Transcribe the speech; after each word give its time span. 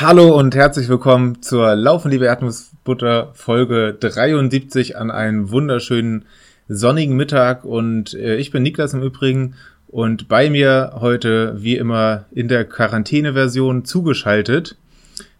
Hallo 0.00 0.34
und 0.34 0.54
herzlich 0.54 0.88
willkommen 0.88 1.42
zur 1.42 1.76
Laufen, 1.76 2.10
liebe 2.10 2.24
Erdnussbutter 2.24 3.32
Folge 3.34 3.92
73 4.00 4.96
an 4.96 5.10
einem 5.10 5.50
wunderschönen 5.50 6.24
sonnigen 6.68 7.16
Mittag 7.16 7.66
und 7.66 8.14
äh, 8.14 8.36
ich 8.36 8.50
bin 8.50 8.62
Niklas 8.62 8.94
im 8.94 9.02
Übrigen 9.02 9.56
und 9.88 10.26
bei 10.26 10.48
mir 10.48 10.92
heute 11.00 11.62
wie 11.62 11.76
immer 11.76 12.24
in 12.30 12.48
der 12.48 12.64
Quarantäne-Version 12.64 13.84
zugeschaltet 13.84 14.78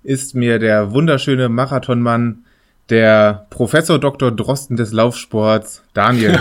ist 0.03 0.35
mir 0.35 0.59
der 0.59 0.93
wunderschöne 0.93 1.49
Marathonmann, 1.49 2.45
der 2.91 3.47
Professor 3.49 3.99
Dr. 3.99 4.31
Drosten 4.31 4.77
des 4.77 4.93
Laufsports, 4.93 5.85
Daniel. 5.95 6.39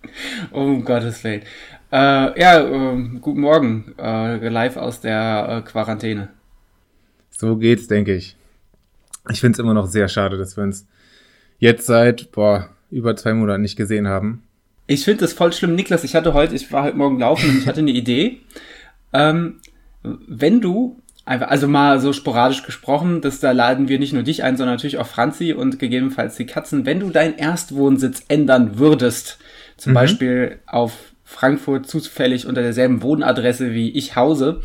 um 0.50 0.84
Gottes 0.84 1.22
Willen. 1.22 1.42
Äh, 1.92 2.40
ja, 2.40 2.62
äh, 2.62 2.96
guten 3.20 3.42
Morgen, 3.42 3.94
äh, 3.96 4.48
live 4.48 4.76
aus 4.76 5.00
der 5.00 5.62
äh, 5.64 5.70
Quarantäne. 5.70 6.30
So 7.40 7.56
geht's, 7.56 7.88
denke 7.88 8.14
ich. 8.14 8.36
Ich 9.30 9.40
finde 9.40 9.54
es 9.56 9.58
immer 9.60 9.72
noch 9.72 9.86
sehr 9.86 10.08
schade, 10.08 10.36
dass 10.36 10.58
wir 10.58 10.64
uns 10.64 10.86
jetzt 11.58 11.86
seit 11.86 12.32
boah, 12.32 12.68
über 12.90 13.16
zwei 13.16 13.32
Monaten 13.32 13.62
nicht 13.62 13.76
gesehen 13.76 14.08
haben. 14.08 14.42
Ich 14.86 15.06
finde 15.06 15.22
das 15.22 15.32
voll 15.32 15.50
schlimm, 15.54 15.74
Niklas. 15.74 16.04
Ich 16.04 16.14
hatte 16.14 16.34
heute, 16.34 16.54
ich 16.54 16.70
war 16.70 16.82
heute 16.82 16.98
Morgen 16.98 17.18
laufen 17.18 17.48
und 17.48 17.58
ich 17.58 17.66
hatte 17.66 17.80
eine 17.80 17.92
Idee. 17.92 18.40
Ähm, 19.14 19.60
wenn 20.02 20.60
du 20.60 21.00
also 21.24 21.66
mal 21.66 21.98
so 22.00 22.12
sporadisch 22.12 22.62
gesprochen, 22.62 23.22
dass 23.22 23.40
da 23.40 23.52
laden 23.52 23.88
wir 23.88 23.98
nicht 23.98 24.12
nur 24.12 24.22
dich 24.22 24.42
ein, 24.42 24.58
sondern 24.58 24.74
natürlich 24.74 24.98
auch 24.98 25.06
Franzi 25.06 25.54
und 25.54 25.78
gegebenenfalls 25.78 26.36
die 26.36 26.46
Katzen. 26.46 26.84
Wenn 26.84 27.00
du 27.00 27.08
deinen 27.08 27.36
Erstwohnsitz 27.36 28.22
ändern 28.28 28.78
würdest, 28.78 29.38
zum 29.78 29.92
mhm. 29.92 29.94
Beispiel 29.94 30.58
auf 30.66 30.92
Frankfurt 31.24 31.86
zufällig 31.86 32.46
unter 32.46 32.60
derselben 32.60 33.02
Wohnadresse 33.02 33.72
wie 33.72 33.90
ich 33.90 34.16
hause, 34.16 34.60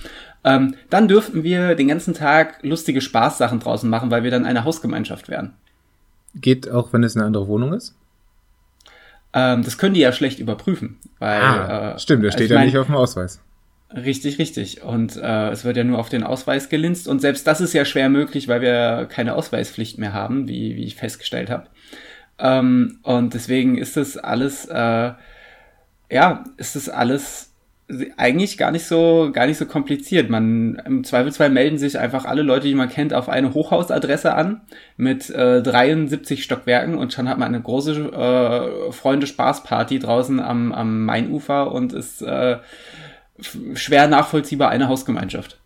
ähm, 0.46 0.76
dann 0.92 1.08
dürften 1.08 1.44
wir 1.44 1.74
den 1.74 1.88
ganzen 1.88 2.14
Tag 2.14 2.60
lustige 2.62 3.02
Spaßsachen 3.02 3.60
draußen 3.60 3.90
machen, 3.90 4.12
weil 4.12 4.24
wir 4.24 4.30
dann 4.30 4.46
eine 4.46 4.64
Hausgemeinschaft 4.64 5.28
wären. 5.28 5.54
Geht 6.36 6.70
auch, 6.70 6.94
wenn 6.94 7.04
es 7.04 7.16
eine 7.18 7.26
andere 7.26 7.48
Wohnung 7.48 7.74
ist? 7.74 7.96
Ähm, 9.34 9.64
das 9.64 9.80
können 9.80 9.96
die 9.96 10.02
ja 10.02 10.12
schlecht 10.12 10.40
überprüfen. 10.40 11.00
Weil, 11.18 11.42
ah, 11.42 11.94
äh, 11.96 12.00
stimmt, 12.00 12.24
der 12.24 12.32
steht 12.32 12.52
ja 12.52 12.58
mein, 12.58 12.68
nicht 12.68 12.78
auf 12.78 12.86
dem 12.86 12.96
Ausweis. 12.96 13.42
Richtig, 13.92 14.38
richtig. 14.38 14.84
Und 14.84 15.18
äh, 15.18 15.50
es 15.50 15.66
wird 15.66 15.78
ja 15.78 15.84
nur 15.84 15.98
auf 15.98 16.10
den 16.10 16.24
Ausweis 16.24 16.70
gelinst. 16.70 17.08
Und 17.08 17.22
selbst 17.22 17.48
das 17.48 17.60
ist 17.60 17.74
ja 17.74 17.84
schwer 17.84 18.10
möglich, 18.10 18.48
weil 18.48 18.62
wir 18.62 19.08
keine 19.10 19.34
Ausweispflicht 19.34 19.98
mehr 19.98 20.14
haben, 20.14 20.48
wie, 20.48 20.76
wie 20.76 20.84
ich 20.84 20.96
festgestellt 20.96 21.50
habe. 21.50 21.68
Ähm, 22.38 23.00
und 23.02 23.34
deswegen 23.34 23.80
ist 23.80 23.98
das 23.98 24.16
alles, 24.18 24.66
äh, 24.66 25.14
ja, 26.12 26.44
ist 26.58 26.76
das 26.76 26.88
alles 26.88 27.55
eigentlich 28.18 28.58
gar 28.58 28.72
nicht 28.72 28.86
so 28.86 29.30
gar 29.32 29.46
nicht 29.46 29.58
so 29.58 29.66
kompliziert. 29.66 30.30
Man 30.30 30.82
im 30.86 31.04
Zweifelsfall 31.04 31.50
melden 31.50 31.78
sich 31.78 32.00
einfach 32.00 32.26
alle 32.26 32.42
Leute, 32.42 32.68
die 32.68 32.76
man 32.76 32.90
kennt, 32.90 33.14
auf 33.14 33.30
eine 33.30 33.54
Hochhausadresse 33.54 34.34
an 34.34 34.62
mit 34.98 35.30
äh, 35.30 35.62
73 35.62 36.44
Stockwerken 36.44 36.98
und 36.98 37.14
schon 37.14 37.30
hat 37.30 37.38
man 37.38 37.50
eine 37.50 37.62
große 37.62 37.92
äh, 37.92 38.92
Freunde 38.92 39.28
Spaßparty 39.28 40.00
draußen 40.00 40.40
am, 40.40 40.72
am 40.72 41.06
Mainufer 41.06 41.72
und 41.72 41.94
ist 41.94 42.24
äh, 42.24 42.58
schwer 43.76 44.08
nachvollziehbar 44.08 44.70
eine 44.70 44.88
Hausgemeinschaft. 44.88 45.60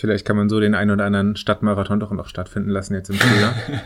Vielleicht 0.00 0.26
kann 0.26 0.36
man 0.36 0.48
so 0.48 0.60
den 0.60 0.74
einen 0.74 0.90
oder 0.90 1.04
anderen 1.04 1.36
Stadtmarathon 1.36 2.00
doch 2.00 2.10
noch 2.10 2.28
stattfinden 2.28 2.70
lassen 2.70 2.94
jetzt 2.94 3.10
im 3.10 3.16
Frühjahr. 3.16 3.54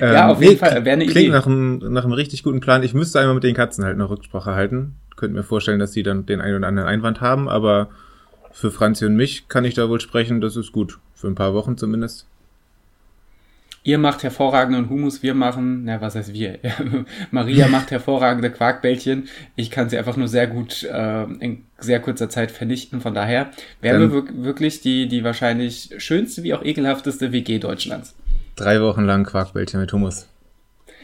ja, 0.00 0.24
ähm, 0.24 0.30
auf 0.30 0.42
jeden 0.42 0.58
Fall. 0.58 0.84
Wäre 0.84 0.94
eine 0.94 1.06
klingt 1.06 1.28
Idee. 1.28 1.28
Nach 1.28 1.46
einem, 1.46 1.78
nach 1.78 2.04
einem 2.04 2.12
richtig 2.12 2.42
guten 2.42 2.60
Plan. 2.60 2.82
Ich 2.82 2.94
müsste 2.94 3.20
einmal 3.20 3.34
mit 3.34 3.44
den 3.44 3.54
Katzen 3.54 3.84
halt 3.84 3.98
noch 3.98 4.10
Rücksprache 4.10 4.54
halten. 4.54 4.96
Könnte 5.16 5.36
mir 5.36 5.42
vorstellen, 5.42 5.78
dass 5.78 5.92
die 5.92 6.02
dann 6.02 6.26
den 6.26 6.40
einen 6.40 6.56
oder 6.56 6.68
anderen 6.68 6.88
Einwand 6.88 7.20
haben, 7.20 7.48
aber 7.48 7.90
für 8.52 8.70
Franzi 8.70 9.04
und 9.04 9.16
mich 9.16 9.48
kann 9.48 9.64
ich 9.64 9.74
da 9.74 9.88
wohl 9.88 10.00
sprechen, 10.00 10.40
das 10.40 10.56
ist 10.56 10.72
gut. 10.72 10.98
Für 11.14 11.28
ein 11.28 11.34
paar 11.34 11.54
Wochen 11.54 11.76
zumindest. 11.76 12.26
Ihr 13.82 13.96
macht 13.96 14.22
hervorragenden 14.22 14.90
Humus, 14.90 15.22
wir 15.22 15.34
machen, 15.34 15.84
na, 15.84 16.02
was 16.02 16.14
heißt 16.14 16.34
wir? 16.34 16.58
Maria 17.30 17.66
macht 17.68 17.90
hervorragende 17.90 18.50
Quarkbällchen. 18.50 19.28
Ich 19.56 19.70
kann 19.70 19.88
sie 19.88 19.96
einfach 19.96 20.18
nur 20.18 20.28
sehr 20.28 20.46
gut 20.46 20.82
äh, 20.82 21.22
in 21.22 21.64
sehr 21.78 22.00
kurzer 22.00 22.28
Zeit 22.28 22.50
vernichten. 22.50 23.00
Von 23.00 23.14
daher 23.14 23.50
wären 23.80 24.02
ähm, 24.02 24.12
wir 24.12 24.44
wirklich 24.44 24.82
die, 24.82 25.08
die 25.08 25.24
wahrscheinlich 25.24 25.94
schönste 25.96 26.42
wie 26.42 26.52
auch 26.52 26.62
ekelhafteste 26.62 27.32
WG 27.32 27.58
Deutschlands. 27.58 28.14
Drei 28.56 28.82
Wochen 28.82 29.04
lang 29.04 29.24
Quarkbällchen 29.24 29.80
mit 29.80 29.92
Humus. 29.94 30.28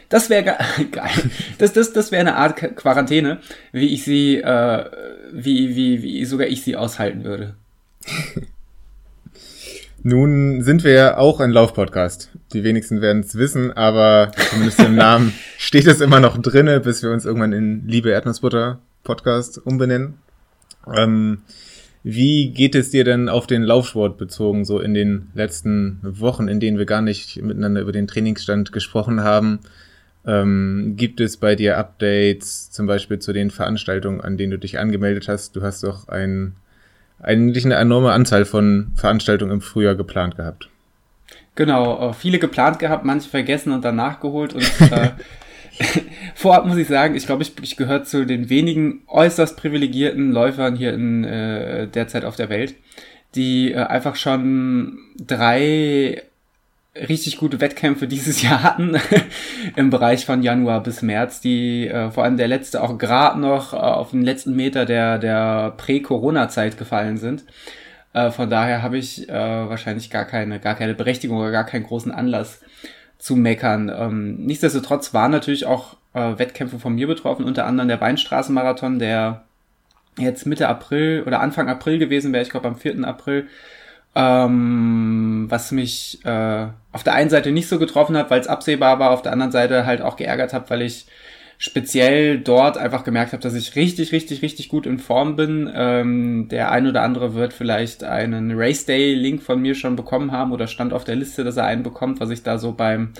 Das 0.09 0.29
wäre 0.29 0.43
geil. 0.91 1.09
Das, 1.57 1.73
das, 1.73 1.93
das 1.93 2.11
wäre 2.11 2.21
eine 2.21 2.35
Art 2.35 2.75
Quarantäne, 2.75 3.39
wie 3.71 3.87
ich 3.87 4.03
sie, 4.03 4.37
äh, 4.37 4.85
wie, 5.33 5.75
wie, 5.75 6.03
wie 6.03 6.25
sogar 6.25 6.45
ich 6.45 6.61
sie 6.61 6.75
aushalten 6.75 7.23
würde. 7.23 7.55
Nun 10.03 10.61
sind 10.61 10.83
wir 10.83 10.91
ja 10.91 11.17
auch 11.17 11.39
ein 11.39 11.51
Laufpodcast. 11.51 12.29
Die 12.53 12.63
wenigsten 12.63 13.01
werden 13.01 13.23
es 13.23 13.35
wissen, 13.35 13.71
aber 13.71 14.31
zumindest 14.49 14.79
im 14.81 14.95
Namen 14.95 15.33
steht 15.57 15.87
es 15.87 16.01
immer 16.01 16.19
noch 16.19 16.37
drinne, 16.37 16.79
bis 16.79 17.01
wir 17.03 17.11
uns 17.11 17.25
irgendwann 17.25 17.53
in 17.53 17.87
Liebe 17.87 18.11
Erdnussbutter 18.11 18.79
Podcast 19.03 19.57
umbenennen. 19.57 20.15
Ähm, 20.95 21.39
wie 22.03 22.51
geht 22.51 22.75
es 22.75 22.91
dir 22.91 23.03
denn 23.03 23.27
auf 23.27 23.47
den 23.47 23.63
Laufsport 23.63 24.17
bezogen, 24.17 24.65
so 24.65 24.79
in 24.79 24.93
den 24.93 25.29
letzten 25.33 25.99
Wochen, 26.03 26.47
in 26.47 26.59
denen 26.59 26.77
wir 26.77 26.85
gar 26.85 27.01
nicht 27.01 27.41
miteinander 27.41 27.81
über 27.81 27.91
den 27.91 28.07
Trainingsstand 28.07 28.71
gesprochen 28.71 29.21
haben? 29.21 29.59
Ähm, 30.25 30.93
gibt 30.95 31.19
es 31.19 31.37
bei 31.37 31.55
dir 31.55 31.77
Updates, 31.77 32.69
zum 32.69 32.85
Beispiel 32.85 33.19
zu 33.19 33.33
den 33.33 33.49
Veranstaltungen, 33.49 34.21
an 34.21 34.37
denen 34.37 34.51
du 34.51 34.59
dich 34.59 34.77
angemeldet 34.77 35.27
hast? 35.27 35.55
Du 35.55 35.63
hast 35.63 35.83
doch 35.83 36.07
ein 36.07 36.55
eigentlich 37.21 37.65
eine 37.65 37.75
enorme 37.75 38.11
Anzahl 38.11 38.45
von 38.45 38.91
Veranstaltungen 38.95 39.51
im 39.51 39.61
Frühjahr 39.61 39.95
geplant 39.95 40.37
gehabt. 40.37 40.69
Genau, 41.55 42.09
äh, 42.09 42.13
viele 42.13 42.39
geplant 42.39 42.79
gehabt, 42.79 43.03
manche 43.03 43.29
vergessen 43.29 43.73
und 43.73 43.83
dann 43.83 43.95
nachgeholt. 43.95 44.53
Und 44.53 44.63
äh, 44.91 45.09
vorab 46.35 46.65
muss 46.65 46.77
ich 46.77 46.87
sagen, 46.87 47.15
ich 47.15 47.25
glaube, 47.25 47.43
ich, 47.43 47.53
ich 47.61 47.77
gehöre 47.77 48.03
zu 48.03 48.25
den 48.25 48.49
wenigen 48.49 49.01
äußerst 49.07 49.57
privilegierten 49.57 50.31
Läufern 50.31 50.75
hier 50.75 50.93
in 50.93 51.23
äh, 51.23 51.87
derzeit 51.87 52.25
auf 52.25 52.35
der 52.35 52.49
Welt, 52.49 52.75
die 53.33 53.71
äh, 53.71 53.77
einfach 53.77 54.15
schon 54.15 54.99
drei 55.17 56.21
richtig 57.07 57.37
gute 57.37 57.59
Wettkämpfe 57.59 58.07
dieses 58.07 58.41
Jahr 58.43 58.63
hatten 58.63 58.95
im 59.75 59.89
Bereich 59.89 60.25
von 60.25 60.43
Januar 60.43 60.81
bis 60.83 61.01
März, 61.01 61.41
die 61.41 61.87
äh, 61.87 62.11
vor 62.11 62.23
allem 62.23 62.37
der 62.37 62.47
letzte 62.47 62.81
auch 62.81 62.97
gerade 62.97 63.39
noch 63.39 63.73
äh, 63.73 63.77
auf 63.77 64.11
den 64.11 64.23
letzten 64.23 64.55
Meter 64.55 64.85
der, 64.85 65.17
der 65.19 65.73
Prä-Corona-Zeit 65.77 66.77
gefallen 66.77 67.17
sind. 67.17 67.43
Äh, 68.13 68.31
von 68.31 68.49
daher 68.49 68.81
habe 68.81 68.97
ich 68.97 69.29
äh, 69.29 69.33
wahrscheinlich 69.33 70.09
gar 70.09 70.25
keine, 70.25 70.59
gar 70.59 70.75
keine 70.75 70.95
Berechtigung 70.95 71.37
oder 71.37 71.51
gar 71.51 71.65
keinen 71.65 71.83
großen 71.83 72.11
Anlass 72.11 72.61
zu 73.17 73.35
meckern. 73.35 73.91
Ähm, 73.95 74.35
nichtsdestotrotz 74.45 75.13
waren 75.13 75.31
natürlich 75.31 75.65
auch 75.65 75.97
äh, 76.13 76.37
Wettkämpfe 76.37 76.79
von 76.79 76.95
mir 76.95 77.07
betroffen, 77.07 77.45
unter 77.45 77.65
anderem 77.65 77.87
der 77.87 78.01
Weinstraßenmarathon, 78.01 78.99
der 78.99 79.43
jetzt 80.17 80.45
Mitte 80.45 80.67
April 80.67 81.23
oder 81.25 81.41
Anfang 81.41 81.69
April 81.69 81.99
gewesen 81.99 82.33
wäre, 82.33 82.43
ich 82.43 82.49
glaube 82.49 82.67
am 82.67 82.75
4. 82.75 83.03
April, 83.07 83.47
ähm, 84.17 85.45
was 85.47 85.71
mich 85.71 86.25
äh, 86.25 86.67
auf 86.91 87.03
der 87.03 87.13
einen 87.13 87.29
Seite 87.29 87.51
nicht 87.51 87.69
so 87.69 87.77
getroffen 87.77 88.17
hat, 88.17 88.31
weil 88.31 88.39
es 88.39 88.47
absehbar 88.47 88.97
war, 88.97 89.11
auf 89.11 89.21
der 89.21 89.31
anderen 89.31 89.51
Seite 89.51 89.85
halt 89.85 90.01
auch 90.01 90.15
geärgert 90.15 90.53
habe, 90.53 90.67
weil 90.71 90.81
ich 90.81 91.05
speziell 91.59 92.39
dort 92.39 92.79
einfach 92.79 93.03
gemerkt 93.03 93.33
habe, 93.33 93.43
dass 93.43 93.53
ich 93.53 93.75
richtig, 93.75 94.11
richtig, 94.11 94.41
richtig 94.41 94.69
gut 94.69 94.87
in 94.87 94.97
Form 94.97 95.35
bin. 95.35 95.71
Ähm, 95.73 96.47
der 96.49 96.71
ein 96.71 96.87
oder 96.87 97.03
andere 97.03 97.35
wird 97.35 97.53
vielleicht 97.53 98.03
einen 98.03 98.53
Race 98.55 98.85
Day 98.85 99.13
Link 99.13 99.43
von 99.43 99.61
mir 99.61 99.75
schon 99.75 99.95
bekommen 99.95 100.31
haben 100.31 100.51
oder 100.51 100.65
stand 100.65 100.93
auf 100.93 101.03
der 101.03 101.15
Liste, 101.15 101.43
dass 101.43 101.57
er 101.57 101.65
einen 101.65 101.83
bekommt, 101.83 102.19
was 102.19 102.31
ich 102.31 102.41
da 102.41 102.57
so 102.57 102.71
beim 102.71 103.13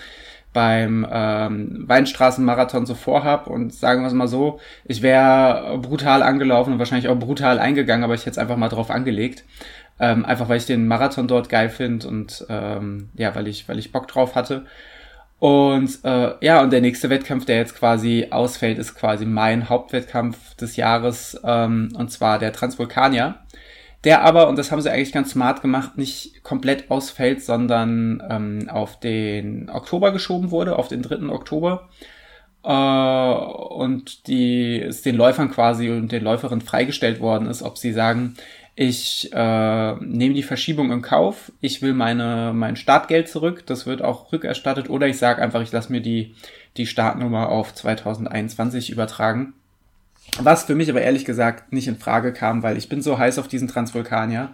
beim 0.53 1.05
ähm, 1.11 1.83
Weinstraßenmarathon 1.87 2.87
so 2.87 2.95
vorhab 2.95 3.45
und 3.45 3.75
sagen 3.75 4.01
wir 4.01 4.07
es 4.07 4.13
mal 4.13 4.27
so, 4.27 4.59
ich 4.85 5.03
wäre 5.03 5.77
brutal 5.79 6.23
angelaufen 6.23 6.73
und 6.73 6.79
wahrscheinlich 6.79 7.09
auch 7.09 7.19
brutal 7.19 7.59
eingegangen, 7.59 8.03
aber 8.03 8.15
ich 8.15 8.21
hätte 8.21 8.31
es 8.31 8.37
einfach 8.39 8.57
mal 8.57 8.69
drauf 8.69 8.89
angelegt. 8.89 9.43
Ähm, 9.99 10.25
einfach 10.25 10.47
weil 10.47 10.57
ich 10.57 10.65
den 10.65 10.87
Marathon 10.87 11.27
dort 11.27 11.49
geil 11.49 11.69
finde 11.69 12.07
und 12.07 12.45
ähm, 12.49 13.09
ja, 13.15 13.33
weil 13.35 13.47
ich, 13.47 13.67
weil 13.67 13.79
ich 13.79 13.91
Bock 13.91 14.07
drauf 14.07 14.35
hatte. 14.35 14.65
Und 15.39 16.03
äh, 16.03 16.33
ja, 16.41 16.61
und 16.61 16.73
der 16.73 16.81
nächste 16.81 17.09
Wettkampf, 17.09 17.45
der 17.45 17.57
jetzt 17.57 17.75
quasi 17.75 18.27
ausfällt, 18.31 18.79
ist 18.79 18.95
quasi 18.95 19.25
mein 19.25 19.69
Hauptwettkampf 19.69 20.55
des 20.55 20.75
Jahres, 20.77 21.39
ähm, 21.43 21.89
und 21.95 22.11
zwar 22.11 22.39
der 22.39 22.53
Transvulkanier. 22.53 23.35
Der 24.03 24.21
aber, 24.23 24.47
und 24.47 24.57
das 24.57 24.71
haben 24.71 24.81
sie 24.81 24.91
eigentlich 24.91 25.11
ganz 25.11 25.31
smart 25.31 25.61
gemacht, 25.61 25.97
nicht 25.97 26.43
komplett 26.43 26.89
ausfällt, 26.89 27.43
sondern 27.43 28.23
ähm, 28.29 28.69
auf 28.69 28.99
den 28.99 29.69
Oktober 29.69 30.11
geschoben 30.11 30.51
wurde, 30.51 30.77
auf 30.77 30.87
den 30.87 31.01
3. 31.01 31.29
Oktober. 31.29 31.89
Äh, 32.63 32.69
und 32.69 34.27
die 34.27 34.81
es 34.81 35.01
den 35.01 35.15
Läufern 35.15 35.51
quasi 35.51 35.89
und 35.89 36.11
den 36.11 36.23
Läuferinnen 36.23 36.65
freigestellt 36.65 37.19
worden 37.19 37.47
ist, 37.47 37.63
ob 37.63 37.77
sie 37.77 37.91
sagen, 37.93 38.35
ich 38.79 39.33
äh, 39.33 39.95
nehme 39.95 40.35
die 40.35 40.43
Verschiebung 40.43 40.91
in 40.91 41.01
Kauf. 41.01 41.51
Ich 41.61 41.81
will 41.81 41.93
meine 41.93 42.51
mein 42.53 42.75
Startgeld 42.75 43.27
zurück. 43.27 43.65
Das 43.65 43.87
wird 43.87 44.03
auch 44.03 44.31
rückerstattet. 44.31 44.87
Oder 44.87 45.07
ich 45.07 45.17
sage 45.17 45.41
einfach, 45.41 45.63
ich 45.63 45.71
lasse 45.71 45.91
mir 45.91 45.99
die 45.99 46.35
die 46.77 46.85
Startnummer 46.85 47.49
auf 47.49 47.73
2021 47.73 48.91
übertragen. 48.91 49.53
Was 50.39 50.65
für 50.65 50.75
mich 50.75 50.91
aber 50.91 51.01
ehrlich 51.01 51.25
gesagt 51.25 51.73
nicht 51.73 51.87
in 51.87 51.97
Frage 51.97 52.33
kam, 52.33 52.61
weil 52.61 52.77
ich 52.77 52.87
bin 52.87 53.01
so 53.01 53.17
heiß 53.17 53.39
auf 53.39 53.47
diesen 53.47 53.67
Transvulkanier. 53.67 54.53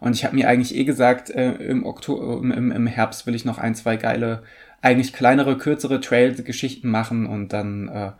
Und 0.00 0.16
ich 0.16 0.24
habe 0.24 0.34
mir 0.34 0.48
eigentlich 0.48 0.74
eh 0.74 0.84
gesagt, 0.84 1.28
äh, 1.28 1.52
im, 1.52 1.84
Oktober, 1.84 2.42
im, 2.42 2.72
im 2.72 2.86
Herbst 2.86 3.26
will 3.26 3.34
ich 3.34 3.44
noch 3.44 3.58
ein, 3.58 3.74
zwei 3.74 3.96
geile, 3.98 4.44
eigentlich 4.80 5.12
kleinere, 5.12 5.58
kürzere 5.58 6.00
Trail-Geschichten 6.00 6.88
machen 6.88 7.26
und 7.26 7.52
dann 7.52 7.88
äh, 7.88 8.12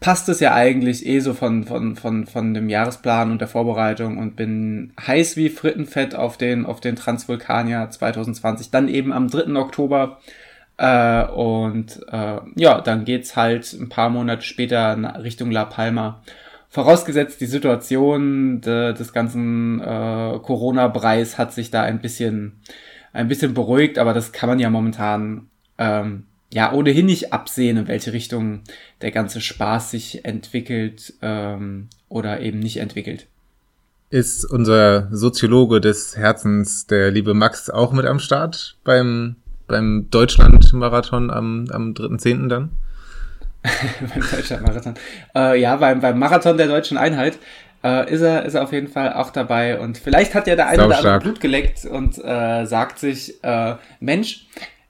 passt 0.00 0.28
es 0.28 0.40
ja 0.40 0.54
eigentlich 0.54 1.06
eh 1.06 1.20
so 1.20 1.34
von, 1.34 1.64
von, 1.64 1.96
von, 1.96 2.26
von 2.26 2.54
dem 2.54 2.68
Jahresplan 2.68 3.30
und 3.30 3.40
der 3.40 3.48
Vorbereitung 3.48 4.18
und 4.18 4.36
bin 4.36 4.92
heiß 5.04 5.36
wie 5.36 5.48
Frittenfett 5.48 6.14
auf 6.14 6.36
den, 6.36 6.66
auf 6.66 6.80
den 6.80 6.96
Transvulkanier 6.96 7.88
2020. 7.90 8.70
Dann 8.70 8.88
eben 8.88 9.12
am 9.12 9.28
3. 9.28 9.54
Oktober 9.56 10.18
äh, 10.76 11.24
und 11.24 12.00
äh, 12.10 12.38
ja, 12.54 12.80
dann 12.80 13.04
geht's 13.04 13.36
halt 13.36 13.72
ein 13.72 13.88
paar 13.88 14.10
Monate 14.10 14.42
später 14.42 15.22
Richtung 15.22 15.50
La 15.50 15.64
Palma. 15.64 16.22
Vorausgesetzt, 16.68 17.40
die 17.40 17.46
Situation 17.46 18.60
de, 18.60 18.92
des 18.92 19.12
ganzen 19.14 19.80
äh, 19.80 20.38
Corona-Preis 20.42 21.38
hat 21.38 21.54
sich 21.54 21.70
da 21.70 21.82
ein 21.82 22.00
bisschen, 22.00 22.60
ein 23.14 23.28
bisschen 23.28 23.54
beruhigt, 23.54 23.98
aber 23.98 24.12
das 24.12 24.32
kann 24.32 24.48
man 24.48 24.58
ja 24.58 24.68
momentan 24.68 25.48
ähm, 25.78 26.26
ja 26.52 26.72
ohnehin 26.72 27.06
nicht 27.06 27.32
absehen, 27.32 27.76
in 27.76 27.88
welche 27.88 28.12
Richtung 28.12 28.62
der 29.02 29.10
ganze 29.10 29.40
Spaß 29.40 29.90
sich 29.90 30.24
entwickelt 30.24 31.14
ähm, 31.22 31.88
oder 32.08 32.40
eben 32.40 32.58
nicht 32.58 32.78
entwickelt. 32.78 33.26
Ist 34.10 34.44
unser 34.44 35.08
Soziologe 35.10 35.80
des 35.80 36.16
Herzens, 36.16 36.86
der 36.86 37.10
liebe 37.10 37.34
Max, 37.34 37.70
auch 37.70 37.92
mit 37.92 38.06
am 38.06 38.20
Start 38.20 38.76
beim 38.84 39.36
beim 39.66 40.08
Deutschland-Marathon 40.10 41.30
am, 41.30 41.66
am 41.70 41.92
3.10. 41.92 42.48
dann? 42.48 42.70
beim 44.00 44.22
Deutschland-Marathon. 44.30 44.94
Äh, 45.34 45.60
ja, 45.60 45.76
beim, 45.76 46.00
beim 46.00 46.18
Marathon 46.18 46.56
der 46.56 46.68
deutschen 46.68 46.96
Einheit 46.96 47.38
äh, 47.82 48.12
ist, 48.12 48.20
er, 48.20 48.44
ist 48.44 48.54
er 48.54 48.62
auf 48.62 48.72
jeden 48.72 48.88
Fall 48.88 49.12
auch 49.12 49.30
dabei. 49.30 49.78
Und 49.78 49.98
vielleicht 49.98 50.34
hat 50.34 50.46
ja 50.46 50.56
der 50.56 50.68
eine 50.68 50.86
oder 50.86 50.98
andere 50.98 51.20
Blut 51.20 51.40
geleckt 51.40 51.84
und 51.84 52.18
äh, 52.18 52.64
sagt 52.64 52.98
sich, 52.98 53.42
äh, 53.42 53.74
Mensch, 54.00 54.46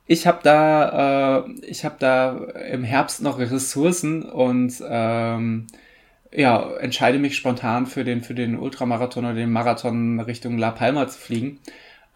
ich 0.06 0.26
habe 0.26 0.40
da, 0.42 1.44
äh, 1.46 1.50
ich 1.66 1.84
habe 1.84 1.96
da 1.98 2.36
im 2.70 2.84
Herbst 2.84 3.22
noch 3.22 3.38
Ressourcen 3.38 4.22
und 4.22 4.82
ähm, 4.88 5.66
ja, 6.32 6.70
entscheide 6.78 7.18
mich 7.18 7.36
spontan 7.36 7.86
für 7.86 8.04
den, 8.04 8.22
für 8.22 8.34
den 8.34 8.58
Ultramarathon 8.58 9.24
oder 9.24 9.34
den 9.34 9.50
Marathon 9.50 10.20
Richtung 10.20 10.58
La 10.58 10.70
Palma 10.70 11.08
zu 11.08 11.18
fliegen 11.18 11.60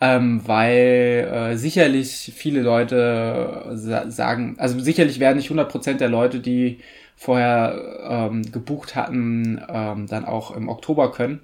ähm, 0.01 0.41
weil 0.47 1.29
äh, 1.33 1.57
sicherlich 1.57 2.33
viele 2.35 2.63
Leute 2.63 3.65
sa 3.73 4.11
sagen, 4.11 4.57
also 4.59 4.81
sicherlich 4.81 5.21
werden 5.21 5.37
nicht 5.37 5.51
100% 5.51 5.99
der 5.99 6.09
Leute, 6.09 6.41
die 6.41 6.81
vorher 7.17 8.01
ähm, 8.09 8.51
gebucht 8.51 8.97
hatten, 8.97 9.61
ähm, 9.69 10.07
dann 10.07 10.25
auch 10.25 10.57
im 10.57 10.69
Oktober 10.71 11.13
können. 11.13 11.41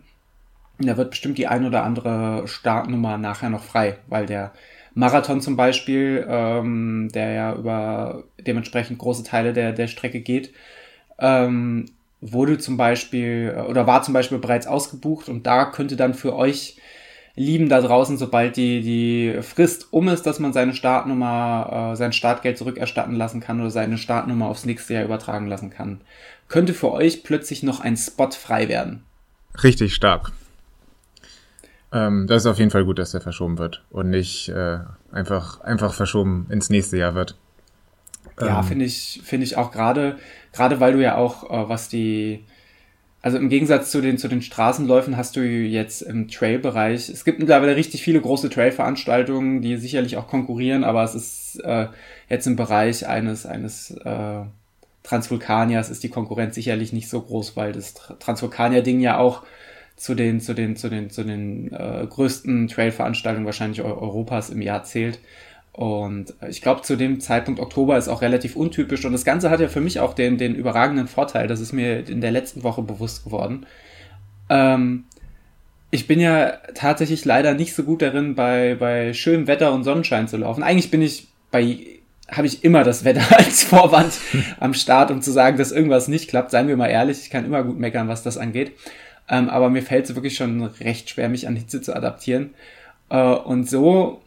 Da 0.78 0.96
wird 0.96 1.10
bestimmt 1.10 1.38
die 1.38 1.46
ein 1.48 1.66
oder 1.66 1.84
andere 1.84 2.48
Startnummer 2.48 3.18
nachher 3.18 3.50
noch 3.50 3.62
frei, 3.64 3.98
weil 4.08 4.26
der 4.26 4.52
Marathon 4.96 5.42
zum 5.42 5.56
Beispiel, 5.56 6.26
ähm, 6.26 7.10
der 7.12 7.32
ja 7.32 7.54
über 7.54 8.24
dementsprechend 8.40 8.98
große 8.98 9.24
Teile 9.24 9.52
der, 9.52 9.72
der 9.72 9.88
Strecke 9.88 10.20
geht, 10.20 10.54
ähm, 11.18 11.84
wurde 12.22 12.56
zum 12.56 12.78
Beispiel 12.78 13.62
oder 13.68 13.86
war 13.86 14.02
zum 14.02 14.14
Beispiel 14.14 14.38
bereits 14.38 14.66
ausgebucht 14.66 15.28
und 15.28 15.46
da 15.46 15.66
könnte 15.66 15.96
dann 15.96 16.14
für 16.14 16.34
euch 16.34 16.78
lieben 17.34 17.68
da 17.68 17.82
draußen, 17.82 18.16
sobald 18.16 18.56
die, 18.56 18.80
die 18.80 19.42
Frist 19.42 19.88
um 19.90 20.08
ist, 20.08 20.22
dass 20.22 20.38
man 20.38 20.54
seine 20.54 20.72
Startnummer, 20.72 21.90
äh, 21.92 21.96
sein 21.96 22.14
Startgeld 22.14 22.56
zurückerstatten 22.56 23.14
lassen 23.14 23.40
kann 23.40 23.60
oder 23.60 23.70
seine 23.70 23.98
Startnummer 23.98 24.48
aufs 24.48 24.64
nächste 24.64 24.94
Jahr 24.94 25.04
übertragen 25.04 25.46
lassen 25.46 25.68
kann, 25.68 26.00
könnte 26.48 26.72
für 26.72 26.90
euch 26.90 27.22
plötzlich 27.22 27.62
noch 27.62 27.80
ein 27.80 27.98
Spot 27.98 28.30
frei 28.30 28.70
werden. 28.70 29.04
Richtig 29.62 29.94
stark. 29.94 30.32
Ähm, 31.92 32.26
das 32.26 32.42
ist 32.42 32.46
auf 32.46 32.58
jeden 32.58 32.70
Fall 32.70 32.84
gut, 32.84 32.98
dass 32.98 33.12
der 33.12 33.20
verschoben 33.20 33.58
wird 33.58 33.84
und 33.90 34.10
nicht 34.10 34.48
äh, 34.48 34.78
einfach, 35.12 35.60
einfach 35.60 35.94
verschoben 35.94 36.46
ins 36.50 36.70
nächste 36.70 36.96
Jahr 36.96 37.14
wird. 37.14 37.36
Ja, 38.40 38.60
ähm, 38.60 38.64
finde 38.64 38.84
ich, 38.84 39.20
finde 39.24 39.44
ich 39.44 39.56
auch 39.56 39.70
gerade, 39.70 40.18
gerade 40.52 40.80
weil 40.80 40.92
du 40.92 41.02
ja 41.02 41.16
auch, 41.16 41.50
äh, 41.50 41.68
was 41.68 41.88
die, 41.88 42.44
also 43.22 43.38
im 43.38 43.48
Gegensatz 43.48 43.90
zu 43.90 44.00
den, 44.00 44.18
zu 44.18 44.28
den 44.28 44.42
Straßenläufen 44.42 45.16
hast 45.16 45.36
du 45.36 45.40
jetzt 45.40 46.02
im 46.02 46.28
Trail-Bereich, 46.28 47.08
es 47.08 47.24
gibt 47.24 47.38
mittlerweile 47.38 47.76
richtig 47.76 48.02
viele 48.02 48.20
große 48.20 48.50
Trail-Veranstaltungen, 48.50 49.62
die 49.62 49.76
sicherlich 49.76 50.16
auch 50.16 50.28
konkurrieren, 50.28 50.84
aber 50.84 51.02
es 51.04 51.14
ist 51.14 51.60
äh, 51.64 51.86
jetzt 52.28 52.46
im 52.46 52.56
Bereich 52.56 53.06
eines, 53.06 53.46
eines 53.46 53.92
äh, 53.92 54.42
Transvulkaniers 55.02 55.88
ist 55.88 56.02
die 56.02 56.08
Konkurrenz 56.08 56.56
sicherlich 56.56 56.92
nicht 56.92 57.08
so 57.08 57.20
groß, 57.20 57.56
weil 57.56 57.72
das 57.72 57.94
Transvulkanier-Ding 57.94 59.00
ja 59.00 59.18
auch 59.18 59.44
zu 59.96 60.14
den, 60.14 60.40
zu 60.40 60.54
den, 60.54 60.76
zu 60.76 60.88
den, 60.88 61.10
zu 61.10 61.24
den 61.24 61.72
äh, 61.72 62.06
größten 62.08 62.68
Trail-Veranstaltungen 62.68 63.46
wahrscheinlich 63.46 63.82
Europas 63.82 64.50
im 64.50 64.60
Jahr 64.60 64.84
zählt. 64.84 65.18
Und 65.72 66.32
ich 66.48 66.62
glaube, 66.62 66.82
zu 66.82 66.96
dem 66.96 67.20
Zeitpunkt 67.20 67.60
Oktober 67.60 67.98
ist 67.98 68.08
auch 68.08 68.22
relativ 68.22 68.56
untypisch. 68.56 69.04
Und 69.04 69.12
das 69.12 69.26
Ganze 69.26 69.50
hat 69.50 69.60
ja 69.60 69.68
für 69.68 69.82
mich 69.82 70.00
auch 70.00 70.14
den, 70.14 70.38
den 70.38 70.54
überragenden 70.54 71.06
Vorteil, 71.06 71.48
das 71.48 71.60
ist 71.60 71.72
mir 71.72 72.08
in 72.08 72.20
der 72.20 72.30
letzten 72.30 72.62
Woche 72.62 72.82
bewusst 72.82 73.24
geworden. 73.24 73.66
Ähm, 74.48 75.04
ich 75.90 76.06
bin 76.06 76.20
ja 76.20 76.52
tatsächlich 76.74 77.24
leider 77.24 77.54
nicht 77.54 77.74
so 77.74 77.84
gut 77.84 78.02
darin, 78.02 78.34
bei, 78.34 78.74
bei 78.78 79.12
schönem 79.12 79.46
Wetter 79.46 79.72
und 79.72 79.84
Sonnenschein 79.84 80.28
zu 80.28 80.36
laufen. 80.36 80.62
Eigentlich 80.62 80.90
bin 80.90 81.02
ich 81.02 81.28
bei, 81.50 81.78
habe 82.30 82.46
ich 82.46 82.64
immer 82.64 82.82
das 82.82 83.04
Wetter 83.04 83.24
als 83.36 83.62
Vorwand 83.64 84.14
am 84.60 84.74
Start, 84.74 85.10
um 85.10 85.22
zu 85.22 85.30
sagen, 85.30 85.58
dass 85.58 85.72
irgendwas 85.72 86.08
nicht 86.08 86.28
klappt. 86.28 86.50
Seien 86.50 86.68
wir 86.68 86.76
mal 86.76 86.88
ehrlich, 86.88 87.20
ich 87.20 87.30
kann 87.30 87.44
immer 87.44 87.62
gut 87.62 87.78
meckern, 87.78 88.08
was 88.08 88.22
das 88.22 88.38
angeht. 88.38 88.72
Ähm, 89.28 89.48
aber 89.48 89.70
mir 89.70 89.82
fällt 89.82 90.08
es 90.08 90.14
wirklich 90.14 90.36
schon 90.36 90.62
recht 90.62 91.10
schwer, 91.10 91.28
mich 91.28 91.48
an 91.48 91.56
Hitze 91.56 91.80
zu 91.82 91.94
adaptieren. 91.94 92.54
Äh, 93.10 93.16
und 93.18 93.68
so 93.68 94.22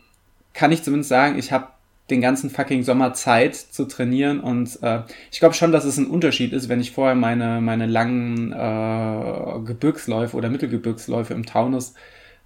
kann 0.53 0.71
ich 0.71 0.83
zumindest 0.83 1.09
sagen, 1.09 1.37
ich 1.37 1.51
habe 1.51 1.67
den 2.09 2.21
ganzen 2.21 2.49
fucking 2.49 2.83
Sommer 2.83 3.13
Zeit 3.13 3.55
zu 3.55 3.85
trainieren 3.85 4.39
und 4.39 4.81
äh, 4.81 5.01
ich 5.31 5.39
glaube 5.39 5.53
schon, 5.53 5.71
dass 5.71 5.85
es 5.85 5.97
ein 5.97 6.07
Unterschied 6.07 6.53
ist, 6.53 6.67
wenn 6.67 6.79
ich 6.79 6.91
vorher 6.91 7.15
meine, 7.15 7.61
meine 7.61 7.85
langen 7.85 8.51
äh, 8.51 9.65
Gebirgsläufe 9.65 10.35
oder 10.35 10.49
Mittelgebirgsläufe 10.49 11.33
im 11.33 11.45
Taunus 11.45 11.93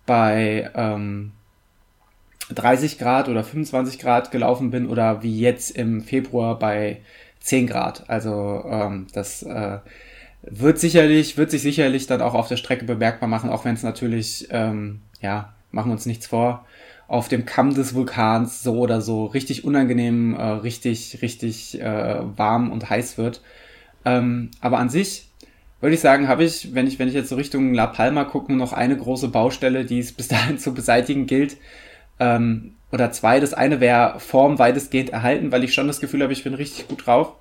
bei 0.05 0.69
ähm, 0.75 1.31
30 2.53 2.99
Grad 2.99 3.29
oder 3.29 3.43
25 3.43 3.99
Grad 3.99 4.31
gelaufen 4.31 4.69
bin 4.69 4.87
oder 4.87 5.23
wie 5.23 5.39
jetzt 5.39 5.71
im 5.77 6.01
Februar 6.01 6.59
bei 6.59 7.01
10 7.39 7.67
Grad. 7.67 8.09
Also 8.09 8.63
ähm, 8.67 9.07
das 9.13 9.43
äh, 9.43 9.79
wird 10.43 10.79
sicherlich, 10.79 11.37
wird 11.37 11.51
sich 11.51 11.61
sicherlich 11.61 12.07
dann 12.07 12.21
auch 12.21 12.33
auf 12.33 12.47
der 12.47 12.57
Strecke 12.57 12.85
bemerkbar 12.85 13.29
machen, 13.29 13.49
auch 13.49 13.65
wenn 13.65 13.75
es 13.75 13.83
natürlich, 13.83 14.47
ähm, 14.51 15.01
ja, 15.21 15.53
machen 15.71 15.89
wir 15.89 15.93
uns 15.93 16.05
nichts 16.05 16.27
vor, 16.27 16.65
auf 17.07 17.27
dem 17.27 17.45
Kamm 17.45 17.73
des 17.73 17.95
Vulkans 17.95 18.61
so 18.61 18.77
oder 18.77 19.01
so 19.01 19.25
richtig 19.25 19.63
unangenehm, 19.63 20.35
äh, 20.35 20.43
richtig, 20.43 21.19
richtig 21.21 21.79
äh, 21.81 22.37
warm 22.37 22.71
und 22.71 22.89
heiß 22.89 23.17
wird. 23.17 23.41
Ähm, 24.05 24.51
aber 24.61 24.79
an 24.79 24.89
sich 24.89 25.29
würde 25.79 25.95
ich 25.95 26.01
sagen, 26.01 26.27
habe 26.27 26.43
ich, 26.43 26.73
wenn 26.73 26.87
ich, 26.87 26.99
wenn 26.99 27.07
ich 27.07 27.13
jetzt 27.13 27.29
so 27.29 27.35
Richtung 27.35 27.73
La 27.73 27.87
Palma 27.87 28.23
gucke, 28.23 28.53
noch 28.53 28.73
eine 28.73 28.97
große 28.97 29.29
Baustelle, 29.29 29.85
die 29.85 29.99
es 29.99 30.11
bis 30.11 30.27
dahin 30.29 30.57
zu 30.57 30.73
beseitigen 30.73 31.25
gilt. 31.25 31.57
Ähm, 32.19 32.75
oder 32.91 33.11
zwei. 33.11 33.39
Das 33.39 33.53
eine 33.53 33.79
wäre 33.79 34.19
Form 34.19 34.59
weitestgehend 34.59 35.09
erhalten, 35.09 35.51
weil 35.51 35.63
ich 35.63 35.73
schon 35.73 35.87
das 35.87 35.99
Gefühl 35.99 36.21
habe, 36.21 36.31
ich 36.31 36.43
bin 36.43 36.53
richtig 36.53 36.87
gut 36.87 37.07
drauf. 37.07 37.33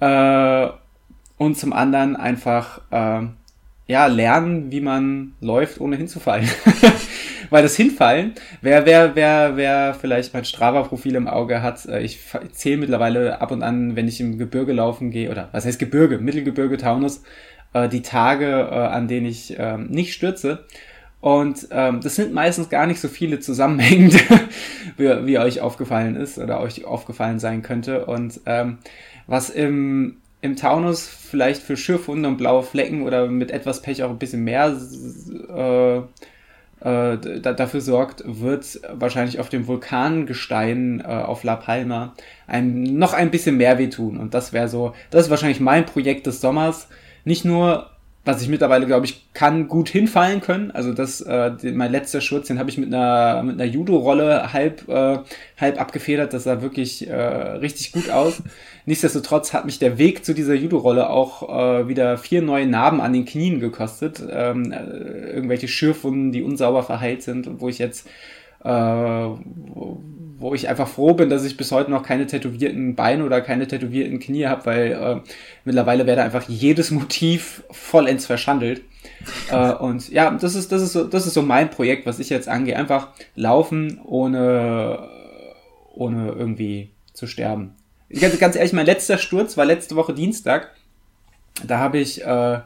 Äh, 0.00 0.68
und 1.38 1.56
zum 1.58 1.72
anderen 1.72 2.16
einfach 2.16 2.80
äh, 2.90 3.26
ja 3.86 4.06
lernen, 4.06 4.70
wie 4.70 4.80
man 4.80 5.32
läuft, 5.40 5.80
ohne 5.80 5.96
hinzufallen. 5.96 6.48
Weil 7.50 7.62
das 7.62 7.76
Hinfallen, 7.76 8.32
wer, 8.60 8.86
wer, 8.86 9.14
wer, 9.14 9.56
wer 9.56 9.94
vielleicht 9.94 10.34
mein 10.34 10.44
Strava-Profil 10.44 11.14
im 11.14 11.28
Auge 11.28 11.62
hat, 11.62 11.86
äh, 11.86 12.00
ich 12.00 12.18
zähle 12.52 12.78
mittlerweile 12.78 13.40
ab 13.40 13.52
und 13.52 13.62
an, 13.62 13.94
wenn 13.94 14.08
ich 14.08 14.20
im 14.20 14.38
Gebirge 14.38 14.72
laufen 14.72 15.10
gehe, 15.10 15.30
oder 15.30 15.48
was 15.52 15.64
heißt 15.64 15.78
Gebirge, 15.78 16.18
Mittelgebirge, 16.18 16.76
Taunus, 16.76 17.22
äh, 17.72 17.88
die 17.88 18.02
Tage, 18.02 18.46
äh, 18.46 18.74
an 18.74 19.06
denen 19.06 19.26
ich 19.26 19.54
ähm, 19.58 19.86
nicht 19.86 20.14
stürze. 20.14 20.64
Und 21.20 21.68
ähm, 21.70 22.00
das 22.00 22.16
sind 22.16 22.32
meistens 22.32 22.68
gar 22.68 22.86
nicht 22.86 23.00
so 23.00 23.08
viele 23.08 23.40
zusammenhängende, 23.40 24.18
wie, 24.96 25.26
wie 25.26 25.38
euch 25.38 25.60
aufgefallen 25.60 26.16
ist 26.16 26.38
oder 26.38 26.60
euch 26.60 26.84
aufgefallen 26.84 27.38
sein 27.38 27.62
könnte. 27.62 28.06
Und 28.06 28.40
ähm, 28.46 28.78
was 29.26 29.50
im, 29.50 30.18
im 30.46 30.56
Taunus 30.56 31.06
vielleicht 31.06 31.62
für 31.62 31.76
Schürfwunde 31.76 32.28
und 32.28 32.38
blaue 32.38 32.62
Flecken 32.62 33.02
oder 33.02 33.26
mit 33.26 33.50
etwas 33.50 33.82
Pech 33.82 34.02
auch 34.02 34.10
ein 34.10 34.18
bisschen 34.18 34.44
mehr 34.44 34.74
äh, 35.54 36.00
äh, 36.80 37.40
dafür 37.40 37.80
sorgt, 37.80 38.22
wird 38.26 38.80
wahrscheinlich 38.92 39.40
auf 39.40 39.48
dem 39.48 39.66
Vulkangestein 39.66 41.00
äh, 41.00 41.06
auf 41.06 41.42
La 41.42 41.56
Palma 41.56 42.14
ein, 42.46 42.82
noch 42.82 43.12
ein 43.12 43.30
bisschen 43.30 43.56
mehr 43.56 43.78
wehtun. 43.78 44.18
Und 44.18 44.34
das 44.34 44.52
wäre 44.52 44.68
so, 44.68 44.94
das 45.10 45.24
ist 45.24 45.30
wahrscheinlich 45.30 45.60
mein 45.60 45.86
Projekt 45.86 46.26
des 46.26 46.40
Sommers. 46.40 46.88
Nicht 47.24 47.44
nur 47.44 47.90
was 48.26 48.42
ich 48.42 48.48
mittlerweile 48.48 48.86
glaube 48.86 49.06
ich 49.06 49.32
kann 49.32 49.68
gut 49.68 49.88
hinfallen 49.88 50.40
können. 50.40 50.72
Also 50.72 50.92
das 50.92 51.20
äh, 51.20 51.52
den, 51.52 51.76
mein 51.76 51.92
letzter 51.92 52.20
Schurz, 52.20 52.48
den 52.48 52.58
habe 52.58 52.68
ich 52.68 52.76
mit 52.76 52.92
einer 52.92 53.42
mit 53.44 53.54
einer 53.54 53.70
Judo 53.70 53.96
Rolle 53.96 54.52
halb 54.52 54.88
äh, 54.88 55.18
halb 55.56 55.80
abgefedert. 55.80 56.34
Das 56.34 56.44
sah 56.44 56.60
wirklich 56.60 57.08
äh, 57.08 57.14
richtig 57.14 57.92
gut 57.92 58.10
aus. 58.10 58.42
Nichtsdestotrotz 58.84 59.52
hat 59.52 59.64
mich 59.64 59.78
der 59.78 59.96
Weg 59.96 60.24
zu 60.24 60.34
dieser 60.34 60.54
Judo 60.54 60.78
Rolle 60.78 61.08
auch 61.08 61.48
äh, 61.48 61.88
wieder 61.88 62.18
vier 62.18 62.42
neue 62.42 62.66
Narben 62.66 63.00
an 63.00 63.12
den 63.12 63.24
Knien 63.24 63.60
gekostet. 63.60 64.20
Ähm, 64.28 64.72
äh, 64.72 65.30
irgendwelche 65.30 65.68
Schürfwunden, 65.68 66.32
die 66.32 66.42
unsauber 66.42 66.82
verheilt 66.82 67.22
sind 67.22 67.46
und 67.46 67.60
wo 67.60 67.68
ich 67.68 67.78
jetzt 67.78 68.08
wo, 68.68 69.98
wo 70.38 70.54
ich 70.54 70.68
einfach 70.68 70.88
froh 70.88 71.14
bin, 71.14 71.30
dass 71.30 71.44
ich 71.44 71.56
bis 71.56 71.72
heute 71.72 71.90
noch 71.90 72.02
keine 72.02 72.26
tätowierten 72.26 72.94
Beine 72.94 73.24
oder 73.24 73.40
keine 73.40 73.66
tätowierten 73.66 74.18
Knie 74.18 74.46
habe, 74.46 74.66
weil 74.66 74.92
äh, 74.92 75.20
mittlerweile 75.64 76.06
werde 76.06 76.22
einfach 76.22 76.48
jedes 76.48 76.90
Motiv 76.90 77.62
vollends 77.70 78.26
verschandelt. 78.26 78.82
äh, 79.50 79.72
und 79.72 80.08
ja, 80.10 80.30
das 80.30 80.54
ist, 80.54 80.72
das 80.72 80.82
ist 80.82 80.92
so, 80.92 81.04
das 81.04 81.26
ist 81.26 81.34
so 81.34 81.42
mein 81.42 81.70
Projekt, 81.70 82.06
was 82.06 82.18
ich 82.18 82.28
jetzt 82.28 82.48
angehe. 82.48 82.76
Einfach 82.76 83.08
laufen, 83.34 84.00
ohne, 84.04 85.08
ohne 85.94 86.28
irgendwie 86.28 86.90
zu 87.12 87.26
sterben. 87.26 87.74
Ganz, 88.10 88.38
ganz 88.38 88.56
ehrlich, 88.56 88.72
mein 88.72 88.86
letzter 88.86 89.18
Sturz 89.18 89.56
war 89.56 89.64
letzte 89.64 89.96
Woche 89.96 90.14
Dienstag. 90.14 90.72
Da 91.66 91.78
habe 91.78 91.98
ich 91.98 92.22
äh, 92.22 92.60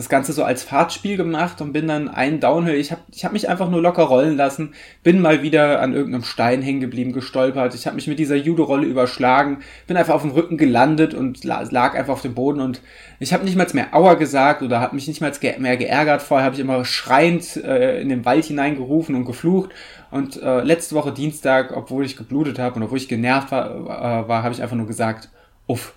das 0.00 0.08
Ganze 0.08 0.32
so 0.32 0.44
als 0.44 0.62
Fahrtspiel 0.62 1.18
gemacht 1.18 1.60
und 1.60 1.74
bin 1.74 1.86
dann 1.86 2.08
einen 2.08 2.40
Downhill. 2.40 2.76
Ich 2.76 2.90
habe 2.90 3.02
ich 3.12 3.24
hab 3.24 3.34
mich 3.34 3.50
einfach 3.50 3.68
nur 3.68 3.82
locker 3.82 4.04
rollen 4.04 4.34
lassen, 4.36 4.72
bin 5.02 5.20
mal 5.20 5.42
wieder 5.42 5.82
an 5.82 5.92
irgendeinem 5.92 6.24
Stein 6.24 6.62
hängen 6.62 6.80
geblieben, 6.80 7.12
gestolpert. 7.12 7.74
Ich 7.74 7.86
habe 7.86 7.96
mich 7.96 8.06
mit 8.06 8.18
dieser 8.18 8.36
Judo-Rolle 8.36 8.86
überschlagen, 8.86 9.58
bin 9.86 9.98
einfach 9.98 10.14
auf 10.14 10.22
dem 10.22 10.30
Rücken 10.30 10.56
gelandet 10.56 11.12
und 11.12 11.44
lag 11.44 11.94
einfach 11.94 12.14
auf 12.14 12.22
dem 12.22 12.34
Boden 12.34 12.60
und 12.60 12.80
ich 13.18 13.34
habe 13.34 13.44
nicht 13.44 13.56
mal 13.56 13.66
mehr 13.74 13.94
Aua 13.94 14.14
gesagt 14.14 14.62
oder 14.62 14.80
habe 14.80 14.94
mich 14.94 15.06
nicht 15.06 15.20
mal 15.20 15.32
mehr 15.58 15.76
geärgert. 15.76 16.22
Vorher 16.22 16.46
habe 16.46 16.54
ich 16.54 16.60
immer 16.62 16.86
schreiend 16.86 17.56
äh, 17.56 18.00
in 18.00 18.08
den 18.08 18.24
Wald 18.24 18.46
hineingerufen 18.46 19.14
und 19.14 19.26
geflucht. 19.26 19.70
Und 20.10 20.42
äh, 20.42 20.62
letzte 20.62 20.94
Woche 20.94 21.12
Dienstag, 21.12 21.76
obwohl 21.76 22.06
ich 22.06 22.16
geblutet 22.16 22.58
habe 22.58 22.76
und 22.76 22.84
obwohl 22.84 22.96
ich 22.96 23.08
genervt 23.08 23.52
war, 23.52 23.70
äh, 23.70 24.28
war 24.28 24.42
habe 24.42 24.54
ich 24.54 24.62
einfach 24.62 24.76
nur 24.76 24.86
gesagt, 24.86 25.28
uff, 25.66 25.92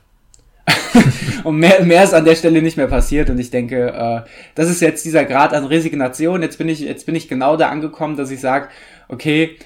und 1.43 1.57
mehr, 1.57 1.83
mehr 1.83 2.03
ist 2.03 2.13
an 2.13 2.25
der 2.25 2.35
Stelle 2.35 2.61
nicht 2.61 2.77
mehr 2.77 2.87
passiert 2.87 3.29
und 3.29 3.39
ich 3.39 3.49
denke, 3.49 3.91
äh, 3.91 4.29
das 4.55 4.69
ist 4.69 4.81
jetzt 4.81 5.05
dieser 5.05 5.25
Grad 5.25 5.53
an 5.53 5.65
Resignation. 5.65 6.41
Jetzt 6.41 6.57
bin 6.57 6.69
ich, 6.69 6.79
jetzt 6.79 7.05
bin 7.05 7.15
ich 7.15 7.27
genau 7.27 7.57
da 7.57 7.69
angekommen, 7.69 8.17
dass 8.17 8.31
ich 8.31 8.39
sage, 8.39 8.69
okay, 9.07 9.57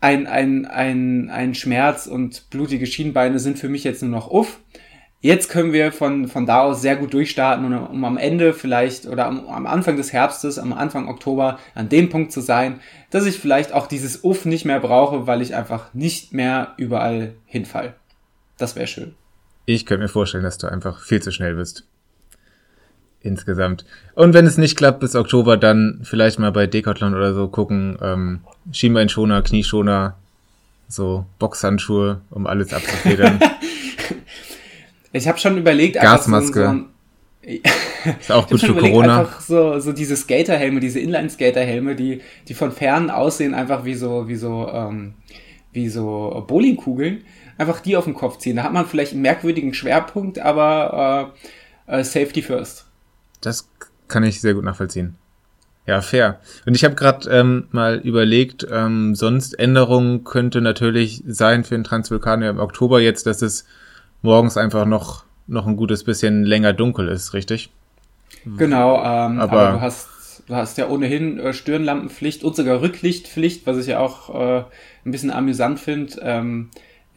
ein, 0.00 0.26
ein, 0.26 0.66
ein, 0.66 1.30
ein 1.30 1.54
Schmerz 1.54 2.06
und 2.06 2.48
blutige 2.50 2.86
Schienbeine 2.86 3.38
sind 3.38 3.58
für 3.58 3.68
mich 3.68 3.84
jetzt 3.84 4.02
nur 4.02 4.10
noch 4.10 4.30
uff. 4.30 4.60
Jetzt 5.22 5.50
können 5.50 5.74
wir 5.74 5.92
von, 5.92 6.28
von 6.28 6.46
da 6.46 6.62
aus 6.62 6.80
sehr 6.80 6.96
gut 6.96 7.12
durchstarten 7.12 7.66
und 7.66 7.74
um 7.74 8.04
am 8.06 8.16
Ende 8.16 8.54
vielleicht 8.54 9.04
oder 9.04 9.26
am, 9.26 9.46
am 9.48 9.66
Anfang 9.66 9.98
des 9.98 10.14
Herbstes, 10.14 10.58
am 10.58 10.72
Anfang 10.72 11.08
Oktober 11.08 11.58
an 11.74 11.90
dem 11.90 12.08
Punkt 12.08 12.32
zu 12.32 12.40
sein, 12.40 12.80
dass 13.10 13.26
ich 13.26 13.38
vielleicht 13.38 13.74
auch 13.74 13.86
dieses 13.86 14.24
Uff 14.24 14.46
nicht 14.46 14.64
mehr 14.64 14.80
brauche, 14.80 15.26
weil 15.26 15.42
ich 15.42 15.54
einfach 15.54 15.92
nicht 15.92 16.32
mehr 16.32 16.72
überall 16.78 17.34
hinfall. 17.44 17.94
Das 18.56 18.76
wäre 18.76 18.86
schön. 18.86 19.14
Ich 19.74 19.86
könnte 19.86 20.02
mir 20.02 20.08
vorstellen, 20.08 20.42
dass 20.42 20.58
du 20.58 20.66
einfach 20.66 21.00
viel 21.00 21.22
zu 21.22 21.30
schnell 21.30 21.54
bist. 21.54 21.84
Insgesamt. 23.22 23.84
Und 24.14 24.34
wenn 24.34 24.46
es 24.46 24.58
nicht 24.58 24.76
klappt 24.76 25.00
bis 25.00 25.14
Oktober, 25.14 25.56
dann 25.56 26.00
vielleicht 26.02 26.38
mal 26.38 26.50
bei 26.50 26.66
Decathlon 26.66 27.14
oder 27.14 27.34
so 27.34 27.48
gucken. 27.48 27.96
Ähm, 28.02 28.40
Schienbeinschoner, 28.72 29.42
Knieschoner, 29.42 30.16
so 30.88 31.26
Boxhandschuhe, 31.38 32.20
um 32.30 32.46
alles 32.46 32.72
abzufedern. 32.72 33.38
ich 35.12 35.28
habe 35.28 35.38
schon 35.38 35.58
überlegt, 35.58 36.00
Gasmaske. 36.00 36.86
So, 37.44 37.52
so 37.52 38.10
ist 38.18 38.32
auch 38.32 38.48
gut 38.48 38.60
für 38.60 38.74
Corona. 38.74 39.20
Einfach 39.20 39.40
so, 39.40 39.78
so 39.78 39.92
diese 39.92 40.16
Skaterhelme, 40.16 40.80
diese 40.80 40.98
Inline-Skaterhelme, 40.98 41.94
die, 41.94 42.22
die 42.48 42.54
von 42.54 42.72
fern 42.72 43.10
aussehen 43.10 43.54
einfach 43.54 43.84
wie 43.84 43.94
so, 43.94 44.26
wie 44.26 44.36
so, 44.36 44.68
ähm, 44.72 45.14
wie 45.72 45.88
so 45.88 46.44
Bowlingkugeln 46.48 47.22
einfach 47.60 47.80
die 47.80 47.96
auf 47.96 48.04
den 48.04 48.14
Kopf 48.14 48.38
ziehen. 48.38 48.56
Da 48.56 48.62
hat 48.62 48.72
man 48.72 48.86
vielleicht 48.86 49.12
einen 49.12 49.22
merkwürdigen 49.22 49.74
Schwerpunkt, 49.74 50.38
aber 50.38 51.34
äh, 51.86 52.00
äh, 52.00 52.04
Safety 52.04 52.42
first. 52.42 52.86
Das 53.40 53.68
kann 54.08 54.24
ich 54.24 54.40
sehr 54.40 54.54
gut 54.54 54.64
nachvollziehen. 54.64 55.16
Ja, 55.86 56.00
fair. 56.00 56.40
Und 56.66 56.74
ich 56.74 56.84
habe 56.84 56.94
gerade 56.94 57.28
ähm, 57.30 57.66
mal 57.70 57.98
überlegt, 57.98 58.66
ähm, 58.70 59.14
sonst 59.14 59.58
Änderungen 59.58 60.24
könnte 60.24 60.60
natürlich 60.60 61.22
sein 61.26 61.64
für 61.64 61.74
den 61.74 61.84
Transvulkanier 61.84 62.50
im 62.50 62.58
Oktober 62.58 63.00
jetzt, 63.00 63.26
dass 63.26 63.42
es 63.42 63.66
morgens 64.22 64.56
einfach 64.56 64.86
noch, 64.86 65.24
noch 65.46 65.66
ein 65.66 65.76
gutes 65.76 66.04
bisschen 66.04 66.44
länger 66.44 66.72
dunkel 66.72 67.08
ist, 67.08 67.34
richtig? 67.34 67.70
Genau, 68.56 68.96
ähm, 68.98 69.40
aber, 69.40 69.60
aber 69.60 69.72
du 69.72 69.80
hast 69.80 70.08
du 70.46 70.56
hast 70.56 70.78
ja 70.78 70.88
ohnehin 70.88 71.38
äh, 71.38 71.52
Stirnlampenpflicht 71.52 72.42
und 72.42 72.56
sogar 72.56 72.80
Rücklichtpflicht, 72.80 73.66
was 73.66 73.78
ich 73.78 73.88
ja 73.88 74.00
auch 74.00 74.34
äh, 74.34 74.64
ein 75.04 75.12
bisschen 75.12 75.30
amüsant 75.30 75.78
finde. 75.78 76.14
Ähm, 76.22 76.70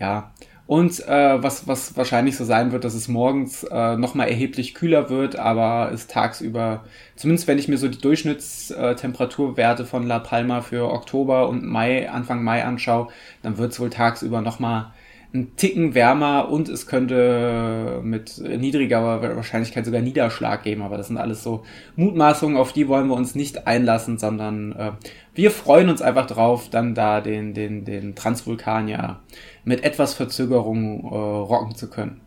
ja, 0.03 0.33
und 0.67 0.99
äh, 1.07 1.41
was, 1.41 1.65
was 1.67 1.95
wahrscheinlich 1.95 2.35
so 2.35 2.43
sein 2.43 2.73
wird, 2.73 2.83
dass 2.83 2.93
es 2.93 3.07
morgens 3.07 3.63
äh, 3.63 3.95
nochmal 3.95 4.27
erheblich 4.27 4.73
kühler 4.73 5.09
wird, 5.09 5.37
aber 5.37 5.91
es 5.93 6.07
tagsüber, 6.07 6.83
zumindest 7.15 7.47
wenn 7.47 7.57
ich 7.57 7.69
mir 7.69 7.77
so 7.77 7.87
die 7.87 7.99
Durchschnittstemperaturwerte 7.99 9.85
von 9.85 10.05
La 10.05 10.19
Palma 10.19 10.59
für 10.61 10.91
Oktober 10.91 11.47
und 11.47 11.65
Mai, 11.65 12.09
Anfang 12.09 12.43
Mai 12.43 12.65
anschaue, 12.65 13.07
dann 13.43 13.57
wird 13.57 13.71
es 13.71 13.79
wohl 13.79 13.89
tagsüber 13.89 14.41
nochmal 14.41 14.91
ein 15.33 15.55
Ticken 15.55 15.95
wärmer 15.95 16.49
und 16.49 16.69
es 16.69 16.85
könnte 16.85 18.01
mit 18.03 18.37
niedriger 18.37 19.21
Wahrscheinlichkeit 19.35 19.83
sogar 19.85 20.01
Niederschlag 20.01 20.61
geben. 20.63 20.83
Aber 20.83 20.97
das 20.97 21.07
sind 21.07 21.17
alles 21.17 21.41
so 21.41 21.63
Mutmaßungen, 21.95 22.55
auf 22.55 22.71
die 22.71 22.87
wollen 22.87 23.07
wir 23.07 23.15
uns 23.15 23.33
nicht 23.33 23.65
einlassen, 23.65 24.19
sondern 24.19 24.73
äh, 24.73 24.91
wir 25.33 25.49
freuen 25.49 25.89
uns 25.89 26.03
einfach 26.03 26.27
drauf, 26.27 26.69
dann 26.69 26.93
da 26.93 27.19
den, 27.19 27.55
den, 27.55 27.83
den 27.83 28.15
Transvulkanier 28.15 29.21
mit 29.63 29.83
etwas 29.83 30.13
Verzögerung 30.13 31.03
äh, 31.05 31.15
rocken 31.15 31.73
zu 31.73 31.89
können. 31.89 32.21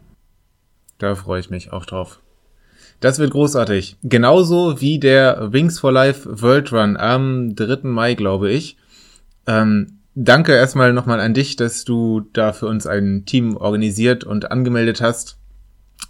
Da 0.98 1.14
freue 1.14 1.40
ich 1.40 1.50
mich 1.50 1.72
auch 1.72 1.86
drauf. 1.86 2.20
Das 2.98 3.18
wird 3.18 3.30
großartig. 3.30 3.98
Genauso 4.02 4.80
wie 4.80 4.98
der 4.98 5.52
Wings 5.52 5.78
for 5.78 5.92
Life 5.92 6.42
World 6.42 6.72
Run 6.72 6.96
am 6.96 7.54
3. 7.54 7.80
Mai, 7.82 8.14
glaube 8.14 8.50
ich. 8.50 8.78
Ähm, 9.46 9.95
danke 10.16 10.52
erstmal 10.52 10.92
nochmal 10.92 11.20
an 11.20 11.34
dich, 11.34 11.54
dass 11.54 11.84
du 11.84 12.22
da 12.32 12.52
für 12.52 12.66
uns 12.66 12.86
ein 12.86 13.24
Team 13.26 13.56
organisiert 13.56 14.24
und 14.24 14.50
angemeldet 14.50 15.00
hast 15.00 15.38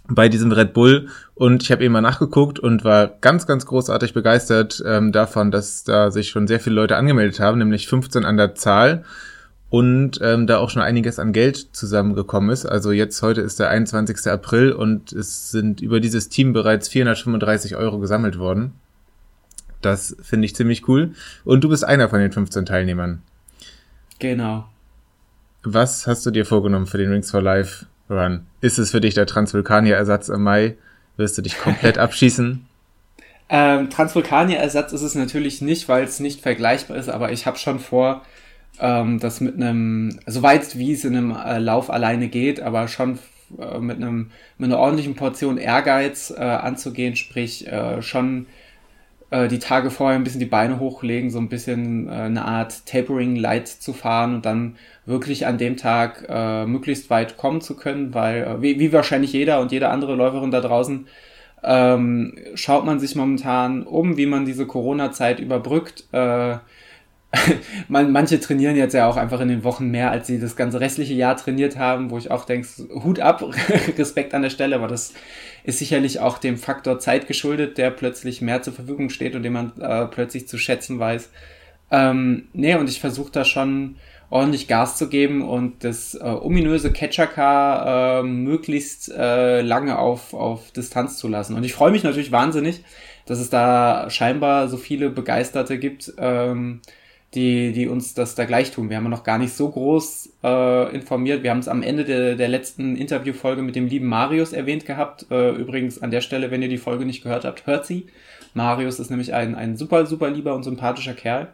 bei 0.07 0.29
diesem 0.29 0.51
Red 0.51 0.73
Bull. 0.73 1.09
Und 1.35 1.61
ich 1.61 1.71
habe 1.71 1.83
eben 1.83 1.93
mal 1.93 2.01
nachgeguckt 2.01 2.57
und 2.57 2.83
war 2.83 3.07
ganz, 3.21 3.45
ganz 3.45 3.65
großartig 3.65 4.13
begeistert 4.13 4.81
ähm, 4.85 5.11
davon, 5.11 5.51
dass 5.51 5.83
da 5.83 6.09
sich 6.09 6.29
schon 6.29 6.47
sehr 6.47 6.61
viele 6.61 6.77
Leute 6.77 6.95
angemeldet 6.95 7.39
haben, 7.39 7.59
nämlich 7.59 7.87
15 7.87 8.25
an 8.25 8.37
der 8.37 8.55
Zahl. 8.55 9.03
Und 9.69 10.19
ähm, 10.21 10.47
da 10.47 10.59
auch 10.59 10.69
schon 10.69 10.81
einiges 10.81 11.19
an 11.19 11.33
Geld 11.33 11.57
zusammengekommen 11.75 12.51
ist. 12.51 12.65
Also 12.65 12.93
jetzt 12.93 13.21
heute 13.21 13.41
ist 13.41 13.59
der 13.59 13.69
21. 13.69 14.31
April 14.31 14.71
und 14.71 15.11
es 15.11 15.51
sind 15.51 15.81
über 15.81 15.99
dieses 15.99 16.29
Team 16.29 16.53
bereits 16.53 16.87
435 16.87 17.75
Euro 17.75 17.99
gesammelt 17.99 18.39
worden. 18.39 18.71
Das 19.81 20.15
finde 20.21 20.45
ich 20.45 20.55
ziemlich 20.55 20.87
cool. 20.87 21.11
Und 21.43 21.65
du 21.65 21.69
bist 21.69 21.83
einer 21.83 22.07
von 22.07 22.19
den 22.19 22.31
15 22.31 22.65
Teilnehmern. 22.65 23.23
Genau. 24.19 24.67
Was 25.63 26.07
hast 26.07 26.25
du 26.25 26.31
dir 26.31 26.45
vorgenommen 26.45 26.87
für 26.87 26.97
den 26.97 27.11
Rings 27.11 27.31
for 27.31 27.41
Life 27.41 27.85
Run? 28.09 28.45
Ist 28.61 28.77
es 28.77 28.91
für 28.91 29.01
dich 29.01 29.13
der 29.13 29.25
Transvulkanier-Ersatz 29.25 30.29
im 30.29 30.43
Mai? 30.43 30.75
Wirst 31.17 31.37
du 31.37 31.41
dich 31.41 31.57
komplett 31.59 31.97
abschießen? 31.97 32.65
Ähm, 33.49 33.89
Transvulkanier-Ersatz 33.89 34.93
ist 34.93 35.01
es 35.01 35.15
natürlich 35.15 35.61
nicht, 35.61 35.87
weil 35.89 36.03
es 36.03 36.19
nicht 36.19 36.41
vergleichbar 36.41 36.97
ist, 36.97 37.09
aber 37.09 37.31
ich 37.31 37.45
habe 37.45 37.57
schon 37.57 37.79
vor, 37.79 38.23
ähm, 38.79 39.19
das 39.19 39.41
mit 39.41 39.55
einem, 39.55 40.19
so 40.25 40.41
weit 40.41 40.77
wie 40.77 40.93
es 40.93 41.05
in 41.05 41.15
einem 41.15 41.31
äh, 41.31 41.59
Lauf 41.59 41.89
alleine 41.89 42.27
geht, 42.27 42.61
aber 42.61 42.87
schon 42.87 43.19
äh, 43.57 43.79
mit 43.79 43.97
einem 43.97 44.31
mit 44.57 44.69
einer 44.69 44.79
ordentlichen 44.79 45.15
Portion 45.15 45.57
Ehrgeiz 45.57 46.33
äh, 46.35 46.41
anzugehen, 46.41 47.15
sprich 47.15 47.67
äh, 47.67 48.01
schon 48.01 48.47
äh, 49.29 49.47
die 49.47 49.59
Tage 49.59 49.89
vorher 49.91 50.17
ein 50.17 50.23
bisschen 50.23 50.39
die 50.39 50.45
Beine 50.45 50.79
hochlegen, 50.79 51.29
so 51.29 51.39
ein 51.39 51.49
bisschen 51.49 52.07
äh, 52.07 52.11
eine 52.11 52.45
Art 52.45 52.85
Tapering 52.85 53.35
Light 53.35 53.67
zu 53.67 53.93
fahren 53.93 54.35
und 54.35 54.45
dann 54.45 54.75
wirklich 55.05 55.45
an 55.45 55.57
dem 55.57 55.77
Tag 55.77 56.25
äh, 56.29 56.65
möglichst 56.65 57.09
weit 57.09 57.37
kommen 57.37 57.61
zu 57.61 57.75
können, 57.75 58.13
weil 58.13 58.43
äh, 58.43 58.61
wie, 58.61 58.79
wie 58.79 58.93
wahrscheinlich 58.93 59.33
jeder 59.33 59.59
und 59.59 59.71
jede 59.71 59.89
andere 59.89 60.15
Läuferin 60.15 60.51
da 60.51 60.61
draußen 60.61 61.07
ähm, 61.63 62.35
schaut 62.53 62.85
man 62.85 62.99
sich 62.99 63.15
momentan 63.15 63.83
um, 63.83 64.15
wie 64.17 64.27
man 64.27 64.45
diese 64.45 64.65
Corona-Zeit 64.65 65.39
überbrückt. 65.39 66.05
Äh, 66.11 66.57
man, 67.87 68.11
manche 68.11 68.39
trainieren 68.39 68.75
jetzt 68.75 68.93
ja 68.93 69.07
auch 69.07 69.17
einfach 69.17 69.41
in 69.41 69.49
den 69.49 69.63
Wochen 69.63 69.87
mehr, 69.89 70.11
als 70.11 70.27
sie 70.27 70.39
das 70.39 70.55
ganze 70.55 70.79
restliche 70.79 71.13
Jahr 71.13 71.35
trainiert 71.35 71.77
haben, 71.77 72.09
wo 72.09 72.17
ich 72.17 72.31
auch 72.31 72.45
denke, 72.45 72.67
Hut 73.03 73.19
ab, 73.19 73.43
Respekt 73.97 74.33
an 74.33 74.43
der 74.43 74.49
Stelle, 74.49 74.75
aber 74.75 74.87
das 74.87 75.13
ist 75.63 75.79
sicherlich 75.79 76.19
auch 76.19 76.37
dem 76.37 76.57
Faktor 76.57 76.99
Zeit 76.99 77.27
geschuldet, 77.27 77.77
der 77.77 77.91
plötzlich 77.91 78.41
mehr 78.41 78.61
zur 78.61 78.73
Verfügung 78.73 79.09
steht 79.09 79.35
und 79.35 79.43
den 79.43 79.53
man 79.53 79.73
äh, 79.79 80.05
plötzlich 80.05 80.47
zu 80.47 80.57
schätzen 80.57 80.99
weiß. 80.99 81.29
Ähm, 81.91 82.47
nee, 82.53 82.75
und 82.75 82.89
ich 82.89 82.99
versuche 82.99 83.31
da 83.31 83.43
schon 83.43 83.97
ordentlich 84.29 84.67
Gas 84.67 84.97
zu 84.97 85.07
geben 85.07 85.41
und 85.41 85.83
das 85.83 86.15
äh, 86.15 86.23
ominöse 86.23 86.91
Catcher-Car 86.91 88.19
äh, 88.19 88.23
möglichst 88.23 89.09
äh, 89.09 89.61
lange 89.61 89.97
auf, 89.99 90.33
auf 90.33 90.71
Distanz 90.71 91.17
zu 91.17 91.27
lassen. 91.27 91.55
Und 91.55 91.63
ich 91.63 91.73
freue 91.73 91.91
mich 91.91 92.03
natürlich 92.03 92.31
wahnsinnig, 92.31 92.83
dass 93.25 93.39
es 93.39 93.49
da 93.49 94.09
scheinbar 94.09 94.67
so 94.67 94.77
viele 94.77 95.09
Begeisterte 95.09 95.77
gibt, 95.77 96.13
ähm, 96.17 96.81
die, 97.33 97.73
die 97.73 97.87
uns 97.87 98.13
das 98.13 98.35
da 98.35 98.45
gleich 98.45 98.71
tun. 98.71 98.89
Wir 98.89 98.97
haben 98.97 99.09
noch 99.09 99.23
gar 99.23 99.37
nicht 99.37 99.53
so 99.53 99.69
groß 99.69 100.29
äh, 100.43 100.95
informiert. 100.95 101.43
Wir 101.43 101.51
haben 101.51 101.59
es 101.59 101.67
am 101.67 101.83
Ende 101.83 102.05
der, 102.05 102.35
der 102.35 102.47
letzten 102.47 102.95
Interviewfolge 102.95 103.61
mit 103.61 103.75
dem 103.75 103.87
lieben 103.87 104.07
Marius 104.07 104.53
erwähnt 104.53 104.85
gehabt. 104.85 105.25
Äh, 105.29 105.51
übrigens 105.51 106.01
an 106.01 106.11
der 106.11 106.21
Stelle, 106.21 106.51
wenn 106.51 106.61
ihr 106.61 106.69
die 106.69 106.77
Folge 106.77 107.05
nicht 107.05 107.23
gehört 107.23 107.43
habt, 107.43 107.67
hört 107.67 107.85
sie. 107.85 108.07
Marius 108.53 108.99
ist 108.99 109.09
nämlich 109.09 109.33
ein, 109.33 109.55
ein 109.55 109.75
super, 109.75 110.05
super 110.05 110.29
lieber 110.29 110.55
und 110.55 110.63
sympathischer 110.63 111.13
Kerl. 111.13 111.49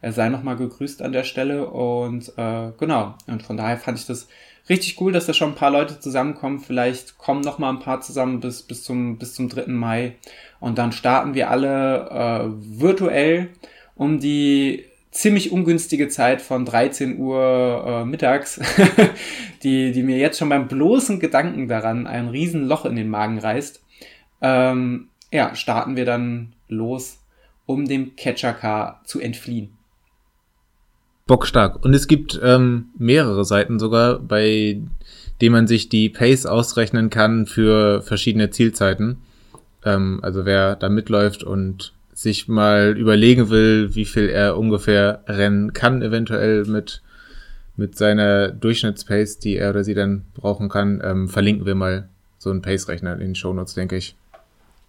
Er 0.00 0.12
sei 0.12 0.28
nochmal 0.30 0.56
gegrüßt 0.56 1.02
an 1.02 1.12
der 1.12 1.24
Stelle 1.24 1.66
und 1.68 2.32
äh, 2.36 2.72
genau. 2.78 3.14
Und 3.28 3.42
von 3.42 3.56
daher 3.56 3.76
fand 3.76 3.98
ich 3.98 4.06
das 4.06 4.28
richtig 4.68 5.00
cool, 5.00 5.12
dass 5.12 5.26
da 5.26 5.34
schon 5.34 5.50
ein 5.50 5.56
paar 5.56 5.70
Leute 5.70 6.00
zusammenkommen. 6.00 6.58
Vielleicht 6.58 7.18
kommen 7.18 7.42
noch 7.42 7.58
mal 7.58 7.70
ein 7.70 7.80
paar 7.80 8.00
zusammen 8.00 8.40
bis, 8.40 8.62
bis, 8.62 8.82
zum, 8.82 9.18
bis 9.18 9.34
zum 9.34 9.48
3. 9.48 9.66
Mai. 9.66 10.16
Und 10.58 10.78
dann 10.78 10.90
starten 10.90 11.34
wir 11.34 11.50
alle 11.50 12.08
äh, 12.10 12.80
virtuell 12.80 13.50
um 13.94 14.18
die 14.18 14.86
ziemlich 15.12 15.52
ungünstige 15.52 16.08
Zeit 16.08 16.40
von 16.42 16.64
13 16.64 17.18
Uhr 17.18 17.84
äh, 17.86 18.04
mittags, 18.04 18.60
die, 19.62 19.92
die 19.92 20.02
mir 20.02 20.16
jetzt 20.16 20.38
schon 20.38 20.48
beim 20.48 20.66
bloßen 20.66 21.20
Gedanken 21.20 21.68
daran 21.68 22.06
ein 22.06 22.28
Riesenloch 22.28 22.86
in 22.86 22.96
den 22.96 23.10
Magen 23.10 23.38
reißt. 23.38 23.84
Ähm, 24.40 25.08
ja, 25.30 25.54
starten 25.54 25.96
wir 25.96 26.06
dann 26.06 26.54
los, 26.68 27.18
um 27.66 27.86
dem 27.86 28.16
Catcher 28.16 28.54
Car 28.54 29.02
zu 29.04 29.20
entfliehen. 29.20 29.76
Bockstark. 31.26 31.84
Und 31.84 31.94
es 31.94 32.08
gibt 32.08 32.40
ähm, 32.42 32.86
mehrere 32.98 33.44
Seiten 33.44 33.78
sogar, 33.78 34.18
bei 34.18 34.80
denen 35.40 35.52
man 35.52 35.66
sich 35.66 35.88
die 35.88 36.08
Pace 36.08 36.46
ausrechnen 36.46 37.10
kann 37.10 37.46
für 37.46 38.02
verschiedene 38.02 38.50
Zielzeiten. 38.50 39.18
Ähm, 39.84 40.20
also 40.22 40.44
wer 40.44 40.74
da 40.74 40.88
mitläuft 40.88 41.44
und 41.44 41.92
sich 42.12 42.48
mal 42.48 42.96
überlegen 42.96 43.50
will, 43.50 43.94
wie 43.94 44.04
viel 44.04 44.28
er 44.28 44.56
ungefähr 44.56 45.22
rennen 45.26 45.72
kann, 45.72 46.02
eventuell 46.02 46.64
mit, 46.64 47.02
mit 47.76 47.96
seiner 47.96 48.48
Durchschnittspace, 48.48 49.38
die 49.38 49.56
er 49.56 49.70
oder 49.70 49.84
sie 49.84 49.94
dann 49.94 50.24
brauchen 50.34 50.68
kann, 50.68 51.00
ähm, 51.04 51.28
verlinken 51.28 51.66
wir 51.66 51.74
mal 51.74 52.08
so 52.38 52.50
einen 52.50 52.62
Pace-Rechner 52.62 53.14
in 53.14 53.20
den 53.20 53.34
Shownotes, 53.34 53.74
denke 53.74 53.96
ich. 53.96 54.14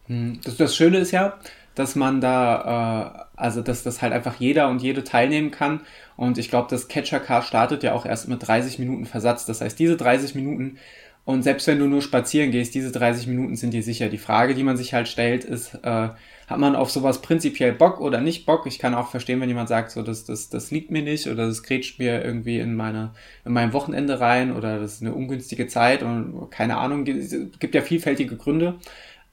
Hm, 0.08 0.39
das, 0.44 0.58
das 0.58 0.75
Schöne 0.75 0.98
ist 0.98 1.12
ja, 1.12 1.39
dass 1.75 1.96
man 1.96 2.20
da, 2.20 3.25
äh, 3.38 3.39
also 3.42 3.62
dass 3.62 3.84
das 3.84 4.01
halt 4.01 4.12
einfach 4.12 4.36
jeder 4.36 4.70
und 4.70 4.82
jede 4.82 5.03
teilnehmen 5.03 5.51
kann. 5.51 5.82
Und 6.18 6.38
ich 6.38 6.50
glaube, 6.50 6.68
das 6.70 6.88
Catcher 6.88 7.20
Car 7.20 7.42
startet 7.42 7.84
ja 7.84 7.94
auch 7.94 8.06
erst 8.06 8.27
mit 8.27 8.46
30 8.46 8.80
Minuten 8.80 9.06
Versatz. 9.06 9.46
Das 9.46 9.62
heißt, 9.62 9.80
diese 9.80 9.98
30 9.98 10.36
Minuten 10.36 10.77
und 11.25 11.44
selbst 11.44 11.68
wenn 11.68 11.80
du 11.80 11.88
nur 11.88 12.01
spazieren 12.01 12.51
gehst, 12.51 12.75
diese 12.75 12.92
30 12.92 13.27
Minuten 13.27 13.56
sind 13.56 13.74
dir 13.74 13.84
sicher. 13.84 14.10
Die 14.10 14.18
Frage, 14.18 14.56
die 14.56 14.63
man 14.63 14.75
sich 14.77 14.94
halt 14.94 15.08
stellt, 15.08 15.46
ist, 15.46 15.75
äh, 15.84 16.10
hat 16.53 16.60
man 16.60 16.75
auf 16.75 16.91
sowas 16.91 17.22
prinzipiell 17.22 17.74
Bock 17.74 18.00
oder 18.00 18.22
nicht 18.22 18.45
Bock? 18.45 18.67
Ich 18.67 18.77
kann 18.77 18.93
auch 18.93 19.07
verstehen, 19.07 19.41
wenn 19.41 19.50
jemand 19.50 19.69
sagt, 19.69 19.89
so, 19.89 20.03
das, 20.03 20.24
das, 20.24 20.50
das 20.50 20.69
liegt 20.69 20.91
mir 20.91 21.01
nicht 21.01 21.25
oder 21.25 21.48
das 21.48 21.63
grätscht 21.63 21.98
mir 21.98 22.24
irgendwie 22.24 22.60
in 22.60 22.75
meine, 22.75 23.12
in 23.43 23.53
mein 23.53 23.74
Wochenende 23.74 24.19
rein 24.19 24.55
oder 24.55 24.79
das 24.79 24.93
ist 24.93 25.01
eine 25.01 25.15
ungünstige 25.15 25.65
Zeit 25.65 26.03
und 26.03 26.51
keine 26.51 26.77
Ahnung, 26.77 27.05
gibt 27.05 27.74
ja 27.74 27.81
vielfältige 27.81 28.38
Gründe. 28.38 28.75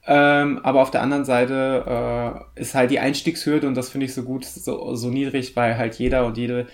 Ähm, 0.07 0.61
aber 0.63 0.81
auf 0.81 0.89
der 0.89 1.03
anderen 1.03 1.25
Seite 1.25 2.43
äh, 2.57 2.59
ist 2.59 2.73
halt 2.73 2.89
die 2.89 2.99
Einstiegshürde 2.99 3.67
und 3.67 3.75
das 3.75 3.89
finde 3.89 4.07
ich 4.07 4.15
so 4.15 4.23
gut, 4.23 4.43
so, 4.43 4.95
so 4.95 5.09
niedrig, 5.09 5.55
weil 5.55 5.77
halt 5.77 5.93
jeder 5.99 6.25
und 6.25 6.37
jede 6.39 6.65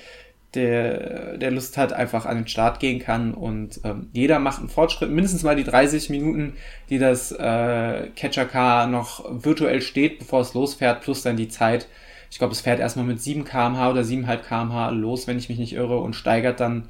der, 0.57 1.37
der 1.37 1.51
Lust 1.51 1.77
hat, 1.77 1.93
einfach 1.93 2.25
an 2.25 2.37
den 2.37 2.47
Start 2.47 2.79
gehen 2.79 2.99
kann 2.99 3.33
und 3.33 3.79
ähm, 3.83 4.09
jeder 4.11 4.39
macht 4.39 4.59
einen 4.59 4.69
Fortschritt. 4.69 5.09
Mindestens 5.09 5.43
mal 5.43 5.55
die 5.55 5.63
30 5.63 6.09
Minuten, 6.09 6.53
die 6.89 6.99
das 6.99 7.31
äh, 7.31 8.07
Catcher 8.15 8.45
Car 8.45 8.87
noch 8.87 9.23
virtuell 9.29 9.81
steht, 9.81 10.19
bevor 10.19 10.41
es 10.41 10.53
losfährt, 10.53 11.01
plus 11.01 11.21
dann 11.21 11.37
die 11.37 11.47
Zeit. 11.47 11.87
Ich 12.29 12.39
glaube, 12.39 12.53
es 12.53 12.61
fährt 12.61 12.79
erstmal 12.79 13.05
mit 13.05 13.21
7 13.21 13.45
kmh 13.45 13.89
oder 13.89 14.01
7,5 14.01 14.37
kmh 14.37 14.89
los, 14.89 15.27
wenn 15.27 15.37
ich 15.37 15.47
mich 15.47 15.59
nicht 15.59 15.73
irre, 15.73 15.99
und 15.99 16.15
steigert 16.15 16.59
dann 16.59 16.89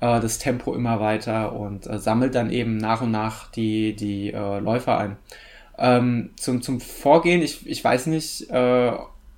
äh, 0.00 0.20
das 0.20 0.38
Tempo 0.38 0.74
immer 0.74 1.00
weiter 1.00 1.52
und 1.52 1.86
äh, 1.86 1.98
sammelt 1.98 2.34
dann 2.34 2.50
eben 2.50 2.76
nach 2.76 3.02
und 3.02 3.10
nach 3.10 3.50
die, 3.50 3.94
die 3.94 4.32
äh, 4.32 4.58
Läufer 4.60 4.98
ein. 4.98 5.16
Ähm, 5.78 6.30
zum, 6.36 6.62
zum 6.62 6.80
Vorgehen, 6.80 7.42
ich, 7.42 7.66
ich 7.66 7.82
weiß 7.82 8.06
nicht, 8.06 8.50
äh, 8.50 8.92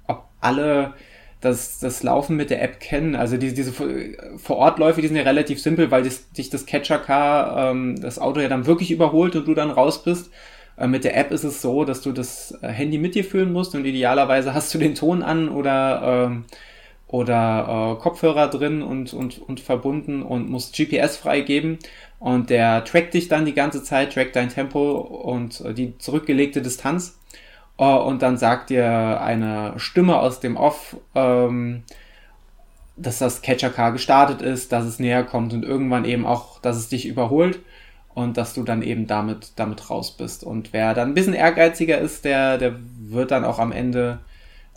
ob 0.07 0.29
alle 0.41 0.95
das, 1.43 1.81
das 1.81 2.03
Laufen 2.03 2.37
mit 2.37 2.51
der 2.51 2.63
App 2.63 2.81
kennen. 2.81 3.17
Also 3.17 3.37
diese, 3.37 3.55
diese 3.55 3.73
Vor-Ort-Läufe, 3.73 5.03
die 5.03 5.09
sind 5.09 5.17
ja 5.17 5.25
relativ 5.25 5.61
simpel, 5.61 5.91
weil 5.91 6.05
das, 6.05 6.31
dich 6.31 6.49
das 6.51 6.67
Catcher-Car, 6.67 7.71
ähm, 7.71 8.01
das 8.01 8.19
Auto 8.19 8.41
ja 8.41 8.49
dann 8.49 8.67
wirklich 8.67 8.93
überholt 8.93 9.37
und 9.37 9.47
du 9.47 9.55
dann 9.55 9.71
raus 9.71 10.05
bist. 10.05 10.31
Äh, 10.79 10.87
mit 10.87 11.03
der 11.03 11.17
App 11.17 11.33
ist 11.33 11.43
es 11.43 11.61
so, 11.61 11.85
dass 11.85 12.01
du 12.01 12.13
das 12.13 12.57
äh, 12.63 12.69
Handy 12.69 12.97
mit 12.97 13.17
dir 13.17 13.25
führen 13.25 13.53
musst 13.53 13.75
und 13.75 13.85
idealerweise 13.85 14.55
hast 14.55 14.73
du 14.73 14.79
den 14.79 14.95
Ton 14.95 15.25
an 15.25 15.49
oder, 15.49 16.29
ähm, 16.31 16.45
oder 17.09 17.97
äh, 17.99 18.01
Kopfhörer 18.01 18.47
drin 18.47 18.81
und, 18.81 19.13
und, 19.13 19.39
und 19.41 19.59
verbunden 19.59 20.23
und 20.23 20.49
musst 20.49 20.77
GPS 20.77 21.17
freigeben. 21.17 21.81
Und 22.21 22.51
der 22.51 22.85
trackt 22.85 23.15
dich 23.15 23.27
dann 23.27 23.47
die 23.47 23.55
ganze 23.55 23.83
Zeit, 23.83 24.15
trackt 24.15 24.37
dein 24.37 24.49
Tempo 24.49 24.93
und 25.01 25.61
äh, 25.63 25.75
die 25.75 25.99
zurückgelegte 25.99 26.63
Distanz 26.63 27.19
und 27.85 28.23
dann 28.23 28.37
sagt 28.37 28.71
dir 28.71 29.21
eine 29.21 29.75
Stimme 29.77 30.19
aus 30.19 30.41
dem 30.41 30.57
Off, 30.57 30.97
ähm, 31.15 31.83
dass 32.97 33.19
das 33.19 33.43
Catcher 33.43 33.71
Car 33.71 33.93
gestartet 33.93 34.43
ist, 34.43 34.73
dass 34.73 34.85
es 34.85 34.99
näher 34.99 35.25
kommt 35.25 35.53
und 35.53 35.65
irgendwann 35.65 36.05
eben 36.05 36.27
auch, 36.27 36.61
dass 36.61 36.77
es 36.77 36.89
dich 36.89 37.07
überholt 37.07 37.61
und 38.15 38.37
dass 38.37 38.55
du 38.55 38.63
dann 38.63 38.83
eben 38.83 39.07
damit, 39.07 39.53
damit 39.57 39.91
raus 39.91 40.17
bist. 40.17 40.45
Und 40.45 40.73
wer 40.73 40.95
dann 40.95 41.11
ein 41.11 41.15
bisschen 41.15 41.35
ehrgeiziger 41.35 41.99
ist, 41.99 42.25
der, 42.25 42.59
der 42.59 42.75
wird 43.01 43.31
dann 43.31 43.45
auch 43.45 43.59
am 43.59 43.73
Ende 43.73 44.19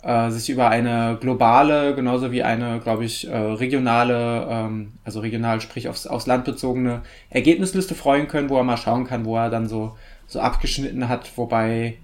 äh, 0.02 0.30
sich 0.30 0.48
über 0.48 0.68
eine 0.68 1.18
globale, 1.20 1.94
genauso 1.94 2.32
wie 2.32 2.42
eine, 2.42 2.80
glaube 2.80 3.04
ich, 3.04 3.28
äh, 3.28 3.36
regionale, 3.36 4.46
ähm, 4.48 4.92
also 5.04 5.20
regional, 5.20 5.60
sprich 5.60 5.88
aufs, 5.88 6.06
aufs 6.06 6.26
Land 6.26 6.44
bezogene 6.44 7.02
Ergebnisliste 7.28 7.94
freuen 7.94 8.28
können, 8.28 8.48
wo 8.48 8.56
er 8.56 8.64
mal 8.64 8.76
schauen 8.78 9.06
kann, 9.06 9.24
wo 9.24 9.36
er 9.36 9.50
dann 9.50 9.68
so, 9.68 9.96
so 10.26 10.40
abgeschnitten 10.40 11.08
hat, 11.08 11.30
wobei 11.36 11.98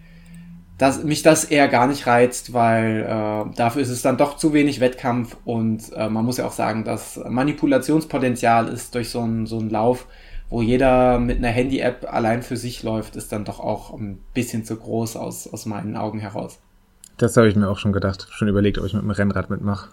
dass 0.82 1.04
mich 1.04 1.22
das 1.22 1.44
eher 1.44 1.68
gar 1.68 1.86
nicht 1.86 2.08
reizt, 2.08 2.54
weil 2.54 3.02
äh, 3.02 3.54
dafür 3.54 3.82
ist 3.82 3.88
es 3.88 4.02
dann 4.02 4.16
doch 4.16 4.36
zu 4.36 4.52
wenig 4.52 4.80
Wettkampf 4.80 5.36
und 5.44 5.92
äh, 5.94 6.08
man 6.08 6.24
muss 6.24 6.38
ja 6.38 6.44
auch 6.44 6.52
sagen, 6.52 6.82
das 6.82 7.20
Manipulationspotenzial 7.24 8.66
ist 8.66 8.92
durch 8.96 9.08
so 9.08 9.20
einen 9.20 9.46
so 9.46 9.60
einen 9.60 9.70
Lauf, 9.70 10.06
wo 10.50 10.60
jeder 10.60 11.20
mit 11.20 11.38
einer 11.38 11.50
Handy-App 11.50 12.12
allein 12.12 12.42
für 12.42 12.56
sich 12.56 12.82
läuft, 12.82 13.14
ist 13.14 13.30
dann 13.30 13.44
doch 13.44 13.60
auch 13.60 13.96
ein 13.96 14.18
bisschen 14.34 14.64
zu 14.64 14.74
groß 14.74 15.14
aus, 15.14 15.46
aus 15.46 15.66
meinen 15.66 15.96
Augen 15.96 16.18
heraus. 16.18 16.58
Das 17.16 17.36
habe 17.36 17.46
ich 17.46 17.54
mir 17.54 17.68
auch 17.68 17.78
schon 17.78 17.92
gedacht, 17.92 18.26
schon 18.32 18.48
überlegt, 18.48 18.78
ob 18.78 18.84
ich 18.84 18.92
mit 18.92 19.04
dem 19.04 19.10
Rennrad 19.12 19.50
mitmache. 19.50 19.90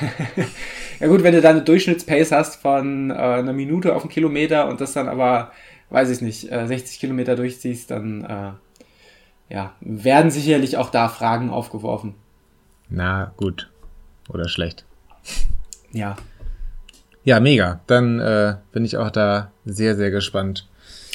ja 0.98 1.08
gut, 1.08 1.24
wenn 1.24 1.34
du 1.34 1.42
da 1.42 1.50
eine 1.50 1.60
Durchschnittspace 1.60 2.32
hast 2.32 2.56
von 2.62 3.10
äh, 3.10 3.14
einer 3.14 3.52
Minute 3.52 3.94
auf 3.94 4.00
einen 4.00 4.10
Kilometer 4.10 4.66
und 4.68 4.80
das 4.80 4.94
dann 4.94 5.08
aber, 5.08 5.52
weiß 5.90 6.08
ich 6.08 6.22
nicht, 6.22 6.50
äh, 6.50 6.66
60 6.66 7.00
Kilometer 7.00 7.36
durchziehst, 7.36 7.90
dann 7.90 8.24
äh, 8.24 8.52
ja, 9.48 9.74
werden 9.80 10.30
sicherlich 10.30 10.76
auch 10.76 10.90
da 10.90 11.08
Fragen 11.08 11.50
aufgeworfen. 11.50 12.14
Na, 12.88 13.32
gut. 13.36 13.70
Oder 14.28 14.48
schlecht. 14.48 14.84
Ja. 15.92 16.16
Ja, 17.24 17.40
mega. 17.40 17.80
Dann 17.86 18.20
äh, 18.20 18.56
bin 18.72 18.84
ich 18.84 18.98
auch 18.98 19.10
da 19.10 19.50
sehr, 19.64 19.96
sehr 19.96 20.10
gespannt. 20.10 20.68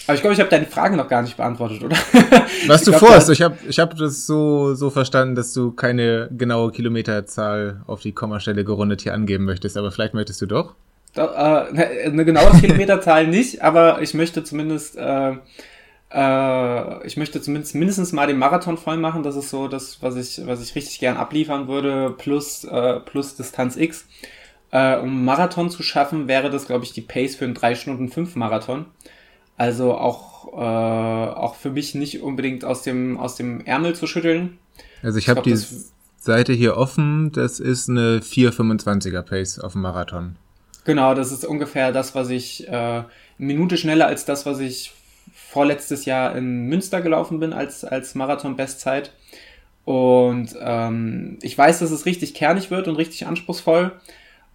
Aber 0.08 0.16
ich 0.16 0.22
glaube, 0.22 0.34
ich 0.34 0.40
habe 0.40 0.50
deine 0.50 0.66
Frage 0.66 0.98
noch 0.98 1.08
gar 1.08 1.22
nicht 1.22 1.38
beantwortet, 1.38 1.84
oder? 1.84 1.96
Was 2.68 2.84
du 2.84 2.92
vorhast, 2.92 3.30
ich 3.30 3.42
habe 3.42 3.58
ich 3.68 3.80
hab 3.80 3.96
das 3.96 4.26
so, 4.26 4.74
so 4.74 4.90
verstanden, 4.90 5.36
dass 5.36 5.54
du 5.54 5.72
keine 5.72 6.30
genaue 6.32 6.72
Kilometerzahl 6.72 7.82
auf 7.86 8.02
die 8.02 8.12
Kommastelle 8.12 8.64
gerundet 8.66 9.02
hier 9.02 9.14
angeben 9.14 9.46
möchtest, 9.46 9.78
aber 9.78 9.92
vielleicht 9.92 10.14
möchtest 10.14 10.42
du 10.42 10.48
doch? 10.48 10.74
Da, 11.14 11.68
äh, 11.68 12.06
eine 12.08 12.26
genaue 12.26 12.60
Kilometerzahl 12.60 13.28
nicht, 13.28 13.62
aber 13.62 14.02
ich 14.02 14.14
möchte 14.14 14.44
zumindest 14.44 14.98
äh, 14.98 15.36
äh, 16.14 17.08
ich 17.08 17.18
möchte 17.18 17.42
zumindest 17.42 17.76
mindestens 17.76 18.12
mal 18.12 18.28
den 18.28 18.38
Marathon 18.38 18.78
voll 18.78 18.98
machen. 18.98 19.24
Das 19.24 19.36
ist 19.36 19.50
so 19.50 19.68
das, 19.68 20.02
was 20.02 20.16
ich, 20.16 20.46
was 20.46 20.62
ich 20.62 20.76
richtig 20.76 21.00
gern 21.00 21.18
abliefern 21.18 21.68
würde, 21.68 22.14
plus, 22.18 22.64
äh, 22.66 23.00
plus 23.00 23.36
Distanz 23.36 23.78
X. 23.78 24.06
Äh, 24.72 24.98
um 24.98 25.26
Marathon 25.26 25.70
zu 25.70 25.84
schaffen, 25.84 26.28
wäre 26.28 26.50
das, 26.50 26.66
glaube 26.66 26.86
ich, 26.86 26.94
die 26.94 27.02
Pace 27.02 27.36
für 27.36 27.46
einen 27.46 27.54
3 27.54 27.76
Stunden 27.76 28.10
5 28.10 28.36
Marathon. 28.36 28.86
Also 29.58 29.94
auch, 29.94 30.54
äh, 30.54 31.36
auch 31.36 31.56
für 31.56 31.70
mich 31.70 31.96
nicht 31.96 32.22
unbedingt 32.22 32.66
aus 32.66 32.82
dem, 32.82 33.18
aus 33.18 33.36
dem 33.36 33.62
Ärmel 33.66 33.96
zu 33.96 34.08
schütteln. 34.08 34.58
Also 35.04 35.18
ich, 35.18 35.26
ich 35.26 35.30
habe 35.30 35.42
die 35.42 35.58
Seite 36.18 36.54
hier 36.54 36.78
offen, 36.78 37.32
das 37.32 37.60
ist 37.60 37.90
eine 37.90 38.20
4,25er 38.20 39.22
Pace 39.22 39.60
auf 39.60 39.74
dem 39.74 39.82
Marathon. 39.82 40.36
Genau, 40.84 41.14
das 41.14 41.32
ist 41.32 41.46
ungefähr 41.46 41.92
das, 41.92 42.16
was 42.16 42.30
ich 42.30 42.68
äh, 42.68 42.72
eine 42.72 43.06
Minute 43.38 43.78
schneller 43.78 44.08
als 44.08 44.26
das, 44.26 44.46
was 44.46 44.60
ich 44.60 44.94
vorletztes 45.52 46.06
Jahr 46.06 46.34
in 46.36 46.68
Münster 46.68 47.02
gelaufen 47.02 47.40
bin 47.42 47.52
als, 47.52 47.84
als 47.84 48.16
Marathon-Bestzeit. 48.16 49.12
Und 49.84 50.56
ähm, 50.62 51.40
ich 51.42 51.58
weiß, 51.58 51.80
dass 51.80 51.92
es 51.92 52.06
richtig 52.06 52.34
kernig 52.34 52.72
wird 52.72 52.88
und 52.88 52.96
richtig 52.96 53.28
anspruchsvoll. 53.28 53.92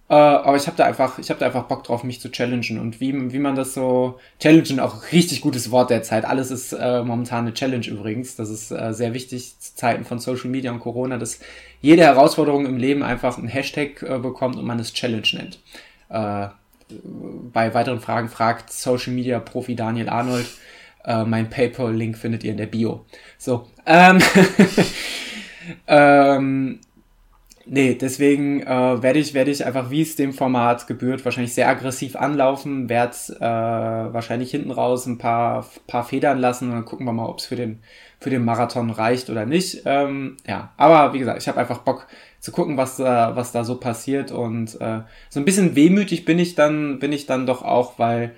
Äh, 0.09 0.15
aber 0.15 0.55
ich 0.55 0.65
habe 0.65 0.75
da 0.75 0.85
einfach, 0.85 1.19
ich 1.19 1.29
habe 1.29 1.39
da 1.39 1.45
einfach 1.45 1.65
Bock 1.65 1.83
drauf, 1.83 2.03
mich 2.03 2.19
zu 2.19 2.31
challengen 2.31 2.79
und 2.79 2.99
wie, 2.99 3.13
wie 3.31 3.37
man 3.37 3.55
das 3.55 3.75
so 3.75 4.19
challengen 4.39 4.79
auch 4.79 5.11
richtig 5.11 5.41
gutes 5.41 5.69
Wort 5.69 5.91
der 5.91 6.01
Zeit. 6.01 6.25
Alles 6.25 6.49
ist 6.49 6.73
äh, 6.73 7.03
momentan 7.03 7.45
eine 7.45 7.53
Challenge 7.53 7.85
übrigens. 7.85 8.35
Das 8.35 8.49
ist 8.49 8.71
äh, 8.71 8.91
sehr 8.91 9.13
wichtig 9.13 9.59
zu 9.59 9.75
Zeiten 9.75 10.03
von 10.03 10.17
Social 10.17 10.49
Media 10.49 10.71
und 10.71 10.79
Corona, 10.79 11.17
dass 11.17 11.41
jede 11.79 12.03
Herausforderung 12.03 12.65
im 12.65 12.77
Leben 12.77 13.03
einfach 13.03 13.37
einen 13.37 13.49
Hashtag 13.49 14.01
äh, 14.01 14.17
bekommt 14.17 14.55
und 14.55 14.65
man 14.65 14.79
es 14.79 14.93
Challenge 14.93 15.27
nennt. 15.33 15.59
Äh, 16.09 16.47
bei 17.53 17.73
weiteren 17.75 17.99
Fragen 17.99 18.29
fragt 18.29 18.73
Social 18.73 19.13
Media 19.13 19.39
Profi 19.39 19.75
Daniel 19.75 20.09
Arnold. 20.09 20.47
Äh, 21.07 21.23
mein 21.23 21.49
PayPal-Link 21.49 22.17
findet 22.17 22.43
ihr 22.43 22.51
in 22.51 22.57
der 22.57 22.67
Bio. 22.67 23.05
So. 23.37 23.67
Ähm, 23.85 24.19
ähm, 25.87 26.79
Nee, 27.69 27.95
deswegen 27.95 28.61
äh, 28.61 29.03
werde 29.03 29.19
ich, 29.19 29.33
werde 29.33 29.51
ich 29.51 29.65
einfach, 29.65 29.89
wie 29.89 30.01
es 30.01 30.15
dem 30.15 30.31
Format 30.31 30.87
gebührt, 30.87 31.25
wahrscheinlich 31.25 31.53
sehr 31.53 31.67
aggressiv 31.67 32.15
anlaufen, 32.15 32.87
werde 32.87 33.15
äh, 33.39 34.13
wahrscheinlich 34.13 34.51
hinten 34.51 34.71
raus 34.71 35.05
ein 35.05 35.17
paar, 35.17 35.67
paar 35.85 36.05
Federn 36.05 36.39
lassen 36.39 36.69
und 36.69 36.75
dann 36.75 36.85
gucken 36.85 37.05
wir 37.05 37.11
mal, 37.11 37.27
ob 37.27 37.39
es 37.39 37.45
für 37.45 37.57
den, 37.57 37.81
für 38.21 38.29
den 38.29 38.45
Marathon 38.45 38.89
reicht 38.89 39.29
oder 39.29 39.45
nicht. 39.45 39.81
Ähm, 39.85 40.37
ja, 40.47 40.71
aber 40.77 41.13
wie 41.13 41.19
gesagt, 41.19 41.41
ich 41.41 41.49
habe 41.49 41.59
einfach 41.59 41.79
Bock 41.79 42.07
zu 42.39 42.53
gucken, 42.53 42.77
was 42.77 42.97
da, 42.97 43.35
was 43.35 43.51
da 43.51 43.65
so 43.65 43.77
passiert 43.77 44.31
und 44.31 44.79
äh, 44.79 45.01
so 45.29 45.41
ein 45.41 45.45
bisschen 45.45 45.75
wehmütig 45.75 46.23
bin 46.23 46.39
ich 46.39 46.55
dann, 46.55 46.99
bin 46.99 47.11
ich 47.11 47.25
dann 47.25 47.45
doch 47.45 47.63
auch, 47.63 47.99
weil 47.99 48.33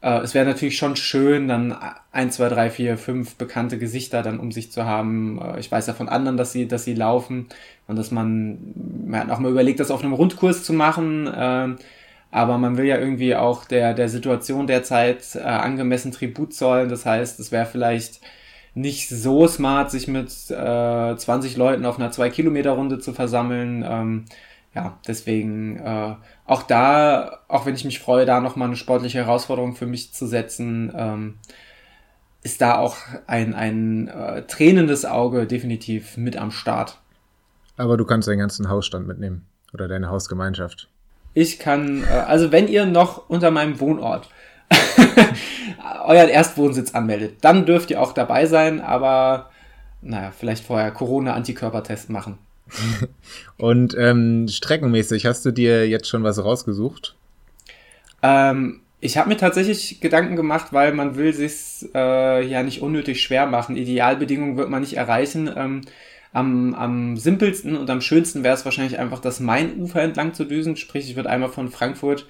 äh, 0.00 0.18
es 0.20 0.34
wäre 0.34 0.46
natürlich 0.46 0.76
schon 0.76 0.96
schön, 0.96 1.48
dann 1.48 1.76
ein, 2.12 2.30
zwei, 2.30 2.48
drei, 2.48 2.70
vier, 2.70 2.98
fünf 2.98 3.36
bekannte 3.36 3.78
Gesichter 3.78 4.22
dann 4.22 4.38
um 4.38 4.52
sich 4.52 4.72
zu 4.72 4.84
haben. 4.84 5.40
Äh, 5.40 5.60
ich 5.60 5.70
weiß 5.70 5.86
ja 5.86 5.94
von 5.94 6.08
anderen, 6.08 6.36
dass 6.36 6.52
sie, 6.52 6.68
dass 6.68 6.84
sie 6.84 6.94
laufen 6.94 7.48
und 7.86 7.96
dass 7.96 8.10
man, 8.10 8.58
man 9.06 9.20
hat 9.20 9.30
auch 9.30 9.38
mal 9.38 9.50
überlegt, 9.50 9.80
das 9.80 9.90
auf 9.90 10.02
einem 10.02 10.12
Rundkurs 10.12 10.64
zu 10.64 10.72
machen. 10.72 11.26
Äh, 11.26 11.76
aber 12.30 12.58
man 12.58 12.76
will 12.76 12.86
ja 12.86 12.98
irgendwie 12.98 13.34
auch 13.34 13.64
der, 13.64 13.94
der 13.94 14.08
Situation 14.08 14.66
derzeit 14.66 15.36
äh, 15.36 15.40
angemessen 15.40 16.12
Tribut 16.12 16.52
zollen. 16.54 16.88
Das 16.88 17.06
heißt, 17.06 17.40
es 17.40 17.52
wäre 17.52 17.66
vielleicht 17.66 18.20
nicht 18.74 19.08
so 19.08 19.46
smart, 19.48 19.90
sich 19.90 20.06
mit 20.06 20.28
äh, 20.50 21.16
20 21.16 21.56
Leuten 21.56 21.86
auf 21.86 21.98
einer 21.98 22.10
2-Kilometer-Runde 22.10 22.98
zu 22.98 23.14
versammeln. 23.14 23.84
Ähm, 23.88 24.24
ja, 24.74 24.98
deswegen 25.08 25.78
äh, 25.78 26.14
auch 26.46 26.62
da, 26.62 27.40
auch 27.48 27.66
wenn 27.66 27.74
ich 27.74 27.84
mich 27.84 27.98
freue, 27.98 28.26
da 28.26 28.40
nochmal 28.40 28.68
eine 28.68 28.76
sportliche 28.76 29.18
Herausforderung 29.18 29.74
für 29.74 29.86
mich 29.86 30.12
zu 30.12 30.26
setzen, 30.26 30.92
ähm, 30.94 31.38
ist 32.42 32.60
da 32.60 32.78
auch 32.78 32.96
ein, 33.26 33.54
ein 33.54 34.08
äh, 34.08 34.42
tränendes 34.42 35.04
Auge 35.04 35.46
definitiv 35.46 36.16
mit 36.16 36.36
am 36.36 36.52
Start. 36.52 36.98
Aber 37.76 37.96
du 37.96 38.04
kannst 38.04 38.28
deinen 38.28 38.38
ganzen 38.38 38.68
Hausstand 38.68 39.06
mitnehmen 39.08 39.46
oder 39.74 39.88
deine 39.88 40.08
Hausgemeinschaft. 40.08 40.88
Ich 41.34 41.58
kann, 41.58 42.04
äh, 42.04 42.06
also 42.06 42.52
wenn 42.52 42.68
ihr 42.68 42.86
noch 42.86 43.28
unter 43.28 43.50
meinem 43.50 43.80
Wohnort 43.80 44.28
euren 46.04 46.28
Erstwohnsitz 46.28 46.94
anmeldet, 46.94 47.38
dann 47.42 47.66
dürft 47.66 47.90
ihr 47.90 48.00
auch 48.00 48.12
dabei 48.12 48.46
sein, 48.46 48.80
aber 48.80 49.50
naja, 50.00 50.30
vielleicht 50.30 50.64
vorher 50.64 50.92
Corona-Antikörpertest 50.92 52.10
machen. 52.10 52.38
Und 53.58 53.96
ähm, 53.98 54.48
streckenmäßig, 54.48 55.26
hast 55.26 55.44
du 55.44 55.50
dir 55.50 55.88
jetzt 55.88 56.08
schon 56.08 56.24
was 56.24 56.42
rausgesucht? 56.42 57.16
Ähm, 58.22 58.80
ich 59.00 59.16
habe 59.18 59.28
mir 59.28 59.36
tatsächlich 59.36 60.00
Gedanken 60.00 60.36
gemacht, 60.36 60.72
weil 60.72 60.92
man 60.92 61.16
will 61.16 61.32
sich 61.32 61.88
äh, 61.94 62.46
ja 62.46 62.62
nicht 62.62 62.82
unnötig 62.82 63.22
schwer 63.22 63.46
machen. 63.46 63.76
Idealbedingungen 63.76 64.56
wird 64.56 64.70
man 64.70 64.80
nicht 64.80 64.96
erreichen. 64.96 65.50
Ähm, 65.54 65.82
am, 66.32 66.74
am 66.74 67.16
simpelsten 67.16 67.76
und 67.76 67.88
am 67.88 68.00
schönsten 68.00 68.44
wäre 68.44 68.54
es 68.54 68.64
wahrscheinlich 68.64 68.98
einfach, 68.98 69.20
das 69.20 69.40
Mainufer 69.40 70.02
entlang 70.02 70.34
zu 70.34 70.44
düsen. 70.44 70.76
Sprich, 70.76 71.08
ich 71.08 71.16
würde 71.16 71.30
einmal 71.30 71.48
von 71.48 71.70
Frankfurt 71.70 72.26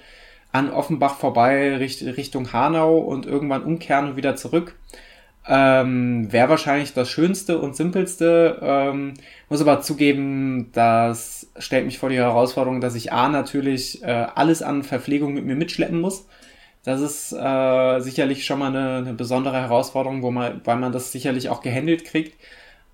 an 0.51 0.69
Offenbach 0.69 1.17
vorbei 1.17 1.75
Richtung 1.77 2.53
Hanau 2.53 2.99
und 2.99 3.25
irgendwann 3.25 3.63
umkehren 3.63 4.11
und 4.11 4.15
wieder 4.15 4.35
zurück. 4.35 4.75
Ähm, 5.47 6.31
Wäre 6.31 6.49
wahrscheinlich 6.49 6.93
das 6.93 7.09
Schönste 7.09 7.59
und 7.59 7.75
Simpelste. 7.75 8.59
Ähm, 8.61 9.13
muss 9.49 9.61
aber 9.61 9.81
zugeben, 9.81 10.71
das 10.73 11.47
stellt 11.57 11.85
mich 11.85 11.99
vor 11.99 12.09
die 12.09 12.17
Herausforderung, 12.17 12.81
dass 12.81 12.95
ich 12.95 13.13
A 13.13 13.29
natürlich 13.29 14.03
äh, 14.03 14.27
alles 14.35 14.61
an 14.61 14.83
Verpflegung 14.83 15.33
mit 15.33 15.45
mir 15.45 15.55
mitschleppen 15.55 16.01
muss. 16.01 16.27
Das 16.83 17.01
ist 17.01 17.33
äh, 17.33 17.99
sicherlich 17.99 18.45
schon 18.45 18.59
mal 18.59 18.67
eine, 18.75 18.97
eine 18.97 19.13
besondere 19.13 19.59
Herausforderung, 19.61 20.21
wo 20.21 20.31
man, 20.31 20.61
weil 20.65 20.77
man 20.77 20.91
das 20.91 21.11
sicherlich 21.11 21.49
auch 21.49 21.61
gehandelt 21.61 22.05
kriegt. 22.05 22.37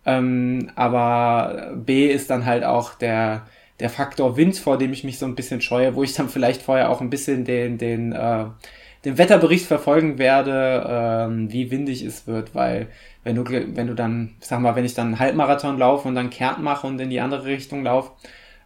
Ähm, 0.06 0.72
aber 0.76 1.74
B 1.76 2.08
ist 2.08 2.30
dann 2.30 2.46
halt 2.46 2.64
auch 2.64 2.96
der, 2.96 3.48
der 3.80 3.90
Faktor 3.90 4.38
Wind, 4.38 4.58
vor 4.58 4.78
dem 4.78 4.94
ich 4.94 5.04
mich 5.04 5.20
so 5.20 5.26
ein 5.26 5.36
bisschen 5.36 5.62
scheue, 5.62 5.96
wo 5.96 6.04
ich 6.04 6.14
dann 6.14 6.30
vielleicht 6.30 6.62
vorher 6.62 6.90
auch 6.90 7.02
ein 7.02 7.10
bisschen 7.10 7.46
den, 7.46 7.78
den 7.78 8.14
äh, 8.14 8.46
den 9.06 9.18
Wetterbericht 9.18 9.66
verfolgen 9.66 10.18
werde, 10.18 10.86
ähm, 10.88 11.52
wie 11.52 11.72
windig 11.72 12.04
es 12.04 12.26
wird, 12.26 12.56
weil 12.56 12.88
wenn 13.24 13.36
du, 13.36 13.44
wenn 13.44 13.88
du 13.88 13.96
dann, 13.96 14.36
sag 14.40 14.60
mal, 14.60 14.76
wenn 14.76 14.86
ich 14.86 14.94
dann 14.94 15.08
einen 15.08 15.20
Halbmarathon 15.20 15.78
laufe 15.78 16.08
und 16.08 16.16
dann 16.16 16.30
kehrt 16.30 16.60
mache 16.60 16.88
und 16.88 17.00
in 17.00 17.10
die 17.10 17.20
andere 17.20 17.46
Richtung 17.46 17.84
laufe, 17.84 18.12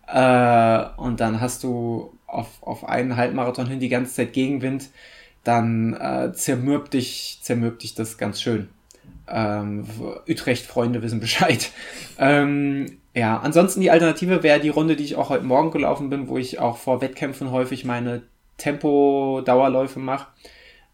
äh, 0.08 0.86
und 0.98 1.20
dann 1.20 1.42
hast 1.42 1.64
du 1.64 2.14
auf, 2.28 2.62
auf 2.62 2.88
einen 2.88 3.18
Halbmarathon 3.18 3.68
hin 3.68 3.80
die 3.80 3.90
ganze 3.90 4.14
Zeit 4.14 4.34
Gegenwind, 4.34 4.90
dann 5.44 5.94
äh, 5.94 6.34
zermürbt 6.34 6.94
dich, 6.94 7.40
zermürbt 7.42 7.84
dich 7.84 7.96
das 7.96 8.18
ganz 8.18 8.42
schön. 8.42 8.70
Ähm, 9.30 9.86
Utrecht-Freunde 10.28 11.02
wissen 11.02 11.20
Bescheid. 11.20 11.72
Ähm, 12.20 12.98
ja, 13.14 13.38
ansonsten 13.38 13.80
die 13.80 13.92
Alternative 13.92 14.42
wäre 14.42 14.60
die 14.60 14.70
Runde, 14.70 14.96
die 14.96 15.04
ich 15.04 15.18
auch 15.18 15.30
heute 15.30 15.44
Morgen 15.44 15.70
gelaufen 15.70 16.10
bin, 16.10 16.28
wo 16.28 16.40
ich 16.40 16.58
auch 16.58 16.78
vor 16.78 17.00
Wettkämpfen 17.00 17.52
häufig 17.52 17.86
meine 17.86 18.24
Tempo-Dauerläufe 18.58 20.00
mache, 20.00 20.28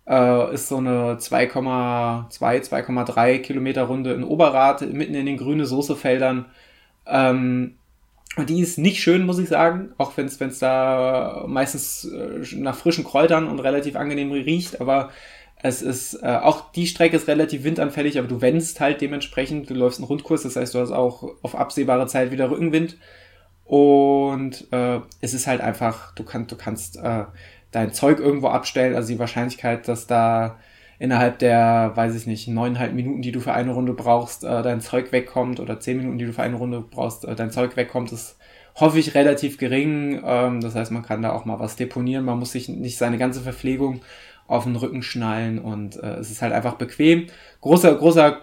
äh, 0.07 0.53
ist 0.53 0.67
so 0.67 0.77
eine 0.77 1.17
2,2, 1.17 2.61
2,3 2.61 3.39
Kilometer 3.39 3.83
Runde 3.83 4.13
in 4.13 4.23
Oberrat, 4.23 4.81
mitten 4.81 5.15
in 5.15 5.25
den 5.25 5.37
grünen 5.37 5.65
Soßefeldern. 5.65 6.45
Ähm, 7.05 7.75
die 8.47 8.61
ist 8.61 8.77
nicht 8.79 9.01
schön, 9.01 9.25
muss 9.25 9.39
ich 9.39 9.49
sagen, 9.49 9.93
auch 9.97 10.17
wenn 10.17 10.25
es 10.25 10.59
da 10.59 11.45
meistens 11.47 12.05
äh, 12.05 12.55
nach 12.55 12.75
frischen 12.75 13.03
Kräutern 13.03 13.47
und 13.47 13.59
relativ 13.59 13.95
angenehm 13.95 14.31
riecht, 14.31 14.81
aber 14.81 15.11
es 15.61 15.81
ist, 15.81 16.15
äh, 16.15 16.39
auch 16.41 16.71
die 16.71 16.87
Strecke 16.87 17.15
ist 17.15 17.27
relativ 17.27 17.63
windanfällig, 17.63 18.19
aber 18.19 18.27
du 18.27 18.41
wendest 18.41 18.81
halt 18.81 18.99
dementsprechend, 18.99 19.69
du 19.69 19.73
läufst 19.73 19.99
einen 19.99 20.07
Rundkurs, 20.07 20.43
das 20.43 20.57
heißt, 20.57 20.73
du 20.73 20.79
hast 20.79 20.91
auch 20.91 21.35
auf 21.41 21.55
absehbare 21.55 22.05
Zeit 22.07 22.31
wieder 22.31 22.51
Rückenwind. 22.51 22.97
Und 23.63 24.67
äh, 24.73 24.99
es 25.21 25.33
ist 25.33 25.47
halt 25.47 25.61
einfach, 25.61 26.13
du, 26.15 26.23
kann, 26.23 26.47
du 26.47 26.57
kannst 26.57 26.97
äh, 26.97 27.23
dein 27.73 27.91
Zeug 27.91 28.19
irgendwo 28.19 28.47
abstellen. 28.47 28.95
Also 28.95 29.13
die 29.13 29.19
Wahrscheinlichkeit, 29.19 29.87
dass 29.87 30.07
da 30.07 30.57
innerhalb 30.99 31.39
der, 31.39 31.91
weiß 31.95 32.15
ich 32.15 32.27
nicht, 32.27 32.47
neuneinhalb 32.47 32.93
Minuten, 32.93 33.21
die 33.21 33.33
du 33.33 33.41
für 33.41 33.53
eine 33.53 33.71
Runde 33.71 33.93
brauchst, 33.93 34.45
äh, 34.45 34.61
dein 34.61 34.79
Zeug 34.79 35.11
wegkommt 35.11 35.59
oder 35.59 35.79
zehn 35.79 35.97
Minuten, 35.97 36.17
die 36.17 36.25
du 36.25 36.33
für 36.33 36.43
eine 36.43 36.55
Runde 36.55 36.81
brauchst, 36.81 37.25
äh, 37.25 37.35
dein 37.35 37.51
Zeug 37.51 37.75
wegkommt, 37.75 38.11
ist 38.11 38.37
hoffe 38.75 38.99
ich 38.99 39.15
relativ 39.15 39.57
gering. 39.57 40.21
Ähm, 40.25 40.61
das 40.61 40.75
heißt, 40.75 40.91
man 40.91 41.03
kann 41.03 41.21
da 41.21 41.31
auch 41.31 41.45
mal 41.45 41.59
was 41.59 41.75
deponieren. 41.75 42.25
Man 42.25 42.39
muss 42.39 42.53
sich 42.53 42.69
nicht 42.69 42.97
seine 42.97 43.17
ganze 43.17 43.41
Verpflegung 43.41 44.01
auf 44.47 44.63
den 44.65 44.75
Rücken 44.75 45.03
schnallen 45.03 45.59
und 45.59 45.95
äh, 45.97 46.15
es 46.15 46.31
ist 46.31 46.41
halt 46.41 46.53
einfach 46.53 46.75
bequem. 46.75 47.27
Großer, 47.61 47.95
großer 47.95 48.41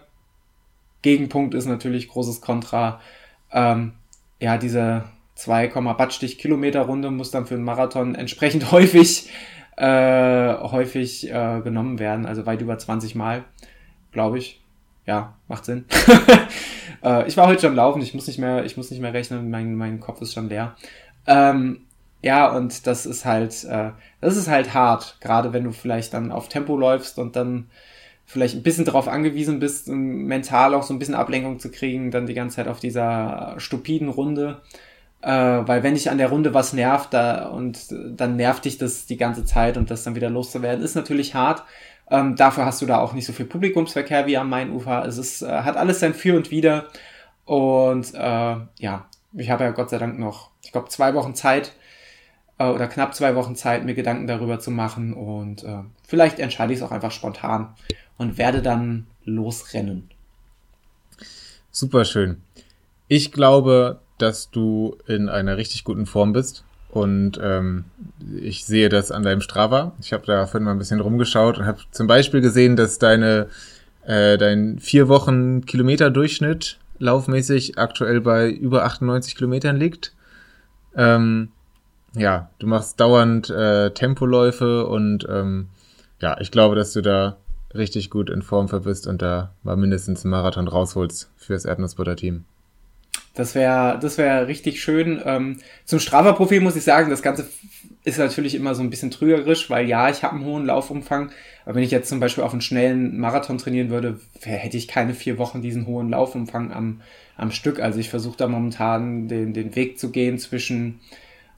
Gegenpunkt 1.02 1.54
ist 1.54 1.66
natürlich 1.66 2.08
großes 2.08 2.40
Kontra. 2.40 3.00
Ähm, 3.52 3.92
ja, 4.40 4.56
diese 4.58 5.04
2, 5.40 5.68
Batstich 5.68 6.38
Kilometer 6.38 6.82
Runde 6.82 7.10
muss 7.10 7.30
dann 7.30 7.46
für 7.46 7.54
einen 7.54 7.64
Marathon 7.64 8.14
entsprechend 8.14 8.70
häufig 8.72 9.28
äh, 9.80 10.54
häufig 10.58 11.30
äh, 11.30 11.60
genommen 11.62 11.98
werden, 11.98 12.26
also 12.26 12.44
weit 12.44 12.60
über 12.60 12.76
20 12.76 13.14
Mal, 13.14 13.44
glaube 14.12 14.38
ich. 14.38 14.60
Ja, 15.06 15.36
macht 15.48 15.64
Sinn. 15.64 15.86
äh, 17.02 17.26
ich 17.26 17.36
war 17.38 17.46
heute 17.46 17.62
schon 17.62 17.74
laufen, 17.74 18.02
ich 18.02 18.12
muss 18.12 18.26
nicht 18.26 18.38
mehr, 18.38 18.64
ich 18.66 18.76
muss 18.76 18.90
nicht 18.90 19.00
mehr 19.00 19.14
rechnen, 19.14 19.50
mein, 19.50 19.74
mein 19.76 19.98
Kopf 19.98 20.20
ist 20.20 20.34
schon 20.34 20.50
leer. 20.50 20.76
Ähm, 21.26 21.80
ja, 22.22 22.54
und 22.54 22.86
das 22.86 23.06
ist 23.06 23.24
halt, 23.24 23.64
äh, 23.64 23.92
das 24.20 24.36
ist 24.36 24.48
halt 24.48 24.74
hart, 24.74 25.16
gerade 25.20 25.54
wenn 25.54 25.64
du 25.64 25.72
vielleicht 25.72 26.12
dann 26.12 26.30
auf 26.30 26.48
Tempo 26.48 26.76
läufst 26.76 27.18
und 27.18 27.34
dann 27.34 27.70
vielleicht 28.26 28.54
ein 28.54 28.62
bisschen 28.62 28.84
darauf 28.84 29.08
angewiesen 29.08 29.58
bist, 29.58 29.88
mental 29.88 30.74
auch 30.74 30.82
so 30.82 30.94
ein 30.94 30.98
bisschen 30.98 31.14
Ablenkung 31.14 31.58
zu 31.58 31.70
kriegen, 31.70 32.10
dann 32.10 32.26
die 32.26 32.34
ganze 32.34 32.56
Zeit 32.56 32.68
auf 32.68 32.80
dieser 32.80 33.54
stupiden 33.56 34.10
Runde. 34.10 34.60
Äh, 35.22 35.30
weil 35.30 35.82
wenn 35.82 35.94
dich 35.94 36.10
an 36.10 36.18
der 36.18 36.30
Runde 36.30 36.54
was 36.54 36.72
nervt, 36.72 37.12
da 37.12 37.48
und 37.48 37.88
dann 37.90 38.36
nervt 38.36 38.64
dich 38.64 38.78
das 38.78 39.06
die 39.06 39.16
ganze 39.16 39.44
Zeit 39.44 39.76
und 39.76 39.90
das 39.90 40.02
dann 40.02 40.14
wieder 40.14 40.30
loszuwerden, 40.30 40.84
ist 40.84 40.94
natürlich 40.94 41.34
hart. 41.34 41.62
Ähm, 42.10 42.36
dafür 42.36 42.64
hast 42.64 42.82
du 42.82 42.86
da 42.86 42.98
auch 42.98 43.12
nicht 43.12 43.26
so 43.26 43.32
viel 43.32 43.46
Publikumsverkehr 43.46 44.26
wie 44.26 44.36
am 44.36 44.48
Mainufer. 44.48 45.04
Es 45.04 45.18
ist, 45.18 45.42
äh, 45.42 45.46
hat 45.46 45.76
alles 45.76 46.00
sein 46.00 46.14
Für 46.14 46.36
und 46.36 46.50
Wider. 46.50 46.86
Und 47.44 48.14
äh, 48.14 48.56
ja, 48.78 49.06
ich 49.32 49.50
habe 49.50 49.64
ja 49.64 49.70
Gott 49.70 49.90
sei 49.90 49.98
Dank 49.98 50.18
noch, 50.18 50.50
ich 50.62 50.72
glaube, 50.72 50.88
zwei 50.88 51.14
Wochen 51.14 51.34
Zeit 51.34 51.72
äh, 52.58 52.64
oder 52.64 52.88
knapp 52.88 53.14
zwei 53.14 53.34
Wochen 53.34 53.56
Zeit, 53.56 53.84
mir 53.84 53.94
Gedanken 53.94 54.26
darüber 54.26 54.58
zu 54.58 54.70
machen. 54.70 55.12
Und 55.12 55.64
äh, 55.64 55.82
vielleicht 56.06 56.38
entscheide 56.38 56.72
ich 56.72 56.80
es 56.80 56.84
auch 56.84 56.92
einfach 56.92 57.12
spontan 57.12 57.74
und 58.18 58.38
werde 58.38 58.62
dann 58.62 59.06
losrennen. 59.24 60.10
Super 61.70 62.04
schön. 62.04 62.42
Ich 63.06 63.32
glaube, 63.32 64.00
dass 64.22 64.50
du 64.50 64.96
in 65.06 65.28
einer 65.28 65.56
richtig 65.56 65.84
guten 65.84 66.06
Form 66.06 66.32
bist. 66.32 66.64
Und 66.90 67.38
ähm, 67.40 67.84
ich 68.40 68.64
sehe 68.64 68.88
das 68.88 69.12
an 69.12 69.22
deinem 69.22 69.40
Strava. 69.40 69.92
Ich 70.00 70.12
habe 70.12 70.26
da 70.26 70.46
vorhin 70.46 70.64
mal 70.64 70.72
ein 70.72 70.78
bisschen 70.78 71.00
rumgeschaut 71.00 71.58
und 71.58 71.66
habe 71.66 71.78
zum 71.92 72.06
Beispiel 72.06 72.40
gesehen, 72.40 72.74
dass 72.74 72.98
deine 72.98 73.46
äh, 74.04 74.38
dein 74.38 74.78
vier 74.78 75.08
Wochen 75.08 75.64
Kilometer 75.66 76.10
Durchschnitt 76.10 76.78
laufmäßig 76.98 77.78
aktuell 77.78 78.20
bei 78.20 78.50
über 78.50 78.84
98 78.84 79.36
Kilometern 79.36 79.76
liegt. 79.76 80.14
Ähm, 80.96 81.50
ja, 82.14 82.50
du 82.58 82.66
machst 82.66 82.98
dauernd 83.00 83.50
äh, 83.50 83.90
Tempoläufe 83.92 84.86
und 84.86 85.26
ähm, 85.30 85.68
ja, 86.20 86.38
ich 86.40 86.50
glaube, 86.50 86.74
dass 86.74 86.92
du 86.92 87.02
da 87.02 87.36
richtig 87.74 88.10
gut 88.10 88.30
in 88.30 88.42
Form 88.42 88.68
für 88.68 88.80
bist 88.80 89.06
und 89.06 89.22
da 89.22 89.52
mal 89.62 89.76
mindestens 89.76 90.24
einen 90.24 90.32
Marathon 90.32 90.66
rausholst 90.66 91.30
fürs 91.36 91.64
Erdnussbutter-Team. 91.64 92.44
Das 93.34 93.54
wäre 93.54 93.98
das 94.00 94.18
wäre 94.18 94.48
richtig 94.48 94.82
schön. 94.82 95.20
Ähm, 95.24 95.58
zum 95.84 96.00
Strava-Profil 96.00 96.60
muss 96.60 96.76
ich 96.76 96.84
sagen, 96.84 97.10
das 97.10 97.22
Ganze 97.22 97.48
ist 98.04 98.18
natürlich 98.18 98.54
immer 98.54 98.74
so 98.74 98.82
ein 98.82 98.90
bisschen 98.90 99.10
trügerisch, 99.10 99.68
weil 99.68 99.88
ja, 99.88 100.08
ich 100.08 100.22
habe 100.22 100.36
einen 100.36 100.44
hohen 100.44 100.66
Laufumfang, 100.66 101.30
aber 101.64 101.74
wenn 101.74 101.82
ich 101.82 101.90
jetzt 101.90 102.08
zum 102.08 102.18
Beispiel 102.18 102.44
auf 102.44 102.52
einen 102.52 102.62
schnellen 102.62 103.18
Marathon 103.18 103.58
trainieren 103.58 103.90
würde, 103.90 104.18
hätte 104.42 104.76
ich 104.76 104.88
keine 104.88 105.14
vier 105.14 105.38
Wochen 105.38 105.60
diesen 105.60 105.86
hohen 105.86 106.08
Laufumfang 106.08 106.72
am, 106.72 107.02
am 107.36 107.50
Stück. 107.50 107.78
Also 107.78 107.98
ich 108.00 108.08
versuche 108.08 108.38
da 108.38 108.48
momentan 108.48 109.28
den, 109.28 109.52
den 109.52 109.76
Weg 109.76 109.98
zu 109.98 110.10
gehen 110.10 110.38
zwischen, 110.38 111.00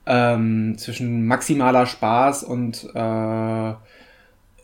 ähm, 0.07 0.77
zwischen 0.79 1.27
maximaler 1.27 1.87
Spaß 1.87 2.43
und 2.43 2.89
äh, 2.93 3.73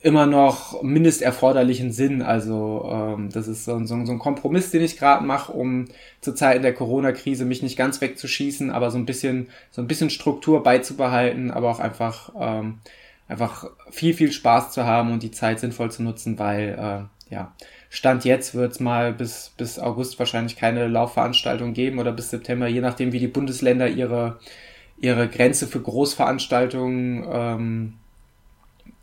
immer 0.00 0.26
noch 0.26 0.82
mindesterforderlichen 0.82 1.92
Sinn. 1.92 2.22
Also 2.22 2.88
ähm, 2.90 3.30
das 3.32 3.48
ist 3.48 3.64
so, 3.64 3.78
so, 3.84 4.04
so 4.04 4.12
ein 4.12 4.18
Kompromiss, 4.18 4.70
den 4.70 4.82
ich 4.82 4.96
gerade 4.96 5.24
mache, 5.24 5.52
um 5.52 5.87
zur 6.20 6.37
Zeit 6.37 6.62
der 6.62 6.74
Corona-Krise 6.74 7.44
mich 7.44 7.62
nicht 7.62 7.76
ganz 7.76 8.00
wegzuschießen, 8.00 8.70
aber 8.70 8.90
so 8.90 8.98
ein 8.98 9.06
bisschen 9.06 9.48
so 9.70 9.82
ein 9.82 9.88
bisschen 9.88 10.11
Struktur 10.11 10.62
beizubehalten, 10.62 11.50
aber 11.50 11.70
auch 11.70 11.80
einfach 11.80 12.32
ähm, 12.38 12.78
einfach 13.26 13.70
viel 13.90 14.14
viel 14.14 14.32
Spaß 14.32 14.72
zu 14.72 14.84
haben 14.84 15.12
und 15.12 15.22
die 15.22 15.32
Zeit 15.32 15.58
sinnvoll 15.61 15.90
zu 15.90 16.02
nutzen, 16.02 16.38
weil 16.38 17.08
äh, 17.30 17.34
ja 17.34 17.52
Stand 17.90 18.24
jetzt 18.24 18.54
wird 18.54 18.72
es 18.72 18.80
mal 18.80 19.12
bis 19.12 19.52
bis 19.56 19.78
August 19.78 20.18
wahrscheinlich 20.18 20.56
keine 20.56 20.87
Laufveranstaltung 20.87 21.72
geben 21.74 21.98
oder 21.98 22.12
bis 22.12 22.30
September, 22.30 22.68
je 22.68 22.80
nachdem 22.80 23.12
wie 23.12 23.18
die 23.18 23.26
Bundesländer 23.26 23.88
ihre 23.88 24.38
ihre 25.00 25.28
Grenze 25.28 25.66
für 25.66 25.80
Großveranstaltungen 25.80 27.24
ähm, 27.30 27.94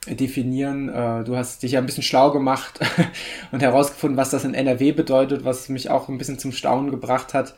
definieren. 0.08 0.90
Äh, 0.90 1.24
du 1.24 1.36
hast 1.36 1.64
dich 1.64 1.74
ja 1.74 1.80
ein 1.80 1.86
bisschen 1.86 2.04
schlau 2.04 2.32
gemacht 2.32 2.80
und 3.52 3.62
herausgefunden, 3.62 4.18
was 4.18 4.30
das 4.30 4.44
in 4.44 4.54
NRW 4.54 4.92
bedeutet, 4.92 5.46
was 5.46 5.70
mich 5.70 5.90
auch 5.90 6.10
ein 6.10 6.18
bisschen 6.18 6.40
zum 6.40 6.52
Staunen 6.52 6.92
gebracht 6.92 7.34
hat. 7.34 7.56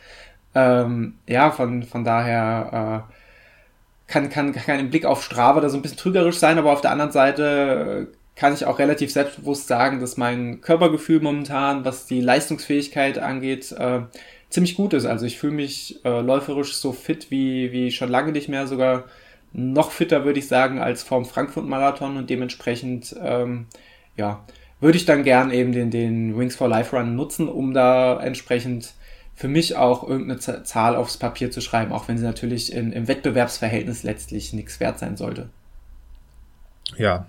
Ähm, 0.55 1.15
ja, 1.27 1.51
von, 1.51 1.83
von 1.83 2.03
daher 2.03 3.05
äh, 3.07 4.11
kann, 4.11 4.29
kann, 4.29 4.53
kann 4.53 4.79
ein 4.79 4.89
Blick 4.89 5.05
auf 5.05 5.23
Strava 5.23 5.61
da 5.61 5.69
so 5.69 5.77
ein 5.77 5.81
bisschen 5.81 5.97
trügerisch 5.97 6.37
sein, 6.37 6.57
aber 6.57 6.71
auf 6.71 6.81
der 6.81 6.91
anderen 6.91 7.11
Seite 7.11 8.07
kann 8.35 8.53
ich 8.53 8.65
auch 8.65 8.79
relativ 8.79 9.11
selbstbewusst 9.11 9.67
sagen, 9.67 9.99
dass 9.99 10.15
mein 10.15 10.61
Körpergefühl 10.61 11.19
momentan, 11.19 11.83
was 11.85 12.05
die 12.05 12.21
Leistungsfähigkeit 12.21 13.17
angeht, 13.17 13.71
äh, 13.71 14.01
ziemlich 14.49 14.75
gut 14.75 14.93
ist. 14.93 15.05
Also 15.05 15.25
ich 15.25 15.37
fühle 15.37 15.53
mich 15.53 15.99
äh, 16.05 16.21
läuferisch 16.21 16.75
so 16.75 16.93
fit 16.93 17.31
wie, 17.31 17.71
wie 17.71 17.91
schon 17.91 18.09
lange 18.09 18.31
nicht 18.31 18.47
mehr, 18.47 18.67
sogar 18.67 19.05
noch 19.57 19.89
fitter, 19.89 20.23
würde 20.23 20.39
ich 20.39 20.47
sagen, 20.47 20.79
als 20.79 21.01
vorm 21.01 21.25
Frankfurt-Marathon 21.25 22.15
und 22.15 22.29
dementsprechend, 22.29 23.15
ähm, 23.21 23.65
ja, 24.15 24.45
würde 24.79 24.97
ich 24.97 25.05
dann 25.05 25.23
gern 25.23 25.49
eben 25.49 25.71
den, 25.71 25.89
den 25.89 26.37
Wings 26.37 26.55
for 26.55 26.69
Life 26.69 26.95
Run 26.95 27.15
nutzen, 27.15 27.49
um 27.49 27.73
da 27.73 28.21
entsprechend 28.21 28.93
für 29.33 29.47
mich 29.47 29.75
auch 29.75 30.07
irgendeine 30.07 30.63
Zahl 30.63 30.95
aufs 30.95 31.17
Papier 31.17 31.49
zu 31.49 31.61
schreiben, 31.61 31.91
auch 31.91 32.07
wenn 32.07 32.19
sie 32.19 32.23
natürlich 32.23 32.71
in, 32.71 32.91
im 32.91 33.07
Wettbewerbsverhältnis 33.07 34.03
letztlich 34.03 34.53
nichts 34.53 34.79
wert 34.79 34.99
sein 34.99 35.17
sollte. 35.17 35.49
Ja, 36.95 37.27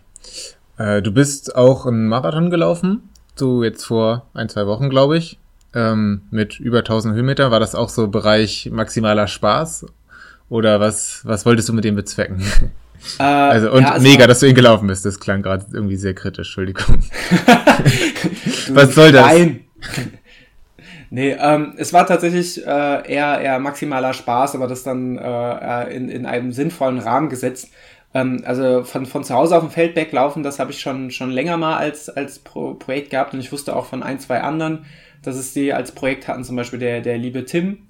äh, 0.77 1.01
du 1.01 1.11
bist 1.13 1.57
auch 1.57 1.87
einen 1.87 2.09
Marathon 2.09 2.51
gelaufen, 2.51 3.09
so 3.37 3.65
jetzt 3.65 3.85
vor 3.85 4.27
ein, 4.35 4.51
zwei 4.51 4.67
Wochen, 4.67 4.91
glaube 4.91 5.17
ich, 5.17 5.39
ähm, 5.75 6.23
mit 6.31 6.61
über 6.61 6.79
1000 6.79 7.15
Höhenmeter. 7.15 7.51
War 7.51 7.61
das 7.61 7.75
auch 7.75 7.89
so 7.89 8.09
Bereich 8.09 8.69
maximaler 8.71 9.29
Spaß 9.29 9.87
oder 10.49 10.81
was, 10.81 11.21
was 11.25 11.45
wolltest 11.45 11.69
du 11.69 11.73
mit 11.73 11.85
dem 11.85 11.95
bezwecken? 11.95 12.43
Äh, 13.19 13.23
also, 13.23 13.73
und 13.73 13.83
ja, 13.83 13.93
also 13.93 14.07
mega, 14.07 14.27
dass 14.27 14.41
du 14.41 14.47
ihn 14.47 14.55
gelaufen 14.55 14.87
bist. 14.87 15.05
Das 15.05 15.21
klang 15.21 15.43
gerade 15.43 15.67
irgendwie 15.73 15.97
sehr 15.97 16.15
kritisch, 16.15 16.49
Entschuldigung. 16.49 17.03
was 18.71 18.95
soll 18.95 19.13
das? 19.13 19.27
Nein. 19.27 19.65
Nee, 21.11 21.37
ähm, 21.41 21.75
es 21.79 21.93
war 21.93 22.07
tatsächlich 22.07 22.67
äh, 22.67 23.13
eher, 23.13 23.41
eher 23.41 23.59
maximaler 23.59 24.13
Spaß, 24.13 24.55
aber 24.55 24.67
das 24.67 24.83
dann 24.83 25.17
äh, 25.17 25.95
in, 25.95 26.11
in 26.11 26.27
einem 26.27 26.53
sinnvollen 26.53 26.99
Rahmen 26.99 27.31
gesetzt. 27.31 27.71
Ähm, 28.13 28.43
also 28.45 28.85
von, 28.85 29.07
von 29.07 29.25
zu 29.25 29.35
Hause 29.35 29.57
auf 29.57 29.63
dem 29.63 29.71
Feldberg 29.71 30.13
laufen, 30.13 30.43
das 30.43 30.59
habe 30.59 30.71
ich 30.71 30.81
schon, 30.81 31.11
schon 31.11 31.31
länger 31.31 31.57
mal 31.57 31.77
als, 31.77 32.11
als 32.11 32.39
Pro 32.39 32.75
Projekt 32.75 33.11
gehabt 33.11 33.33
und 33.35 33.41
ich 33.41 33.53
wusste 33.53 33.75
auch 33.75 33.87
von 33.87 34.03
ein, 34.03 34.19
zwei 34.19 34.43
anderen, 34.43 34.85
dass 35.23 35.37
es 35.37 35.53
die 35.53 35.73
als 35.73 35.93
Projekt 35.93 36.29
hatten, 36.29 36.45
zum 36.45 36.57
Beispiel 36.57 36.79
der, 36.79 37.01
der 37.01 37.19
liebe 37.19 37.45
Tim, 37.45 37.87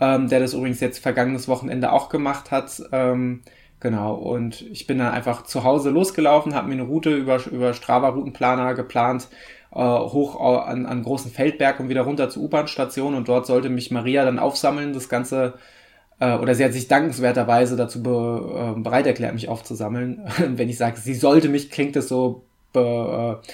ähm, 0.00 0.28
der 0.28 0.40
das 0.40 0.54
übrigens 0.54 0.80
jetzt 0.80 0.98
vergangenes 0.98 1.46
Wochenende 1.48 1.92
auch 1.92 2.08
gemacht 2.08 2.50
hat. 2.50 2.82
Ähm, 2.92 3.42
genau, 3.80 4.14
und 4.14 4.62
ich 4.62 4.86
bin 4.86 4.98
dann 4.98 5.12
einfach 5.12 5.44
zu 5.44 5.64
Hause 5.64 5.90
losgelaufen, 5.90 6.54
habe 6.54 6.68
mir 6.68 6.74
eine 6.74 6.82
Route 6.82 7.14
über, 7.14 7.38
über 7.46 7.74
Strava-Routenplaner 7.74 8.74
geplant, 8.74 9.28
äh, 9.72 9.78
hoch 9.78 10.40
an, 10.66 10.86
an 10.86 11.02
großen 11.02 11.30
Feldberg 11.30 11.80
und 11.80 11.88
wieder 11.88 12.02
runter 12.02 12.30
zur 12.30 12.44
U-Bahn-Station 12.44 13.14
und 13.14 13.28
dort 13.28 13.46
sollte 13.46 13.68
mich 13.68 13.90
Maria 13.90 14.24
dann 14.24 14.38
aufsammeln, 14.38 14.92
das 14.92 15.08
Ganze 15.08 15.54
äh, 16.20 16.34
oder 16.34 16.54
sie 16.54 16.64
hat 16.64 16.72
sich 16.72 16.86
dankenswerterweise 16.86 17.76
dazu 17.76 18.02
be, 18.02 18.74
äh, 18.76 18.80
bereit 18.80 19.06
erklärt, 19.06 19.34
mich 19.34 19.48
aufzusammeln. 19.48 20.22
Wenn 20.38 20.68
ich 20.68 20.76
sage, 20.78 21.00
sie 21.00 21.14
sollte 21.14 21.48
mich, 21.48 21.70
klingt 21.70 21.96
das 21.96 22.08
so 22.08 22.44
be, 22.72 23.40
äh, 23.42 23.52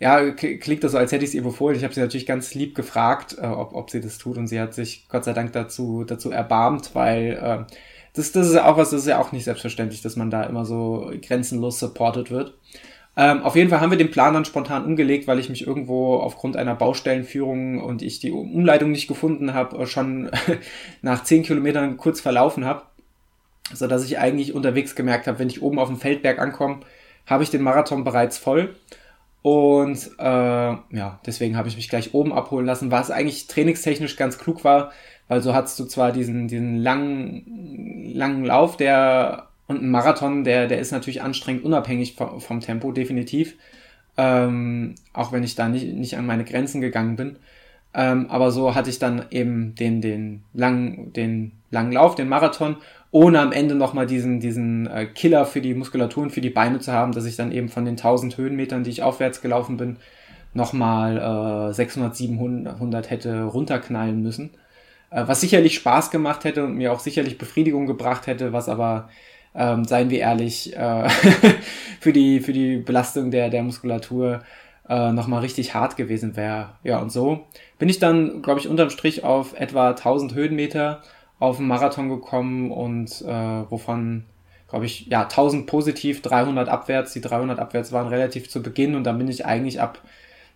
ja, 0.00 0.30
klingt 0.30 0.82
das 0.82 0.92
so, 0.92 0.98
als 0.98 1.12
hätte 1.12 1.24
ich 1.24 1.30
es 1.30 1.34
ihr 1.34 1.42
befohlen. 1.42 1.76
Ich 1.76 1.84
habe 1.84 1.92
sie 1.92 2.00
natürlich 2.00 2.24
ganz 2.26 2.54
lieb 2.54 2.74
gefragt, 2.74 3.36
äh, 3.38 3.46
ob, 3.46 3.74
ob 3.74 3.90
sie 3.90 4.00
das 4.00 4.16
tut 4.16 4.38
und 4.38 4.46
sie 4.46 4.58
hat 4.58 4.72
sich 4.72 5.06
Gott 5.10 5.24
sei 5.24 5.34
Dank 5.34 5.52
dazu, 5.52 6.04
dazu 6.04 6.30
erbarmt, 6.30 6.94
weil 6.94 7.38
äh, 7.40 7.72
das, 8.14 8.32
das 8.32 8.48
ist 8.48 8.54
ja 8.54 8.64
auch 8.64 8.78
was, 8.78 8.90
das 8.90 9.02
ist 9.02 9.08
ja 9.08 9.20
auch 9.20 9.30
nicht 9.32 9.44
selbstverständlich, 9.44 10.00
dass 10.00 10.16
man 10.16 10.30
da 10.30 10.42
immer 10.44 10.64
so 10.64 11.12
grenzenlos 11.20 11.78
supported 11.78 12.30
wird. 12.30 12.54
Ähm, 13.14 13.42
auf 13.42 13.56
jeden 13.56 13.68
Fall 13.68 13.80
haben 13.80 13.90
wir 13.90 13.98
den 13.98 14.10
Plan 14.10 14.32
dann 14.32 14.46
spontan 14.46 14.86
umgelegt, 14.86 15.26
weil 15.26 15.38
ich 15.38 15.50
mich 15.50 15.66
irgendwo 15.66 16.16
aufgrund 16.16 16.56
einer 16.56 16.74
Baustellenführung 16.74 17.82
und 17.82 18.00
ich 18.00 18.20
die 18.20 18.30
Umleitung 18.30 18.92
nicht 18.92 19.06
gefunden 19.06 19.52
habe, 19.52 19.76
äh, 19.76 19.86
schon 19.86 20.30
nach 21.02 21.24
zehn 21.24 21.42
Kilometern 21.42 21.98
kurz 21.98 22.22
verlaufen 22.22 22.64
habe, 22.64 22.84
so 23.74 23.86
dass 23.86 24.06
ich 24.06 24.18
eigentlich 24.18 24.54
unterwegs 24.54 24.94
gemerkt 24.94 25.26
habe, 25.26 25.38
wenn 25.38 25.50
ich 25.50 25.60
oben 25.60 25.78
auf 25.78 25.88
dem 25.88 25.98
Feldberg 25.98 26.38
ankomme, 26.38 26.80
habe 27.26 27.42
ich 27.42 27.50
den 27.50 27.62
Marathon 27.62 28.02
bereits 28.02 28.38
voll. 28.38 28.74
Und 29.42 30.10
äh, 30.18 30.22
ja, 30.22 31.20
deswegen 31.24 31.56
habe 31.56 31.68
ich 31.68 31.76
mich 31.76 31.88
gleich 31.88 32.14
oben 32.14 32.32
abholen 32.32 32.66
lassen, 32.66 32.90
was 32.90 33.10
eigentlich 33.10 33.46
trainingstechnisch 33.46 34.16
ganz 34.16 34.38
klug 34.38 34.64
war, 34.64 34.92
weil 35.28 35.40
so 35.40 35.54
hattest 35.54 35.78
du 35.78 35.84
zwar 35.84 36.12
diesen, 36.12 36.48
diesen 36.48 36.76
langen, 36.76 38.12
langen 38.14 38.44
Lauf, 38.44 38.76
der 38.76 39.48
und 39.66 39.82
ein 39.82 39.90
Marathon, 39.90 40.42
der, 40.42 40.66
der 40.66 40.80
ist 40.80 40.90
natürlich 40.90 41.22
anstrengend, 41.22 41.64
unabhängig 41.64 42.16
vom, 42.16 42.40
vom 42.40 42.60
Tempo, 42.60 42.90
definitiv. 42.90 43.56
Ähm, 44.16 44.96
auch 45.12 45.30
wenn 45.30 45.44
ich 45.44 45.54
da 45.54 45.68
nicht, 45.68 45.94
nicht 45.94 46.18
an 46.18 46.26
meine 46.26 46.44
Grenzen 46.44 46.80
gegangen 46.80 47.14
bin. 47.14 47.36
Ähm, 47.94 48.26
aber 48.28 48.50
so 48.50 48.74
hatte 48.74 48.90
ich 48.90 48.98
dann 48.98 49.26
eben 49.30 49.76
den, 49.76 50.00
den 50.00 50.42
langen, 50.52 51.12
den 51.12 51.52
langen 51.70 51.92
Lauf, 51.92 52.16
den 52.16 52.28
Marathon 52.28 52.76
ohne 53.12 53.40
am 53.40 53.52
Ende 53.52 53.74
nochmal 53.74 54.06
diesen, 54.06 54.40
diesen 54.40 54.86
äh, 54.86 55.06
Killer 55.06 55.44
für 55.44 55.60
die 55.60 55.74
Muskulatur 55.74 56.22
und 56.22 56.30
für 56.30 56.40
die 56.40 56.50
Beine 56.50 56.78
zu 56.78 56.92
haben, 56.92 57.12
dass 57.12 57.24
ich 57.24 57.36
dann 57.36 57.52
eben 57.52 57.68
von 57.68 57.84
den 57.84 57.96
1000 57.96 58.36
Höhenmetern, 58.36 58.84
die 58.84 58.90
ich 58.90 59.02
aufwärts 59.02 59.40
gelaufen 59.40 59.76
bin, 59.76 59.96
nochmal 60.54 61.70
äh, 61.70 61.74
600, 61.74 62.14
700 62.14 63.10
hätte 63.10 63.44
runterknallen 63.44 64.22
müssen. 64.22 64.50
Äh, 65.10 65.24
was 65.26 65.40
sicherlich 65.40 65.74
Spaß 65.74 66.10
gemacht 66.10 66.44
hätte 66.44 66.64
und 66.64 66.74
mir 66.74 66.92
auch 66.92 67.00
sicherlich 67.00 67.38
Befriedigung 67.38 67.86
gebracht 67.86 68.26
hätte, 68.26 68.52
was 68.52 68.68
aber, 68.68 69.08
ähm, 69.54 69.84
seien 69.84 70.10
wir 70.10 70.20
ehrlich, 70.20 70.76
äh, 70.76 71.08
für, 72.00 72.12
die, 72.12 72.40
für 72.40 72.52
die 72.52 72.76
Belastung 72.76 73.32
der, 73.32 73.50
der 73.50 73.64
Muskulatur 73.64 74.42
äh, 74.88 75.12
nochmal 75.12 75.40
richtig 75.40 75.74
hart 75.74 75.96
gewesen 75.96 76.36
wäre. 76.36 76.70
Ja, 76.84 76.98
und 77.00 77.10
so 77.10 77.46
bin 77.78 77.88
ich 77.88 77.98
dann, 77.98 78.42
glaube 78.42 78.60
ich, 78.60 78.68
unterm 78.68 78.90
Strich 78.90 79.24
auf 79.24 79.58
etwa 79.58 79.90
1000 79.90 80.34
Höhenmeter 80.34 81.02
auf 81.40 81.56
den 81.56 81.66
Marathon 81.66 82.08
gekommen 82.08 82.70
und 82.70 83.22
äh, 83.22 83.70
wovon, 83.70 84.24
glaube 84.68 84.84
ich, 84.84 85.06
ja, 85.06 85.22
1000 85.22 85.66
positiv, 85.66 86.22
300 86.22 86.68
abwärts. 86.68 87.12
Die 87.14 87.22
300 87.22 87.58
abwärts 87.58 87.90
waren 87.90 88.06
relativ 88.06 88.48
zu 88.48 88.62
Beginn 88.62 88.94
und 88.94 89.04
dann 89.04 89.18
bin 89.18 89.26
ich 89.26 89.46
eigentlich 89.46 89.80
ab, 89.80 89.98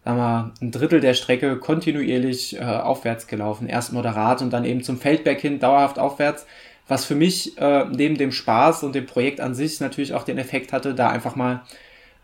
sagen 0.04 0.18
wir, 0.18 0.52
ein 0.60 0.70
Drittel 0.70 1.00
der 1.00 1.14
Strecke 1.14 1.56
kontinuierlich 1.56 2.60
äh, 2.60 2.62
aufwärts 2.62 3.26
gelaufen. 3.26 3.66
Erst 3.66 3.94
moderat 3.94 4.42
und 4.42 4.52
dann 4.52 4.66
eben 4.66 4.82
zum 4.82 4.98
Feldberg 4.98 5.40
hin 5.40 5.58
dauerhaft 5.58 5.98
aufwärts. 5.98 6.46
Was 6.86 7.06
für 7.06 7.14
mich 7.14 7.56
äh, 7.56 7.86
neben 7.86 8.18
dem 8.18 8.30
Spaß 8.30 8.82
und 8.84 8.94
dem 8.94 9.06
Projekt 9.06 9.40
an 9.40 9.54
sich 9.54 9.80
natürlich 9.80 10.12
auch 10.12 10.24
den 10.24 10.36
Effekt 10.36 10.74
hatte, 10.74 10.94
da 10.94 11.08
einfach 11.08 11.34
mal 11.34 11.62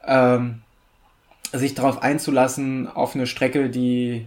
ähm, 0.06 0.60
sich 1.50 1.74
darauf 1.74 2.02
einzulassen, 2.02 2.88
auf 2.88 3.14
eine 3.14 3.26
Strecke, 3.26 3.70
die 3.70 4.26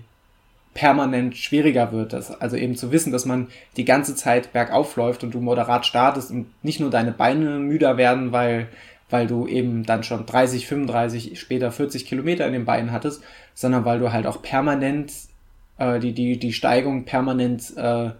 permanent 0.73 1.37
schwieriger 1.37 1.91
wird. 1.91 2.13
Das, 2.13 2.31
also 2.41 2.55
eben 2.55 2.75
zu 2.75 2.91
wissen, 2.91 3.11
dass 3.11 3.25
man 3.25 3.47
die 3.77 3.85
ganze 3.85 4.15
Zeit 4.15 4.53
bergauf 4.53 4.95
läuft 4.95 5.23
und 5.23 5.33
du 5.33 5.39
moderat 5.39 5.85
startest 5.85 6.31
und 6.31 6.47
nicht 6.63 6.79
nur 6.79 6.89
deine 6.89 7.11
Beine 7.11 7.59
müder 7.59 7.97
werden, 7.97 8.31
weil, 8.31 8.67
weil 9.09 9.27
du 9.27 9.47
eben 9.47 9.85
dann 9.85 10.03
schon 10.03 10.25
30, 10.25 10.67
35, 10.67 11.39
später 11.39 11.71
40 11.71 12.05
Kilometer 12.05 12.47
in 12.47 12.53
den 12.53 12.65
Beinen 12.65 12.91
hattest, 12.91 13.23
sondern 13.53 13.85
weil 13.85 13.99
du 13.99 14.11
halt 14.11 14.25
auch 14.25 14.41
permanent 14.41 15.11
äh, 15.77 15.99
die, 15.99 16.13
die, 16.13 16.37
die 16.37 16.53
Steigung 16.53 17.05
permanent 17.05 17.75
äh, 17.77 18.11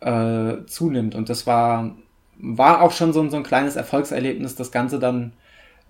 äh, 0.00 0.64
zunimmt. 0.66 1.14
Und 1.14 1.28
das 1.28 1.46
war, 1.46 1.94
war 2.38 2.82
auch 2.82 2.92
schon 2.92 3.12
so, 3.12 3.28
so 3.28 3.36
ein 3.36 3.42
kleines 3.42 3.76
Erfolgserlebnis, 3.76 4.54
das 4.54 4.72
Ganze 4.72 4.98
dann 4.98 5.32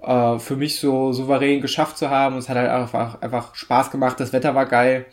äh, 0.02 0.38
für 0.38 0.56
mich 0.56 0.78
so 0.80 1.12
souverän 1.12 1.60
geschafft 1.60 1.98
zu 1.98 2.10
haben. 2.10 2.34
Und 2.34 2.40
es 2.40 2.48
hat 2.48 2.56
halt 2.56 2.70
einfach, 2.70 3.20
einfach 3.22 3.54
Spaß 3.54 3.90
gemacht, 3.90 4.20
das 4.20 4.32
Wetter 4.32 4.54
war 4.54 4.66
geil. 4.66 5.06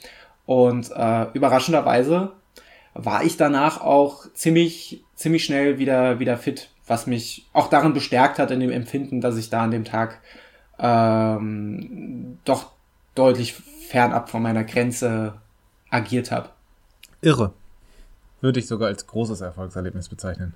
Und 0.49 0.89
äh, 0.95 1.27
überraschenderweise 1.33 2.31
war 2.95 3.23
ich 3.23 3.37
danach 3.37 3.81
auch 3.81 4.25
ziemlich, 4.33 5.03
ziemlich 5.13 5.45
schnell 5.45 5.77
wieder, 5.77 6.17
wieder 6.17 6.37
fit, 6.37 6.71
was 6.87 7.05
mich 7.05 7.47
auch 7.53 7.69
darin 7.69 7.93
bestärkt 7.93 8.39
hat 8.39 8.49
in 8.49 8.59
dem 8.59 8.71
Empfinden, 8.71 9.21
dass 9.21 9.37
ich 9.37 9.51
da 9.51 9.61
an 9.61 9.69
dem 9.69 9.85
Tag 9.85 10.21
ähm, 10.79 12.39
doch 12.45 12.71
deutlich 13.13 13.53
fernab 13.89 14.31
von 14.31 14.41
meiner 14.41 14.63
Grenze 14.63 15.35
agiert 15.91 16.31
habe. 16.31 16.49
Irre. 17.21 17.53
Würde 18.41 18.59
ich 18.59 18.65
sogar 18.65 18.87
als 18.87 19.05
großes 19.05 19.41
Erfolgserlebnis 19.41 20.09
bezeichnen. 20.09 20.55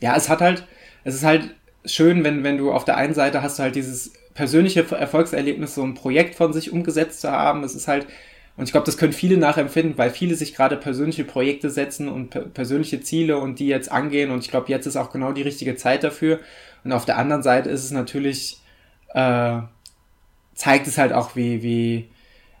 Ja, 0.00 0.16
es 0.16 0.28
hat 0.28 0.40
halt, 0.40 0.66
es 1.04 1.14
ist 1.14 1.24
halt 1.24 1.54
schön, 1.84 2.24
wenn, 2.24 2.42
wenn 2.42 2.58
du 2.58 2.72
auf 2.72 2.84
der 2.84 2.96
einen 2.96 3.14
Seite 3.14 3.40
hast 3.40 3.60
du 3.60 3.62
halt 3.62 3.76
dieses 3.76 4.14
persönliche 4.34 4.84
Erfolgserlebnis, 4.90 5.76
so 5.76 5.84
ein 5.84 5.94
Projekt 5.94 6.34
von 6.34 6.52
sich 6.52 6.72
umgesetzt 6.72 7.20
zu 7.20 7.30
haben. 7.30 7.62
Es 7.62 7.76
ist 7.76 7.86
halt, 7.86 8.08
und 8.56 8.64
ich 8.64 8.72
glaube, 8.72 8.84
das 8.84 8.98
können 8.98 9.14
viele 9.14 9.38
nachempfinden, 9.38 9.96
weil 9.96 10.10
viele 10.10 10.34
sich 10.34 10.54
gerade 10.54 10.76
persönliche 10.76 11.24
Projekte 11.24 11.70
setzen 11.70 12.08
und 12.08 12.30
per 12.30 12.42
persönliche 12.42 13.00
Ziele 13.00 13.38
und 13.38 13.58
die 13.58 13.66
jetzt 13.66 13.90
angehen. 13.90 14.30
Und 14.30 14.40
ich 14.40 14.50
glaube, 14.50 14.68
jetzt 14.68 14.86
ist 14.86 14.96
auch 14.96 15.10
genau 15.10 15.32
die 15.32 15.42
richtige 15.42 15.74
Zeit 15.76 16.04
dafür. 16.04 16.38
Und 16.84 16.92
auf 16.92 17.06
der 17.06 17.16
anderen 17.16 17.42
Seite 17.42 17.70
ist 17.70 17.84
es 17.84 17.92
natürlich, 17.92 18.60
äh, 19.14 19.60
zeigt 20.54 20.86
es 20.86 20.98
halt 20.98 21.14
auch, 21.14 21.34
wie, 21.34 21.62
wie, 21.62 22.10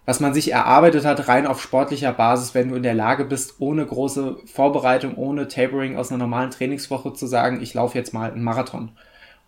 was 0.06 0.18
man 0.18 0.32
sich 0.32 0.50
erarbeitet 0.50 1.04
hat, 1.04 1.28
rein 1.28 1.46
auf 1.46 1.60
sportlicher 1.60 2.12
Basis, 2.12 2.54
wenn 2.54 2.70
du 2.70 2.76
in 2.76 2.82
der 2.82 2.94
Lage 2.94 3.26
bist, 3.26 3.56
ohne 3.58 3.84
große 3.84 4.38
Vorbereitung, 4.46 5.16
ohne 5.16 5.46
Tapering 5.46 5.96
aus 5.96 6.10
einer 6.10 6.18
normalen 6.18 6.50
Trainingswoche 6.50 7.12
zu 7.12 7.26
sagen, 7.26 7.60
ich 7.60 7.74
laufe 7.74 7.98
jetzt 7.98 8.14
mal 8.14 8.32
einen 8.32 8.42
Marathon. 8.42 8.92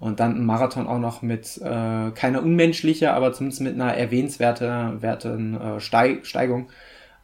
Und 0.01 0.21
dann 0.21 0.37
ein 0.37 0.45
Marathon 0.45 0.87
auch 0.87 0.99
noch 0.99 1.23
mit 1.23 1.59
äh, 1.59 2.11
keiner 2.11 2.43
unmenschlicher, 2.43 3.15
aber 3.15 3.33
zumindest 3.33 3.63
mit 3.63 3.75
einer 3.75 3.95
erwähnenswerten 3.95 5.61
äh, 5.61 5.81
Steig 5.81 6.27
Steigung. 6.27 6.69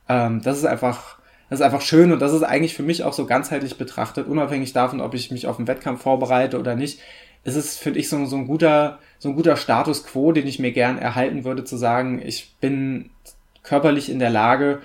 Ähm, 0.09 0.41
das 0.43 0.59
ist 0.59 0.65
einfach, 0.65 1.19
das 1.51 1.61
ist 1.61 1.65
einfach 1.65 1.83
schön 1.83 2.13
und 2.13 2.21
das 2.21 2.33
ist 2.33 2.43
eigentlich 2.43 2.75
für 2.75 2.83
mich 2.83 3.05
auch 3.05 3.13
so 3.13 3.27
ganzheitlich 3.27 3.77
betrachtet, 3.77 4.27
unabhängig 4.29 4.73
davon, 4.73 5.01
ob 5.01 5.15
ich 5.15 5.31
mich 5.31 5.47
auf 5.47 5.59
einen 5.59 5.69
Wettkampf 5.69 6.03
vorbereite 6.03 6.59
oder 6.59 6.75
nicht, 6.75 7.01
ist 7.45 7.57
es, 7.57 7.77
finde 7.77 7.99
ich, 7.99 8.09
so, 8.09 8.25
so 8.27 8.37
ein 8.37 8.47
guter, 8.47 8.99
so 9.19 9.31
ein 9.31 9.35
guter 9.35 9.57
Status 9.57 10.05
quo, 10.05 10.33
den 10.33 10.47
ich 10.47 10.59
mir 10.59 10.73
gern 10.73 10.99
erhalten 10.99 11.45
würde, 11.45 11.65
zu 11.65 11.77
sagen, 11.77 12.21
ich 12.25 12.55
bin 12.61 13.11
körperlich 13.63 14.11
in 14.11 14.19
der 14.19 14.31
Lage, 14.31 14.81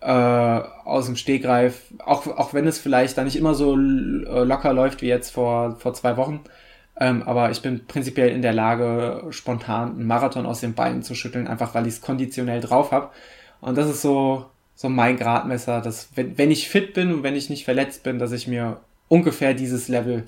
äh, 0.00 0.10
aus 0.10 1.06
dem 1.06 1.16
Stegreif, 1.16 1.82
auch, 2.04 2.26
auch 2.26 2.52
wenn 2.52 2.66
es 2.66 2.78
vielleicht 2.78 3.16
da 3.16 3.24
nicht 3.24 3.36
immer 3.36 3.54
so 3.54 3.74
äh, 3.74 4.44
locker 4.44 4.72
läuft 4.74 5.00
wie 5.00 5.06
jetzt 5.06 5.30
vor, 5.30 5.76
vor 5.76 5.94
zwei 5.94 6.16
Wochen, 6.16 6.40
ähm, 6.96 7.22
aber 7.24 7.50
ich 7.50 7.60
bin 7.60 7.86
prinzipiell 7.86 8.28
in 8.28 8.42
der 8.42 8.52
Lage, 8.52 9.26
spontan 9.30 9.90
einen 9.90 10.06
Marathon 10.06 10.46
aus 10.46 10.60
den 10.60 10.74
Beinen 10.74 11.02
zu 11.02 11.14
schütteln, 11.14 11.48
einfach 11.48 11.74
weil 11.74 11.86
ich 11.86 11.94
es 11.94 12.00
konditionell 12.00 12.60
drauf 12.60 12.92
habe. 12.92 13.10
Und 13.60 13.76
das 13.76 13.88
ist 13.88 14.02
so, 14.02 14.46
so 14.74 14.88
mein 14.88 15.16
Gradmesser, 15.16 15.80
dass 15.80 16.08
wenn, 16.14 16.38
wenn 16.38 16.50
ich 16.50 16.68
fit 16.68 16.94
bin 16.94 17.12
und 17.12 17.22
wenn 17.22 17.34
ich 17.34 17.50
nicht 17.50 17.64
verletzt 17.64 18.04
bin, 18.04 18.18
dass 18.18 18.32
ich 18.32 18.46
mir 18.46 18.80
ungefähr 19.08 19.54
dieses 19.54 19.88
Level 19.88 20.24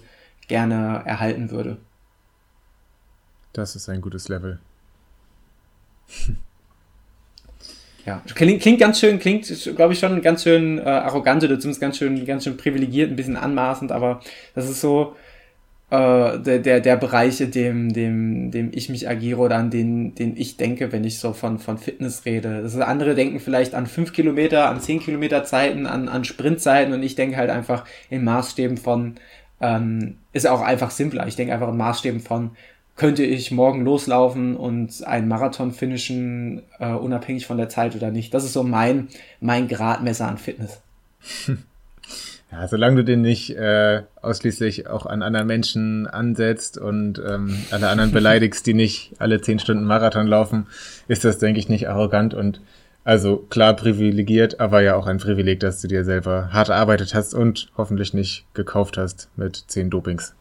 gerne 0.49 1.03
erhalten 1.05 1.51
würde. 1.51 1.77
Das 3.53 3.77
ist 3.77 3.89
ein 3.89 4.01
gutes 4.01 4.29
Level. 4.29 4.59
Ja, 8.05 8.23
klingt, 8.35 8.63
klingt 8.63 8.79
ganz 8.79 9.01
schön, 9.01 9.19
klingt, 9.19 9.47
glaube 9.75 9.93
ich, 9.93 9.99
schon 9.99 10.23
ganz 10.23 10.45
schön 10.45 10.79
äh, 10.79 10.83
arrogant 10.83 11.43
oder 11.43 11.59
zumindest 11.59 11.81
ganz 11.81 11.99
schön, 11.99 12.25
ganz 12.25 12.45
schön 12.45 12.57
privilegiert, 12.57 13.11
ein 13.11 13.17
bisschen 13.17 13.37
anmaßend, 13.37 13.91
aber 13.91 14.21
das 14.55 14.69
ist 14.69 14.81
so 14.81 15.17
äh, 15.91 16.39
der, 16.39 16.59
der, 16.59 16.81
der 16.81 16.97
Bereich, 16.97 17.41
in 17.41 17.51
dem, 17.53 17.93
dem, 17.93 18.51
dem 18.51 18.71
ich 18.75 18.89
mich 18.89 19.09
agiere 19.09 19.41
oder 19.41 19.57
an 19.57 19.71
den, 19.71 20.15
den 20.15 20.37
ich 20.37 20.57
denke, 20.57 20.91
wenn 20.91 21.05
ich 21.05 21.19
so 21.19 21.33
von, 21.33 21.59
von 21.59 21.79
Fitness 21.79 22.25
rede. 22.25 22.63
Das 22.63 22.77
andere 22.77 23.15
denken 23.15 23.39
vielleicht 23.39 23.75
an 23.75 23.87
fünf 23.87 24.13
Kilometer, 24.13 24.69
an 24.69 24.81
zehn 24.81 25.01
Kilometer 25.01 25.45
Zeiten, 25.45 25.87
an, 25.87 26.09
an 26.09 26.25
Sprintzeiten 26.25 26.93
und 26.93 27.03
ich 27.03 27.15
denke 27.15 27.37
halt 27.37 27.51
einfach 27.51 27.85
in 28.11 28.25
Maßstäben 28.25 28.77
von, 28.79 29.15
ähm, 29.61 30.19
ist 30.33 30.49
auch 30.49 30.61
einfach 30.61 30.91
simpler. 30.91 31.29
Ich 31.29 31.37
denke 31.37 31.55
einfach 31.55 31.69
in 31.69 31.77
Maßstäben 31.77 32.21
von, 32.21 32.51
könnte 32.97 33.23
ich 33.23 33.53
morgen 33.53 33.85
loslaufen 33.85 34.57
und 34.57 35.07
einen 35.07 35.29
Marathon 35.29 35.71
finishen, 35.71 36.63
äh, 36.81 36.93
unabhängig 36.93 37.47
von 37.47 37.59
der 37.59 37.69
Zeit 37.69 37.95
oder 37.95 38.11
nicht. 38.11 38.35
Das 38.35 38.43
ist 38.43 38.55
so 38.55 38.63
mein, 38.63 39.09
mein 39.41 39.69
Gradmesser 39.69 40.27
an 40.27 40.39
Fitness. 40.39 40.81
Ja, 42.59 42.69
solange 42.69 42.97
du 42.97 43.05
den 43.05 43.21
nicht 43.21 43.51
äh, 43.51 44.03
ausschließlich 44.23 44.87
auch 44.87 45.05
an 45.05 45.23
anderen 45.23 45.47
Menschen 45.47 46.07
ansetzt 46.07 46.79
und 46.79 47.19
ähm, 47.19 47.55
alle 47.71 47.89
anderen 47.89 48.13
beleidigst, 48.13 48.67
die 48.67 48.73
nicht 48.73 49.13
alle 49.19 49.43
zehn 49.43 49.59
Stunden 49.59 49.85
Marathon 49.85 50.27
laufen, 50.27 50.67
ist 51.07 51.25
das, 51.25 51.39
denke 51.39 51.61
ich, 51.61 51.69
nicht 51.69 51.89
arrogant 51.89 52.33
und 52.33 52.63
also 53.05 53.37
klar 53.37 53.77
privilegiert, 53.77 54.59
aber 54.59 54.81
ja 54.81 54.97
auch 54.97 55.07
ein 55.07 55.19
Privileg, 55.19 55.61
dass 55.61 55.83
du 55.83 55.89
dir 55.89 56.05
selber 56.05 56.49
hart 56.51 56.71
erarbeitet 56.71 57.15
hast 57.15 57.35
und 57.35 57.71
hoffentlich 57.77 58.15
nicht 58.15 58.47
gekauft 58.55 58.97
hast 58.97 59.29
mit 59.37 59.65
zehn 59.67 59.91
Dopings. 59.91 60.35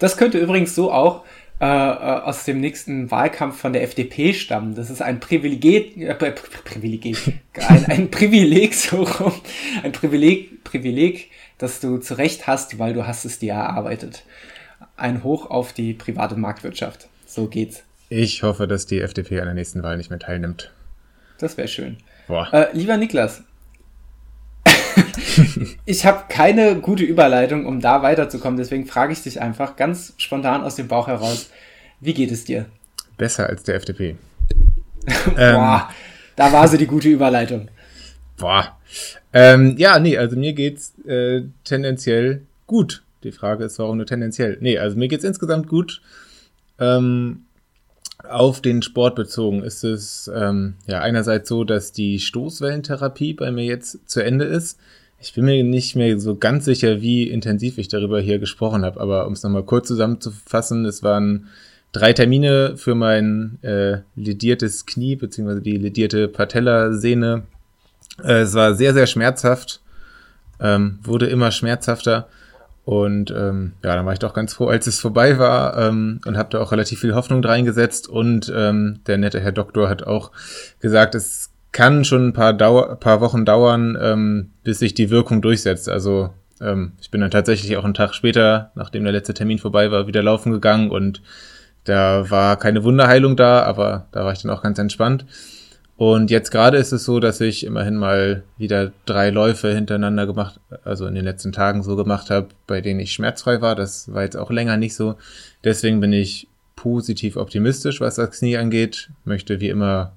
Das 0.00 0.16
könnte 0.16 0.38
übrigens 0.38 0.74
so 0.74 0.92
auch 0.92 1.22
äh, 1.60 1.64
äh, 1.64 1.68
aus 1.68 2.44
dem 2.44 2.60
nächsten 2.60 3.10
Wahlkampf 3.10 3.58
von 3.58 3.72
der 3.72 3.82
FDP 3.82 4.32
stammen. 4.32 4.76
Das 4.76 4.90
ist 4.90 5.02
ein 5.02 5.18
Privileg, 5.18 5.96
äh, 5.96 6.14
Privileg, 6.14 7.16
ein, 7.68 7.84
ein 7.86 8.10
Privileg 8.10 8.74
so 8.74 9.02
rum, 9.02 9.32
ein 9.82 9.90
Privileg, 9.90 10.62
Privileg, 10.62 11.30
das 11.58 11.80
du 11.80 11.98
zurecht 11.98 12.46
hast, 12.46 12.78
weil 12.78 12.94
du 12.94 13.06
hast 13.06 13.24
es 13.24 13.40
dir 13.40 13.54
erarbeitet. 13.54 14.22
Ein 14.96 15.24
Hoch 15.24 15.50
auf 15.50 15.72
die 15.72 15.94
private 15.94 16.36
Marktwirtschaft. 16.36 17.08
So 17.26 17.48
geht's. 17.48 17.82
Ich 18.08 18.42
hoffe, 18.44 18.68
dass 18.68 18.86
die 18.86 19.00
FDP 19.00 19.40
an 19.40 19.46
der 19.46 19.54
nächsten 19.54 19.82
Wahl 19.82 19.96
nicht 19.96 20.10
mehr 20.10 20.20
teilnimmt. 20.20 20.72
Das 21.38 21.56
wäre 21.56 21.68
schön. 21.68 21.96
Boah. 22.28 22.48
Äh, 22.52 22.68
lieber 22.72 22.96
Niklas, 22.96 23.42
ich 25.84 26.04
habe 26.06 26.24
keine 26.28 26.76
gute 26.76 27.04
Überleitung, 27.04 27.66
um 27.66 27.80
da 27.80 28.02
weiterzukommen. 28.02 28.58
Deswegen 28.58 28.86
frage 28.86 29.12
ich 29.12 29.22
dich 29.22 29.40
einfach 29.40 29.76
ganz 29.76 30.14
spontan 30.18 30.62
aus 30.62 30.76
dem 30.76 30.88
Bauch 30.88 31.08
heraus: 31.08 31.50
Wie 32.00 32.14
geht 32.14 32.30
es 32.30 32.44
dir? 32.44 32.66
Besser 33.16 33.48
als 33.48 33.62
der 33.64 33.76
FDP. 33.76 34.16
Boah, 35.36 35.88
ähm, 35.88 35.94
da 36.36 36.52
war 36.52 36.68
sie 36.68 36.78
die 36.78 36.86
gute 36.86 37.08
Überleitung. 37.08 37.68
Boah. 38.36 38.76
Ähm, 39.32 39.76
ja, 39.76 39.98
nee, 39.98 40.16
also 40.16 40.36
mir 40.36 40.52
geht's 40.52 40.94
äh, 41.06 41.42
tendenziell 41.64 42.42
gut. 42.66 43.02
Die 43.24 43.32
Frage 43.32 43.64
ist, 43.64 43.78
warum 43.78 43.96
nur 43.96 44.06
tendenziell? 44.06 44.58
Nee, 44.60 44.78
also 44.78 44.96
mir 44.96 45.08
geht's 45.08 45.24
insgesamt 45.24 45.68
gut. 45.68 46.00
Ähm, 46.78 47.44
auf 48.24 48.60
den 48.60 48.82
Sport 48.82 49.14
bezogen 49.14 49.62
ist 49.62 49.84
es 49.84 50.30
ähm, 50.34 50.74
ja 50.86 51.00
einerseits 51.00 51.48
so, 51.48 51.64
dass 51.64 51.92
die 51.92 52.18
Stoßwellentherapie 52.18 53.34
bei 53.34 53.50
mir 53.50 53.64
jetzt 53.64 54.08
zu 54.08 54.20
Ende 54.20 54.44
ist. 54.44 54.78
Ich 55.20 55.34
bin 55.34 55.44
mir 55.44 55.62
nicht 55.64 55.96
mehr 55.96 56.18
so 56.18 56.36
ganz 56.36 56.64
sicher, 56.64 57.00
wie 57.00 57.28
intensiv 57.28 57.78
ich 57.78 57.88
darüber 57.88 58.20
hier 58.20 58.38
gesprochen 58.38 58.84
habe, 58.84 59.00
aber 59.00 59.26
um 59.26 59.32
es 59.32 59.42
nochmal 59.42 59.64
kurz 59.64 59.88
zusammenzufassen, 59.88 60.84
es 60.84 61.02
waren 61.02 61.48
drei 61.92 62.12
Termine 62.12 62.76
für 62.76 62.94
mein 62.94 63.58
äh, 63.62 63.98
lediertes 64.14 64.86
Knie, 64.86 65.16
beziehungsweise 65.16 65.62
die 65.62 65.76
ledierte 65.76 66.28
Patellasehne. 66.28 67.44
Äh, 68.22 68.40
es 68.40 68.54
war 68.54 68.74
sehr, 68.74 68.94
sehr 68.94 69.06
schmerzhaft, 69.06 69.80
ähm, 70.60 70.98
wurde 71.02 71.26
immer 71.26 71.50
schmerzhafter. 71.50 72.28
Und 72.88 73.30
ähm, 73.32 73.74
ja, 73.84 73.96
dann 73.96 74.06
war 74.06 74.14
ich 74.14 74.18
doch 74.18 74.32
ganz 74.32 74.54
froh, 74.54 74.68
als 74.68 74.86
es 74.86 74.98
vorbei 74.98 75.38
war 75.38 75.76
ähm, 75.76 76.22
und 76.24 76.38
habe 76.38 76.48
da 76.48 76.62
auch 76.62 76.72
relativ 76.72 77.00
viel 77.00 77.14
Hoffnung 77.14 77.44
reingesetzt. 77.44 78.08
Und 78.08 78.50
ähm, 78.56 79.00
der 79.06 79.18
nette 79.18 79.40
Herr 79.40 79.52
Doktor 79.52 79.90
hat 79.90 80.06
auch 80.06 80.32
gesagt, 80.80 81.14
es 81.14 81.50
kann 81.70 82.06
schon 82.06 82.28
ein 82.28 82.32
paar, 82.32 82.54
Dauer, 82.54 82.96
paar 82.96 83.20
Wochen 83.20 83.44
dauern, 83.44 83.98
ähm, 84.00 84.52
bis 84.64 84.78
sich 84.78 84.94
die 84.94 85.10
Wirkung 85.10 85.42
durchsetzt. 85.42 85.90
Also 85.90 86.30
ähm, 86.62 86.92
ich 86.98 87.10
bin 87.10 87.20
dann 87.20 87.30
tatsächlich 87.30 87.76
auch 87.76 87.84
einen 87.84 87.92
Tag 87.92 88.14
später, 88.14 88.70
nachdem 88.74 89.04
der 89.04 89.12
letzte 89.12 89.34
Termin 89.34 89.58
vorbei 89.58 89.90
war, 89.90 90.06
wieder 90.06 90.22
laufen 90.22 90.50
gegangen 90.50 90.90
und 90.90 91.20
da 91.84 92.30
war 92.30 92.56
keine 92.56 92.84
Wunderheilung 92.84 93.36
da, 93.36 93.64
aber 93.64 94.06
da 94.12 94.24
war 94.24 94.32
ich 94.32 94.40
dann 94.40 94.50
auch 94.50 94.62
ganz 94.62 94.78
entspannt. 94.78 95.26
Und 95.98 96.30
jetzt 96.30 96.52
gerade 96.52 96.78
ist 96.78 96.92
es 96.92 97.04
so, 97.04 97.18
dass 97.18 97.40
ich 97.40 97.66
immerhin 97.66 97.96
mal 97.96 98.44
wieder 98.56 98.92
drei 99.04 99.30
Läufe 99.30 99.74
hintereinander 99.74 100.28
gemacht, 100.28 100.60
also 100.84 101.06
in 101.06 101.16
den 101.16 101.24
letzten 101.24 101.50
Tagen 101.50 101.82
so 101.82 101.96
gemacht 101.96 102.30
habe, 102.30 102.46
bei 102.68 102.80
denen 102.80 103.00
ich 103.00 103.12
schmerzfrei 103.12 103.60
war. 103.60 103.74
Das 103.74 104.14
war 104.14 104.22
jetzt 104.22 104.36
auch 104.36 104.52
länger 104.52 104.76
nicht 104.76 104.94
so. 104.94 105.16
Deswegen 105.64 105.98
bin 105.98 106.12
ich 106.12 106.46
positiv 106.76 107.36
optimistisch, 107.36 108.00
was 108.00 108.14
das 108.14 108.30
Knie 108.38 108.56
angeht. 108.56 109.10
Möchte 109.24 109.58
wie 109.58 109.70
immer 109.70 110.12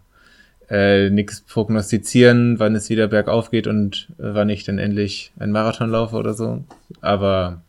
äh, 0.70 1.10
nichts 1.10 1.42
prognostizieren, 1.42 2.60
wann 2.60 2.76
es 2.76 2.92
wieder 2.92 3.08
bergauf 3.08 3.50
geht 3.50 3.66
und 3.66 4.10
äh, 4.20 4.36
wann 4.36 4.50
ich 4.50 4.64
dann 4.64 4.78
endlich 4.78 5.32
einen 5.40 5.52
Marathon 5.52 5.90
laufe 5.90 6.16
oder 6.16 6.36
so. 6.36 6.64
Aber 7.02 7.64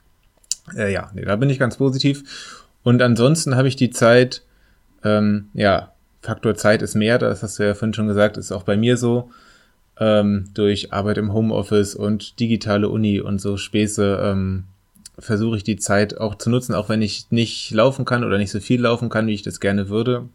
äh, 0.76 0.92
ja, 0.92 1.10
nee, 1.14 1.24
da 1.24 1.36
bin 1.36 1.48
ich 1.48 1.58
ganz 1.58 1.78
positiv. 1.78 2.60
Und 2.82 3.00
ansonsten 3.00 3.56
habe 3.56 3.68
ich 3.68 3.76
die 3.76 3.88
Zeit, 3.88 4.42
ähm, 5.02 5.48
ja, 5.54 5.91
Faktor 6.22 6.54
Zeit 6.54 6.82
ist 6.82 6.94
mehr, 6.94 7.18
das 7.18 7.42
hast 7.42 7.58
du 7.58 7.64
ja 7.64 7.74
vorhin 7.74 7.94
schon 7.94 8.06
gesagt, 8.06 8.36
ist 8.36 8.52
auch 8.52 8.62
bei 8.62 8.76
mir 8.76 8.96
so. 8.96 9.30
Ähm, 9.98 10.48
durch 10.54 10.92
Arbeit 10.92 11.18
im 11.18 11.32
Homeoffice 11.32 11.94
und 11.94 12.40
digitale 12.40 12.88
Uni 12.88 13.20
und 13.20 13.40
so 13.40 13.56
Späße 13.56 14.20
ähm, 14.22 14.64
versuche 15.18 15.56
ich 15.56 15.64
die 15.64 15.76
Zeit 15.76 16.18
auch 16.18 16.36
zu 16.36 16.48
nutzen, 16.48 16.74
auch 16.74 16.88
wenn 16.88 17.02
ich 17.02 17.30
nicht 17.30 17.70
laufen 17.72 18.04
kann 18.04 18.24
oder 18.24 18.38
nicht 18.38 18.50
so 18.50 18.60
viel 18.60 18.80
laufen 18.80 19.10
kann, 19.10 19.26
wie 19.26 19.34
ich 19.34 19.42
das 19.42 19.60
gerne 19.60 19.88
würde. 19.88 20.28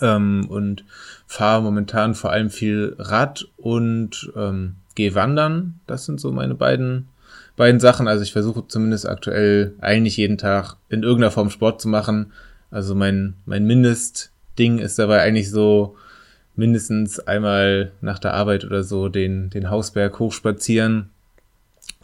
Ähm, 0.00 0.46
und 0.48 0.84
fahre 1.26 1.62
momentan 1.62 2.14
vor 2.14 2.30
allem 2.30 2.48
viel 2.48 2.94
Rad 2.98 3.48
und 3.56 4.32
ähm, 4.36 4.76
gehe 4.94 5.14
wandern. 5.14 5.80
Das 5.86 6.04
sind 6.06 6.20
so 6.20 6.30
meine 6.30 6.54
beiden, 6.54 7.08
beiden 7.56 7.80
Sachen. 7.80 8.06
Also 8.06 8.22
ich 8.22 8.32
versuche 8.32 8.64
zumindest 8.68 9.08
aktuell 9.08 9.74
eigentlich 9.80 10.16
jeden 10.16 10.38
Tag 10.38 10.76
in 10.88 11.02
irgendeiner 11.02 11.32
Form 11.32 11.50
Sport 11.50 11.80
zu 11.80 11.88
machen. 11.88 12.32
Also 12.70 12.94
mein, 12.94 13.34
mein 13.46 13.66
Mindestding 14.50 14.78
ist 14.78 14.98
dabei 14.98 15.22
eigentlich 15.22 15.50
so 15.50 15.96
mindestens 16.56 17.20
einmal 17.20 17.92
nach 18.00 18.18
der 18.18 18.34
Arbeit 18.34 18.64
oder 18.64 18.82
so 18.82 19.08
den, 19.08 19.50
den 19.50 19.70
Hausberg 19.70 20.18
hochspazieren. 20.18 21.10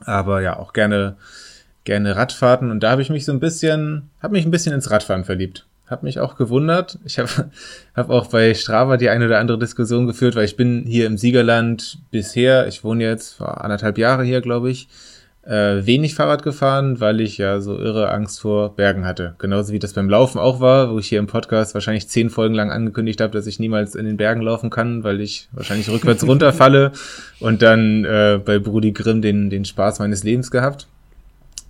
Aber 0.05 0.41
ja, 0.41 0.59
auch 0.59 0.73
gerne 0.73 1.17
gerne 1.85 2.17
Radfahrten 2.17 2.73
und 2.73 2.83
da 2.83 2.91
habe 2.91 3.03
ich 3.03 3.11
mich 3.11 3.25
so 3.25 3.33
ein 3.33 3.39
bisschen, 3.39 4.11
habe 4.21 4.33
mich 4.33 4.45
ein 4.45 4.51
bisschen 4.51 4.75
ins 4.75 4.91
Radfahren 4.91 5.25
verliebt. 5.25 5.67
Habe 5.87 6.05
mich 6.05 6.19
auch 6.19 6.37
gewundert. 6.37 6.99
Ich 7.05 7.21
habe 7.21 7.31
hab 7.95 8.11
auch 8.11 8.27
bei 8.27 8.55
Strava 8.55 8.97
die 8.97 9.09
eine 9.09 9.27
oder 9.27 9.39
andere 9.39 9.59
Diskussion 9.59 10.07
geführt, 10.07 10.35
weil 10.35 10.47
ich 10.47 10.57
bin 10.57 10.85
hier 10.85 11.07
im 11.07 11.17
Siegerland 11.17 11.99
bisher, 12.11 12.67
ich 12.67 12.83
wohne 12.83 13.05
jetzt 13.05 13.35
vor 13.35 13.63
anderthalb 13.63 13.99
Jahre 13.99 14.25
hier, 14.25 14.41
glaube 14.41 14.71
ich, 14.71 14.89
äh, 15.47 15.87
wenig 15.87 16.15
Fahrrad 16.15 16.43
gefahren, 16.43 17.01
weil 17.01 17.21
ich 17.21 17.39
ja 17.39 17.61
so 17.61 17.79
irre 17.79 18.11
Angst 18.11 18.41
vor 18.41 18.75
Bergen 18.75 19.05
hatte. 19.05 19.37
Genauso 19.39 19.73
wie 19.73 19.79
das 19.79 19.93
beim 19.93 20.11
Laufen 20.11 20.39
auch 20.39 20.61
war, 20.61 20.93
wo 20.93 20.99
ich 20.99 21.09
hier 21.09 21.21
im 21.21 21.29
Podcast 21.29 21.73
wahrscheinlich 21.75 22.09
zehn 22.09 22.31
Folgen 22.31 22.55
lang 22.55 22.73
angekündigt 22.73 23.21
habe, 23.21 23.33
dass 23.33 23.47
ich 23.47 23.61
niemals 23.61 23.95
in 23.95 24.07
den 24.07 24.17
Bergen 24.17 24.43
laufen 24.43 24.71
kann, 24.71 25.05
weil 25.05 25.21
ich 25.21 25.49
wahrscheinlich 25.53 25.89
rückwärts 25.89 26.27
runterfalle 26.27 26.93
und 27.39 27.63
dann 27.63 28.05
äh, 28.05 28.41
bei 28.45 28.59
Brudi 28.59 28.91
Grimm 28.93 29.23
den, 29.23 29.49
den 29.49 29.65
Spaß 29.65 30.01
meines 30.01 30.25
Lebens 30.25 30.51
gehabt. 30.51 30.89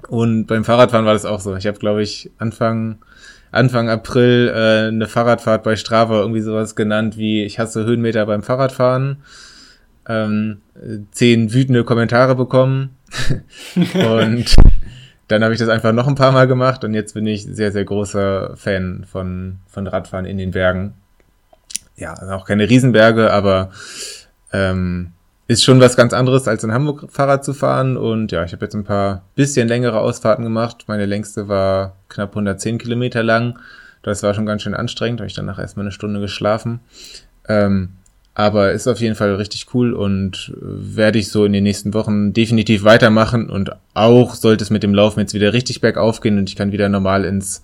Und 0.09 0.47
beim 0.47 0.65
Fahrradfahren 0.65 1.05
war 1.05 1.13
das 1.13 1.27
auch 1.27 1.41
so. 1.41 1.55
Ich 1.57 1.67
habe, 1.67 1.79
glaube 1.79 2.03
ich, 2.03 2.31
Anfang, 2.39 2.99
Anfang 3.51 3.91
April 3.91 4.53
äh, 4.55 4.89
eine 4.89 5.07
Fahrradfahrt 5.07 5.63
bei 5.65 5.77
Strava 5.77 6.21
irgendwie 6.21 6.41
sowas 6.41 6.77
genannt 6.77 7.19
wie 7.19 7.45
ich 7.45 7.59
hasse 7.59 7.85
Höhenmeter 7.85 8.25
beim 8.25 8.43
Fahrradfahren. 8.43 9.19
Ähm, 10.09 10.59
zehn 11.11 11.53
wütende 11.53 11.85
Kommentare 11.85 12.37
bekommen. 12.37 12.96
und 13.95 14.55
dann 15.29 15.43
habe 15.43 15.55
ich 15.55 15.61
das 15.61 15.69
einfach 15.69 15.93
noch 15.93 16.07
ein 16.07 16.15
paar 16.15 16.33
Mal 16.33 16.47
gemacht 16.47 16.85
und 16.85 16.95
jetzt 16.95 17.15
bin 17.15 17.27
ich 17.27 17.45
sehr, 17.45 17.73
sehr 17.73 17.85
großer 17.85 18.57
Fan 18.57 19.05
von, 19.11 19.59
von 19.69 19.87
Radfahren 19.87 20.25
in 20.25 20.39
den 20.39 20.53
Bergen. 20.53 20.95
Ja, 21.97 22.15
also 22.15 22.33
auch 22.35 22.45
keine 22.47 22.69
Riesenberge, 22.69 23.33
aber 23.33 23.71
ähm, 24.53 25.13
ist 25.49 25.65
schon 25.65 25.81
was 25.81 25.97
ganz 25.97 26.13
anderes, 26.13 26.49
als 26.49 26.65
in 26.65 26.73
Hamburg 26.73 27.07
Fahrrad 27.11 27.45
zu 27.45 27.55
fahren. 27.55 27.97
Und 27.97 28.33
ja, 28.33 28.45
ich 28.45 28.53
habe 28.53 28.65
jetzt 28.65 28.75
ein 28.75 28.85
paar 28.85 29.23
bisschen 29.35 29.69
längere 29.69 30.01
Ausfahrten 30.01 30.45
gemacht. 30.45 30.85
Meine 30.89 31.07
längste 31.07 31.49
war 31.49 31.97
knapp 32.09 32.31
110 32.31 32.79
Kilometer 32.79 33.23
lang. 33.23 33.59
Das 34.03 34.23
war 34.23 34.35
schon 34.35 34.47
ganz 34.47 34.63
schön 34.63 34.75
anstrengend, 34.75 35.21
habe 35.21 35.27
ich 35.27 35.35
danach 35.35 35.59
erstmal 35.59 35.85
eine 35.85 35.93
Stunde 35.93 36.21
geschlafen. 36.21 36.81
Ähm, 37.49 37.91
aber 38.39 38.73
ist 38.73 38.87
auf 38.87 39.01
jeden 39.01 39.15
Fall 39.15 39.35
richtig 39.37 39.69
cool 39.73 39.95
und 39.95 40.53
werde 40.61 41.19
ich 41.19 41.31
so 41.31 41.47
in 41.47 41.55
den 41.55 41.65
nächsten 41.65 41.95
Wochen 41.95 42.35
definitiv 42.35 42.85
weitermachen. 42.85 43.49
Und 43.49 43.71
auch 43.95 44.35
sollte 44.35 44.63
es 44.63 44.69
mit 44.69 44.83
dem 44.83 44.93
Laufen 44.93 45.21
jetzt 45.21 45.33
wieder 45.33 45.55
richtig 45.55 45.81
bergauf 45.81 46.21
gehen 46.21 46.37
und 46.37 46.51
ich 46.51 46.55
kann 46.55 46.71
wieder 46.71 46.91
normal 46.91 47.25
ins 47.25 47.63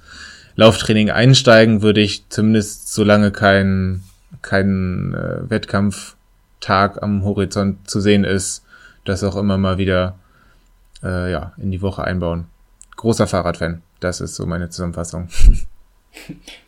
Lauftraining 0.56 1.10
einsteigen, 1.10 1.82
würde 1.82 2.00
ich 2.00 2.26
zumindest 2.30 2.94
solange 2.94 3.32
kein, 3.32 4.02
kein 4.40 5.12
äh, 5.12 5.50
Wettkampf 5.50 6.16
Tag 6.60 7.02
am 7.02 7.22
Horizont 7.22 7.90
zu 7.90 8.00
sehen 8.00 8.24
ist, 8.24 8.64
das 9.04 9.22
auch 9.24 9.36
immer 9.36 9.58
mal 9.58 9.76
wieder 9.76 10.14
äh, 11.02 11.30
ja, 11.30 11.52
in 11.58 11.70
die 11.70 11.82
Woche 11.82 12.04
einbauen. 12.04 12.46
Großer 12.96 13.26
Fahrradfan. 13.26 13.82
Das 14.00 14.22
ist 14.22 14.36
so 14.36 14.46
meine 14.46 14.70
Zusammenfassung. 14.70 15.28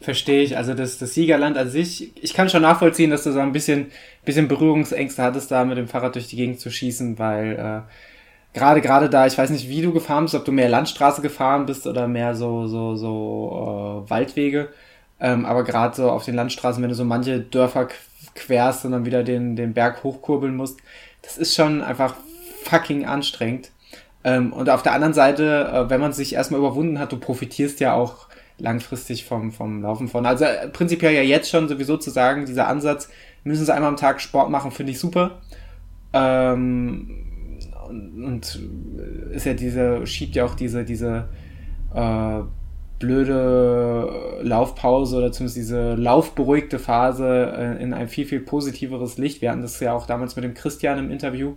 Verstehe 0.00 0.42
ich. 0.42 0.56
Also 0.56 0.74
das, 0.74 0.98
das 0.98 1.14
Siegerland 1.14 1.56
an 1.56 1.70
sich, 1.70 2.12
ich 2.22 2.34
kann 2.34 2.48
schon 2.48 2.62
nachvollziehen, 2.62 3.10
dass 3.10 3.24
du 3.24 3.32
so 3.32 3.40
ein 3.40 3.52
bisschen, 3.52 3.90
bisschen 4.24 4.48
Berührungsängste 4.48 5.22
hattest, 5.22 5.50
da 5.50 5.64
mit 5.64 5.78
dem 5.78 5.88
Fahrrad 5.88 6.14
durch 6.14 6.28
die 6.28 6.36
Gegend 6.36 6.60
zu 6.60 6.70
schießen, 6.70 7.18
weil 7.18 7.52
äh, 7.52 8.56
gerade 8.58 8.80
gerade 8.80 9.10
da, 9.10 9.26
ich 9.26 9.36
weiß 9.36 9.50
nicht, 9.50 9.68
wie 9.68 9.82
du 9.82 9.92
gefahren 9.92 10.24
bist, 10.24 10.34
ob 10.34 10.44
du 10.44 10.52
mehr 10.52 10.68
Landstraße 10.68 11.22
gefahren 11.22 11.66
bist 11.66 11.86
oder 11.86 12.08
mehr 12.08 12.34
so 12.34 12.66
so 12.66 12.96
so 12.96 14.04
äh, 14.06 14.10
Waldwege. 14.10 14.70
Ähm, 15.20 15.46
aber 15.46 15.64
gerade 15.64 15.94
so 15.94 16.10
auf 16.10 16.24
den 16.24 16.34
Landstraßen, 16.34 16.82
wenn 16.82 16.90
du 16.90 16.96
so 16.96 17.04
manche 17.04 17.40
Dörfer 17.40 17.88
querst 18.34 18.84
und 18.84 18.92
dann 18.92 19.06
wieder 19.06 19.22
den, 19.22 19.56
den 19.56 19.74
Berg 19.74 20.02
hochkurbeln 20.02 20.56
musst. 20.56 20.80
Das 21.22 21.38
ist 21.38 21.54
schon 21.54 21.82
einfach 21.82 22.16
fucking 22.64 23.04
anstrengend. 23.04 23.70
Ähm, 24.24 24.52
und 24.52 24.70
auf 24.70 24.82
der 24.82 24.92
anderen 24.92 25.14
Seite, 25.14 25.70
äh, 25.72 25.90
wenn 25.90 26.00
man 26.00 26.12
sich 26.12 26.34
erstmal 26.34 26.60
überwunden 26.60 26.98
hat, 26.98 27.12
du 27.12 27.18
profitierst 27.18 27.80
ja 27.80 27.94
auch 27.94 28.26
langfristig 28.58 29.24
vom, 29.24 29.52
vom 29.52 29.82
Laufen 29.82 30.08
von. 30.08 30.26
Also 30.26 30.44
äh, 30.44 30.68
prinzipiell 30.68 31.14
ja 31.14 31.22
jetzt 31.22 31.50
schon 31.50 31.68
sowieso 31.68 31.96
zu 31.96 32.10
sagen, 32.10 32.46
dieser 32.46 32.68
Ansatz, 32.68 33.08
müssen 33.42 33.64
sie 33.64 33.74
einmal 33.74 33.90
am 33.90 33.96
Tag 33.96 34.20
Sport 34.20 34.50
machen, 34.50 34.70
finde 34.70 34.92
ich 34.92 34.98
super. 34.98 35.42
Ähm, 36.12 37.10
und, 37.88 38.24
und, 38.24 38.62
ist 39.32 39.46
ja 39.46 39.54
diese, 39.54 40.06
schiebt 40.06 40.36
ja 40.36 40.44
auch 40.44 40.54
diese, 40.54 40.84
diese 40.84 41.28
äh, 41.94 42.40
blöde 42.98 44.40
Laufpause 44.42 45.16
oder 45.18 45.32
zumindest 45.32 45.56
diese 45.56 45.94
laufberuhigte 45.94 46.78
Phase 46.78 47.52
äh, 47.56 47.82
in 47.82 47.92
ein 47.92 48.08
viel, 48.08 48.24
viel 48.24 48.40
positiveres 48.40 49.18
Licht. 49.18 49.42
Wir 49.42 49.50
hatten 49.50 49.62
das 49.62 49.80
ja 49.80 49.92
auch 49.92 50.06
damals 50.06 50.36
mit 50.36 50.44
dem 50.44 50.54
Christian 50.54 50.98
im 50.98 51.10
Interview, 51.10 51.54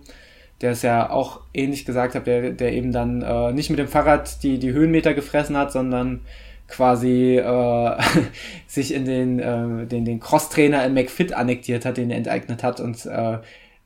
der 0.60 0.72
es 0.72 0.82
ja 0.82 1.08
auch 1.08 1.40
ähnlich 1.54 1.84
gesagt 1.86 2.14
hat, 2.14 2.26
der, 2.26 2.52
der 2.52 2.72
eben 2.72 2.92
dann 2.92 3.22
äh, 3.22 3.52
nicht 3.52 3.70
mit 3.70 3.78
dem 3.78 3.88
Fahrrad 3.88 4.42
die, 4.42 4.58
die 4.58 4.72
Höhenmeter 4.72 5.14
gefressen 5.14 5.56
hat, 5.56 5.72
sondern 5.72 6.20
quasi 6.68 7.36
äh, 7.36 8.02
sich 8.66 8.94
in 8.94 9.04
den, 9.04 9.38
äh, 9.38 9.86
den, 9.86 10.04
den 10.04 10.20
Crosstrainer 10.20 10.84
in 10.84 10.94
McFit 10.94 11.32
annektiert 11.32 11.84
hat, 11.84 11.96
den 11.96 12.10
er 12.10 12.18
enteignet 12.18 12.62
hat 12.62 12.80
und 12.80 13.04
äh, 13.06 13.38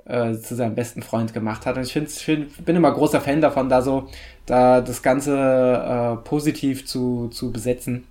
äh, 0.05 0.35
zu 0.35 0.57
seinem 0.57 0.75
besten 0.75 1.03
Freund 1.03 1.33
gemacht 1.33 1.65
hat. 1.65 1.77
Und 1.77 1.85
ich 1.85 1.93
finde, 1.93 2.11
find, 2.11 2.65
bin 2.65 2.77
immer 2.77 2.93
großer 2.93 3.21
Fan 3.21 3.41
davon, 3.41 3.69
da 3.69 3.83
so, 3.83 4.09
da 4.47 4.81
das 4.81 5.03
Ganze 5.03 5.37
äh, 5.37 6.17
positiv 6.29 6.87
zu, 6.87 7.29
zu 7.29 7.53
besetzen. 7.53 8.05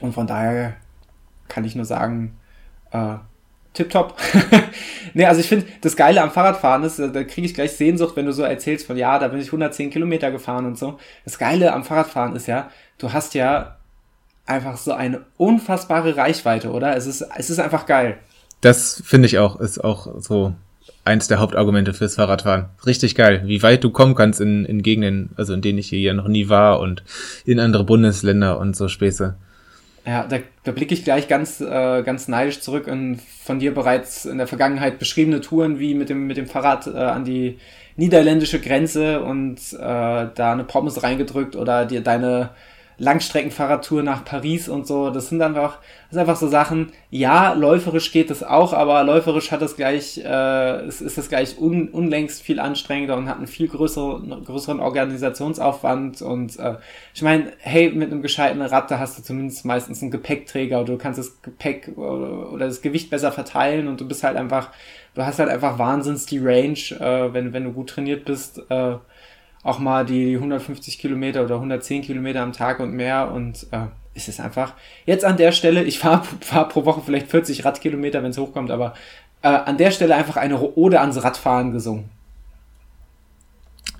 Und 0.00 0.12
von 0.12 0.26
daher 0.26 0.74
kann 1.48 1.64
ich 1.64 1.76
nur 1.76 1.84
sagen, 1.84 2.36
äh, 2.90 3.14
tipptopp. 3.74 4.16
nee, 5.14 5.24
also 5.24 5.40
ich 5.40 5.48
finde, 5.48 5.66
das 5.80 5.96
Geile 5.96 6.22
am 6.22 6.30
Fahrradfahren 6.30 6.84
ist, 6.84 6.98
da 6.98 7.24
kriege 7.24 7.46
ich 7.46 7.54
gleich 7.54 7.72
Sehnsucht, 7.72 8.16
wenn 8.16 8.26
du 8.26 8.32
so 8.32 8.42
erzählst 8.42 8.86
von, 8.86 8.96
ja, 8.96 9.18
da 9.18 9.28
bin 9.28 9.40
ich 9.40 9.48
110 9.48 9.90
Kilometer 9.90 10.30
gefahren 10.30 10.66
und 10.66 10.78
so. 10.78 10.98
Das 11.24 11.38
Geile 11.38 11.72
am 11.72 11.84
Fahrradfahren 11.84 12.36
ist 12.36 12.46
ja, 12.46 12.70
du 12.98 13.12
hast 13.12 13.34
ja 13.34 13.76
einfach 14.46 14.76
so 14.76 14.92
eine 14.92 15.22
unfassbare 15.36 16.16
Reichweite, 16.16 16.70
oder? 16.70 16.96
Es 16.96 17.06
ist, 17.06 17.24
es 17.36 17.50
ist 17.50 17.58
einfach 17.58 17.86
geil. 17.86 18.18
Das 18.60 19.02
finde 19.04 19.26
ich 19.26 19.38
auch, 19.38 19.60
ist 19.60 19.82
auch 19.82 20.20
so 20.20 20.54
eins 21.04 21.28
der 21.28 21.40
Hauptargumente 21.40 21.94
fürs 21.94 22.16
Fahrradfahren. 22.16 22.66
Richtig 22.86 23.14
geil, 23.14 23.42
wie 23.46 23.62
weit 23.62 23.82
du 23.84 23.90
kommen 23.90 24.14
kannst 24.14 24.40
in, 24.40 24.64
in 24.64 24.82
Gegenden, 24.82 25.30
also 25.36 25.52
in 25.52 25.62
denen 25.62 25.78
ich 25.78 25.88
hier 25.88 26.14
noch 26.14 26.28
nie 26.28 26.48
war 26.48 26.80
und 26.80 27.02
in 27.44 27.60
andere 27.60 27.84
Bundesländer 27.84 28.58
und 28.58 28.76
so 28.76 28.88
Späße. 28.88 29.36
Ja, 30.04 30.26
da, 30.26 30.38
da 30.64 30.72
blicke 30.72 30.94
ich 30.94 31.04
gleich 31.04 31.28
ganz, 31.28 31.60
äh, 31.60 32.02
ganz 32.02 32.26
neidisch 32.26 32.60
zurück 32.60 32.88
in 32.88 33.20
von 33.44 33.60
dir 33.60 33.72
bereits 33.72 34.24
in 34.24 34.38
der 34.38 34.48
Vergangenheit 34.48 34.98
beschriebene 34.98 35.40
Touren 35.40 35.78
wie 35.78 35.94
mit 35.94 36.08
dem, 36.08 36.26
mit 36.26 36.36
dem 36.36 36.46
Fahrrad 36.46 36.88
äh, 36.88 36.96
an 36.96 37.24
die 37.24 37.58
niederländische 37.96 38.60
Grenze 38.60 39.22
und 39.22 39.58
äh, 39.74 39.78
da 39.78 40.52
eine 40.52 40.64
Pommes 40.64 41.02
reingedrückt 41.04 41.54
oder 41.54 41.84
dir 41.86 42.00
deine 42.00 42.50
Langstreckenfahrradtour 43.02 44.04
nach 44.04 44.24
Paris 44.24 44.68
und 44.68 44.86
so. 44.86 45.10
Das 45.10 45.28
sind 45.28 45.42
einfach, 45.42 45.78
das 45.78 46.10
sind 46.10 46.20
einfach 46.20 46.36
so 46.36 46.46
Sachen. 46.46 46.92
Ja, 47.10 47.52
läuferisch 47.52 48.12
geht 48.12 48.30
es 48.30 48.44
auch, 48.44 48.72
aber 48.72 49.02
läuferisch 49.02 49.50
hat 49.50 49.60
es 49.60 49.74
gleich, 49.74 50.18
äh, 50.24 50.86
ist, 50.86 51.00
ist 51.00 51.18
es 51.18 51.28
gleich 51.28 51.58
un, 51.58 51.88
unlängst 51.88 52.42
viel 52.42 52.60
anstrengender 52.60 53.16
und 53.16 53.28
hat 53.28 53.38
einen 53.38 53.48
viel 53.48 53.66
größeren, 53.66 54.44
größeren 54.44 54.78
Organisationsaufwand. 54.78 56.22
Und 56.22 56.56
äh, 56.60 56.76
ich 57.12 57.22
meine, 57.22 57.52
hey, 57.58 57.90
mit 57.90 58.12
einem 58.12 58.22
gescheiten 58.22 58.62
Rad, 58.62 58.88
da 58.88 59.00
hast 59.00 59.18
du 59.18 59.22
zumindest 59.24 59.64
meistens 59.64 60.00
einen 60.00 60.12
Gepäckträger 60.12 60.78
oder 60.78 60.92
du 60.92 60.98
kannst 60.98 61.18
das 61.18 61.42
Gepäck 61.42 61.90
oder, 61.96 62.52
oder 62.52 62.66
das 62.66 62.82
Gewicht 62.82 63.10
besser 63.10 63.32
verteilen 63.32 63.88
und 63.88 64.00
du 64.00 64.06
bist 64.06 64.22
halt 64.22 64.36
einfach, 64.36 64.70
du 65.16 65.26
hast 65.26 65.40
halt 65.40 65.50
einfach 65.50 65.76
wahnsinns 65.76 66.26
die 66.26 66.38
Range, 66.38 66.78
äh, 67.00 67.34
wenn, 67.34 67.52
wenn 67.52 67.64
du 67.64 67.72
gut 67.72 67.90
trainiert 67.90 68.24
bist. 68.24 68.62
Äh, 68.70 68.94
auch 69.62 69.78
mal 69.78 70.04
die 70.04 70.34
150 70.34 70.98
Kilometer 70.98 71.44
oder 71.44 71.56
110 71.56 72.02
Kilometer 72.02 72.40
am 72.40 72.52
Tag 72.52 72.80
und 72.80 72.92
mehr 72.92 73.30
und 73.32 73.66
äh, 73.70 73.86
ist 74.14 74.28
es 74.28 74.40
einfach, 74.40 74.74
jetzt 75.06 75.24
an 75.24 75.36
der 75.36 75.52
Stelle, 75.52 75.84
ich 75.84 75.98
fahre 75.98 76.22
fahr 76.40 76.68
pro 76.68 76.84
Woche 76.84 77.02
vielleicht 77.04 77.28
40 77.28 77.64
Radkilometer, 77.64 78.22
wenn 78.22 78.30
es 78.30 78.38
hochkommt, 78.38 78.70
aber 78.70 78.94
äh, 79.42 79.48
an 79.48 79.78
der 79.78 79.90
Stelle 79.90 80.14
einfach 80.14 80.36
eine 80.36 80.60
Ode 80.60 81.00
ans 81.00 81.22
Radfahren 81.22 81.72
gesungen. 81.72 82.10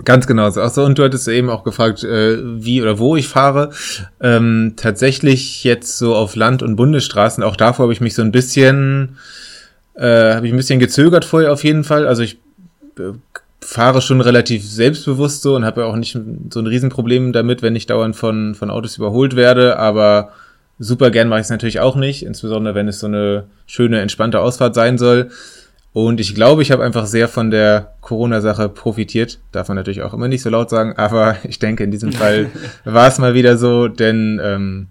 Ganz 0.05 0.27
genau. 0.27 0.51
So, 0.51 0.85
und 0.85 0.99
du 0.99 1.05
hattest 1.05 1.29
eben 1.29 1.49
auch 1.49 1.63
gefragt, 1.63 2.03
äh, 2.03 2.39
wie 2.43 2.83
oder 2.83 2.99
wo 2.99 3.15
ich 3.15 3.29
fahre. 3.29 3.71
Ähm, 4.21 4.75
tatsächlich 4.77 5.63
jetzt 5.63 5.99
so 5.99 6.17
auf 6.17 6.35
Land- 6.35 6.63
und 6.63 6.77
Bundesstraßen, 6.77 7.45
auch 7.45 7.57
davor 7.57 7.85
habe 7.85 7.93
ich 7.93 8.01
mich 8.01 8.15
so 8.15 8.23
ein 8.23 8.33
bisschen, 8.33 9.19
äh, 9.95 10.35
habe 10.35 10.47
ich 10.47 10.53
ein 10.53 10.57
bisschen 10.57 10.81
gezögert 10.81 11.25
vorher 11.25 11.53
auf 11.53 11.63
jeden 11.63 11.85
Fall. 11.85 12.07
Also 12.07 12.23
ich 12.23 12.39
äh, 12.99 13.13
fahre 13.65 14.03
schon 14.03 14.21
relativ 14.21 14.69
selbstbewusst 14.69 15.43
so 15.43 15.55
und 15.57 15.65
habe 15.65 15.83
ja 15.83 15.87
auch 15.87 15.97
nicht 15.97 16.19
so 16.51 16.61
ein 16.61 16.67
Riesenproblem 16.67 17.33
damit, 17.33 17.63
wenn 17.63 17.77
ich 17.77 17.87
dauernd 17.87 18.17
von, 18.17 18.55
von 18.55 18.71
Autos 18.71 18.97
überholt 18.97 19.37
werde, 19.37 19.79
aber 19.79 20.33
super 20.79 21.11
gern 21.11 21.29
mache 21.29 21.41
ich 21.41 21.45
es 21.45 21.51
natürlich 21.51 21.81
auch 21.81 21.97
nicht, 21.97 22.25
insbesondere 22.25 22.75
wenn 22.75 22.89
es 22.89 22.99
so 22.99 23.07
eine 23.07 23.45
schöne, 23.67 24.01
entspannte 24.01 24.41
Ausfahrt 24.41 24.75
sein 24.75 24.99
soll. 24.99 25.31
Und 25.93 26.21
ich 26.21 26.35
glaube, 26.35 26.63
ich 26.63 26.73
habe 26.73 26.83
einfach 26.83 27.07
sehr 27.07 27.29
von 27.29 27.51
der 27.51 27.93
Corona-Sache 28.01 28.71
profitiert. 28.71 29.39
Darf 29.53 29.69
man 29.69 29.77
natürlich 29.77 30.03
auch 30.03 30.15
immer 30.15 30.27
nicht 30.27 30.43
so 30.43 30.49
laut 30.49 30.71
sagen, 30.71 30.95
aber 30.97 31.37
ich 31.45 31.59
denke, 31.59 31.85
in 31.85 31.91
diesem 31.91 32.13
Fall 32.13 32.51
war 32.85 33.09
es 33.09 33.19
mal 33.19 33.35
wieder 33.35 33.57
so, 33.57 33.89
denn 33.89 34.41
ähm, 34.43 34.89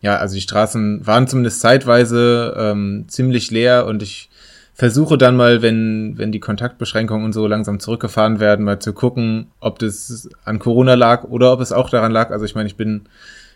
ja, 0.00 0.16
also 0.16 0.34
die 0.34 0.40
Straßen 0.40 1.06
waren 1.06 1.28
zumindest 1.28 1.60
zeitweise 1.60 2.54
ähm, 2.58 3.04
ziemlich 3.08 3.50
leer 3.50 3.86
und 3.86 4.02
ich 4.02 4.30
versuche 4.78 5.18
dann 5.18 5.36
mal, 5.36 5.60
wenn, 5.60 6.16
wenn 6.18 6.30
die 6.30 6.38
Kontaktbeschränkungen 6.38 7.24
und 7.24 7.32
so 7.32 7.48
langsam 7.48 7.80
zurückgefahren 7.80 8.38
werden, 8.38 8.64
mal 8.64 8.78
zu 8.78 8.92
gucken, 8.92 9.48
ob 9.58 9.80
das 9.80 10.30
an 10.44 10.60
Corona 10.60 10.94
lag 10.94 11.24
oder 11.24 11.52
ob 11.52 11.60
es 11.60 11.72
auch 11.72 11.90
daran 11.90 12.12
lag. 12.12 12.30
Also 12.30 12.44
ich 12.44 12.54
meine, 12.54 12.68
ich 12.68 12.76
bin, 12.76 13.02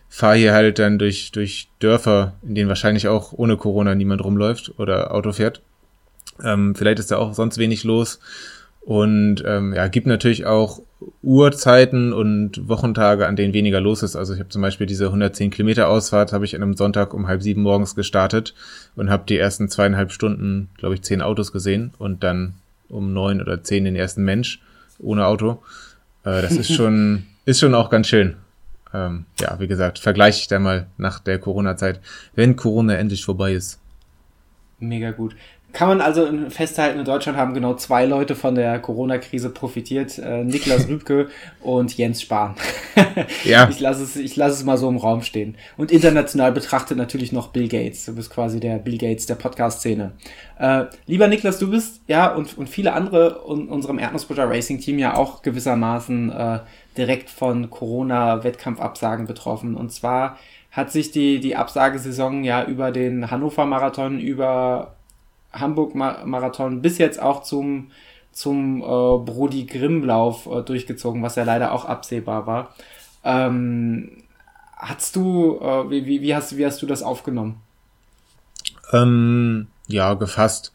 fahre 0.09 0.35
hier 0.35 0.53
halt 0.53 0.81
dann 0.81 0.99
durch, 0.99 1.31
durch 1.31 1.69
Dörfer, 1.79 2.33
in 2.43 2.57
denen 2.57 2.69
wahrscheinlich 2.69 3.07
auch 3.07 3.33
ohne 3.33 3.57
Corona 3.57 3.95
niemand 3.95 4.25
rumläuft 4.25 4.73
oder 4.79 5.15
Auto 5.15 5.31
fährt. 5.31 5.63
Ähm, 6.43 6.75
vielleicht 6.75 6.99
ist 6.99 7.13
da 7.13 7.19
auch 7.19 7.35
sonst 7.35 7.57
wenig 7.57 7.85
los. 7.85 8.19
Und 8.81 9.45
ähm, 9.47 9.75
ja, 9.75 9.87
gibt 9.87 10.09
natürlich 10.09 10.45
auch 10.45 10.81
Uhrzeiten 11.23 12.13
und 12.13 12.69
Wochentage, 12.69 13.27
an 13.27 13.37
denen 13.37 13.55
weniger 13.55 13.81
los 13.81 14.03
ist. 14.03 14.17
Also 14.17 14.35
ich 14.35 14.41
habe 14.41 14.49
zum 14.49 14.63
Beispiel 14.63 14.87
diese 14.87 15.07
110 15.07 15.51
Kilometer 15.51 15.89
Ausfahrt, 15.89 16.33
habe 16.33 16.45
ich 16.45 16.55
an 16.55 16.63
einem 16.63 16.75
Sonntag 16.75 17.15
um 17.15 17.27
halb 17.27 17.43
sieben 17.43 17.63
morgens 17.63 17.95
gestartet 17.95 18.55
und 18.97 19.11
habe 19.11 19.25
die 19.29 19.39
ersten 19.39 19.69
zweieinhalb 19.69 20.13
Stunden, 20.13 20.69
glaube 20.77 20.95
ich, 20.95 21.03
zehn 21.03 21.23
Autos 21.23 21.53
gesehen 21.53 21.93
und 21.99 22.23
dann 22.23 22.55
um 22.89 23.13
neun 23.13 23.41
oder 23.41 23.63
zehn 23.63 23.85
den 23.85 23.97
ersten 23.97 24.25
Mensch 24.25 24.61
ohne 24.99 25.27
Auto. 25.27 25.63
Äh, 26.25 26.43
das 26.43 26.53
ist 26.53 26.73
schon, 26.73 27.25
ist 27.45 27.61
schon 27.61 27.75
auch 27.75 27.91
ganz 27.91 28.09
schön. 28.09 28.37
Ähm, 28.95 29.25
ja, 29.41 29.59
wie 29.59 29.69
gesagt, 29.69 29.99
vergleiche 29.99 30.41
ich 30.41 30.49
da 30.49 30.59
mal 30.59 30.87
nach 30.99 31.19
der 31.21 31.39
Corona-Zeit, 31.39 32.01
wenn 32.35 32.57
Corona 32.57 32.95
endlich 32.95 33.25
vorbei 33.25 33.55
ist. 33.55 33.81
Mega 34.79 35.13
gut. 35.13 35.35
Kann 35.73 35.89
man 35.89 36.01
also 36.03 36.29
festhalten, 36.51 36.99
in 36.99 37.05
Deutschland 37.07 37.39
haben 37.39 37.55
genau 37.55 37.75
zwei 37.75 38.05
Leute 38.05 38.35
von 38.35 38.55
der 38.55 38.79
Corona-Krise 38.79 39.49
profitiert, 39.49 40.19
äh, 40.19 40.45
Niklas 40.45 40.87
Rübke 40.89 41.29
und 41.63 41.97
Jens 41.97 42.21
Spahn. 42.21 42.55
ja. 43.45 43.69
Ich 43.71 43.81
lasse 43.81 44.03
es, 44.03 44.17
ich 44.17 44.37
lasse 44.37 44.57
es 44.57 44.65
mal 44.65 44.77
so 44.77 44.89
im 44.89 44.99
Raum 44.99 45.23
stehen. 45.23 45.57
Und 45.79 45.91
international 45.91 46.53
betrachtet 46.53 46.99
natürlich 46.99 47.33
noch 47.33 47.49
Bill 47.49 47.69
Gates. 47.69 48.05
Du 48.05 48.15
bist 48.15 48.31
quasi 48.31 48.61
der 48.61 48.79
Bill 48.79 48.99
Gates 48.99 49.25
der 49.25 49.37
Podcast-Szene. 49.37 50.13
Äh, 50.59 50.85
lieber 51.07 51.27
Niklas, 51.27 51.59
du 51.59 51.71
bist 51.71 52.03
ja 52.07 52.35
und, 52.35 52.59
und 52.59 52.69
viele 52.69 52.93
andere 52.93 53.43
in 53.49 53.69
unserem 53.69 53.99
Erdnussbutter 53.99 54.49
Racing 54.49 54.79
Team 54.79 54.99
ja 54.99 55.17
auch 55.17 55.41
gewissermaßen 55.41 56.31
äh, 56.33 56.59
direkt 56.99 57.31
von 57.31 57.71
Corona-Wettkampfabsagen 57.71 59.27
betroffen. 59.27 59.75
Und 59.75 59.91
zwar 59.91 60.39
hat 60.71 60.93
sich 60.93 61.13
die, 61.13 61.41
die 61.41 61.57
Absagesaison 61.57 62.45
ja 62.45 62.65
über 62.65 62.91
den 62.91 63.31
Hannover 63.31 63.65
Marathon, 63.65 64.19
über 64.19 64.97
Hamburg-Marathon 65.53 66.83
bis 66.83 66.99
jetzt 66.99 67.21
auch 67.21 67.43
zum, 67.43 67.91
zum 68.33 68.81
äh, 68.81 68.85
Brody 68.85 69.67
Grimm-Lauf 69.67 70.47
äh, 70.47 70.63
durchgezogen, 70.63 71.23
was 71.23 71.37
ja 71.37 71.45
leider 71.45 71.73
auch 71.73 71.85
absehbar 71.85 72.47
war. 72.47 72.75
Ähm, 73.25 74.23
hast 74.77 75.17
du, 75.17 75.59
äh, 75.61 75.91
wie, 75.91 76.21
wie, 76.21 76.35
hast, 76.35 76.57
wie 76.57 76.67
hast 76.67 76.83
du 76.83 76.87
das 76.87 77.03
aufgenommen? 77.03 77.61
Ähm, 78.93 79.69
ja, 79.87 80.15
gefasst. 80.15 80.73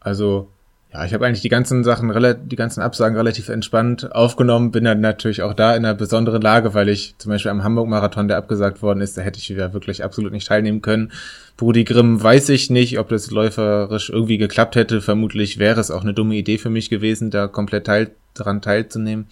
Also 0.00 0.48
ja, 0.92 1.06
ich 1.06 1.14
habe 1.14 1.24
eigentlich 1.24 1.40
die 1.40 1.48
ganzen 1.48 1.84
Sachen, 1.84 2.12
die 2.44 2.56
ganzen 2.56 2.82
Absagen 2.82 3.16
relativ 3.16 3.48
entspannt 3.48 4.14
aufgenommen, 4.14 4.72
bin 4.72 4.84
dann 4.84 5.00
natürlich 5.00 5.42
auch 5.42 5.54
da 5.54 5.74
in 5.74 5.86
einer 5.86 5.94
besonderen 5.94 6.42
Lage, 6.42 6.74
weil 6.74 6.90
ich 6.90 7.14
zum 7.16 7.30
Beispiel 7.30 7.50
am 7.50 7.64
Hamburg-Marathon, 7.64 8.28
der 8.28 8.36
abgesagt 8.36 8.82
worden 8.82 9.00
ist, 9.00 9.16
da 9.16 9.22
hätte 9.22 9.38
ich 9.38 9.48
wieder 9.48 9.72
wirklich 9.72 10.04
absolut 10.04 10.32
nicht 10.32 10.48
teilnehmen 10.48 10.82
können. 10.82 11.10
Brudi 11.56 11.84
Grimm 11.84 12.22
weiß 12.22 12.50
ich 12.50 12.68
nicht, 12.68 12.98
ob 12.98 13.08
das 13.08 13.30
läuferisch 13.30 14.10
irgendwie 14.10 14.36
geklappt 14.36 14.76
hätte. 14.76 15.00
Vermutlich 15.00 15.58
wäre 15.58 15.80
es 15.80 15.90
auch 15.90 16.02
eine 16.02 16.12
dumme 16.12 16.34
Idee 16.34 16.58
für 16.58 16.70
mich 16.70 16.90
gewesen, 16.90 17.30
da 17.30 17.46
komplett 17.48 17.86
teil, 17.86 18.10
daran 18.34 18.60
teilzunehmen. 18.60 19.28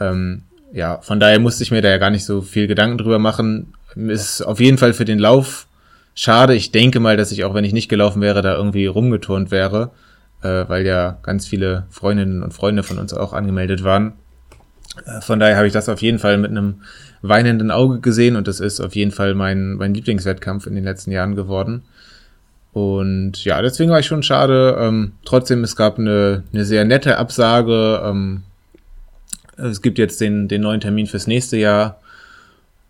Ähm, 0.00 0.42
ja, 0.72 0.98
von 1.02 1.20
daher 1.20 1.38
musste 1.38 1.62
ich 1.62 1.70
mir 1.70 1.82
da 1.82 1.88
ja 1.88 1.98
gar 1.98 2.10
nicht 2.10 2.24
so 2.24 2.42
viel 2.42 2.66
Gedanken 2.66 2.98
drüber 2.98 3.20
machen. 3.20 3.74
Ist 3.94 4.42
auf 4.42 4.58
jeden 4.58 4.78
Fall 4.78 4.92
für 4.92 5.04
den 5.04 5.20
Lauf 5.20 5.68
schade. 6.14 6.56
Ich 6.56 6.72
denke 6.72 6.98
mal, 6.98 7.16
dass 7.16 7.30
ich 7.30 7.44
auch, 7.44 7.54
wenn 7.54 7.64
ich 7.64 7.72
nicht 7.72 7.88
gelaufen 7.88 8.22
wäre, 8.22 8.42
da 8.42 8.56
irgendwie 8.56 8.86
rumgeturnt 8.86 9.52
wäre 9.52 9.92
äh, 10.42 10.68
weil 10.68 10.86
ja 10.86 11.18
ganz 11.22 11.46
viele 11.46 11.86
Freundinnen 11.90 12.42
und 12.42 12.52
Freunde 12.52 12.82
von 12.82 12.98
uns 12.98 13.12
auch 13.12 13.32
angemeldet 13.32 13.84
waren. 13.84 14.12
Äh, 15.06 15.20
von 15.20 15.38
daher 15.38 15.56
habe 15.56 15.66
ich 15.66 15.72
das 15.72 15.88
auf 15.88 16.02
jeden 16.02 16.18
Fall 16.18 16.38
mit 16.38 16.50
einem 16.50 16.82
weinenden 17.22 17.70
Auge 17.70 18.00
gesehen 18.00 18.36
und 18.36 18.48
das 18.48 18.60
ist 18.60 18.80
auf 18.80 18.94
jeden 18.94 19.10
Fall 19.10 19.34
mein, 19.34 19.74
mein 19.74 19.94
Lieblingswettkampf 19.94 20.66
in 20.66 20.74
den 20.74 20.84
letzten 20.84 21.10
Jahren 21.10 21.36
geworden. 21.36 21.82
Und 22.72 23.44
ja, 23.44 23.60
deswegen 23.62 23.90
war 23.90 23.98
ich 23.98 24.06
schon 24.06 24.22
schade. 24.22 24.76
Ähm, 24.78 25.12
trotzdem, 25.24 25.64
es 25.64 25.74
gab 25.74 25.98
eine, 25.98 26.44
eine 26.52 26.64
sehr 26.64 26.84
nette 26.84 27.18
Absage. 27.18 28.00
Ähm, 28.04 28.42
es 29.56 29.82
gibt 29.82 29.98
jetzt 29.98 30.20
den, 30.20 30.46
den 30.46 30.62
neuen 30.62 30.80
Termin 30.80 31.06
fürs 31.06 31.26
nächste 31.26 31.56
Jahr. 31.56 32.00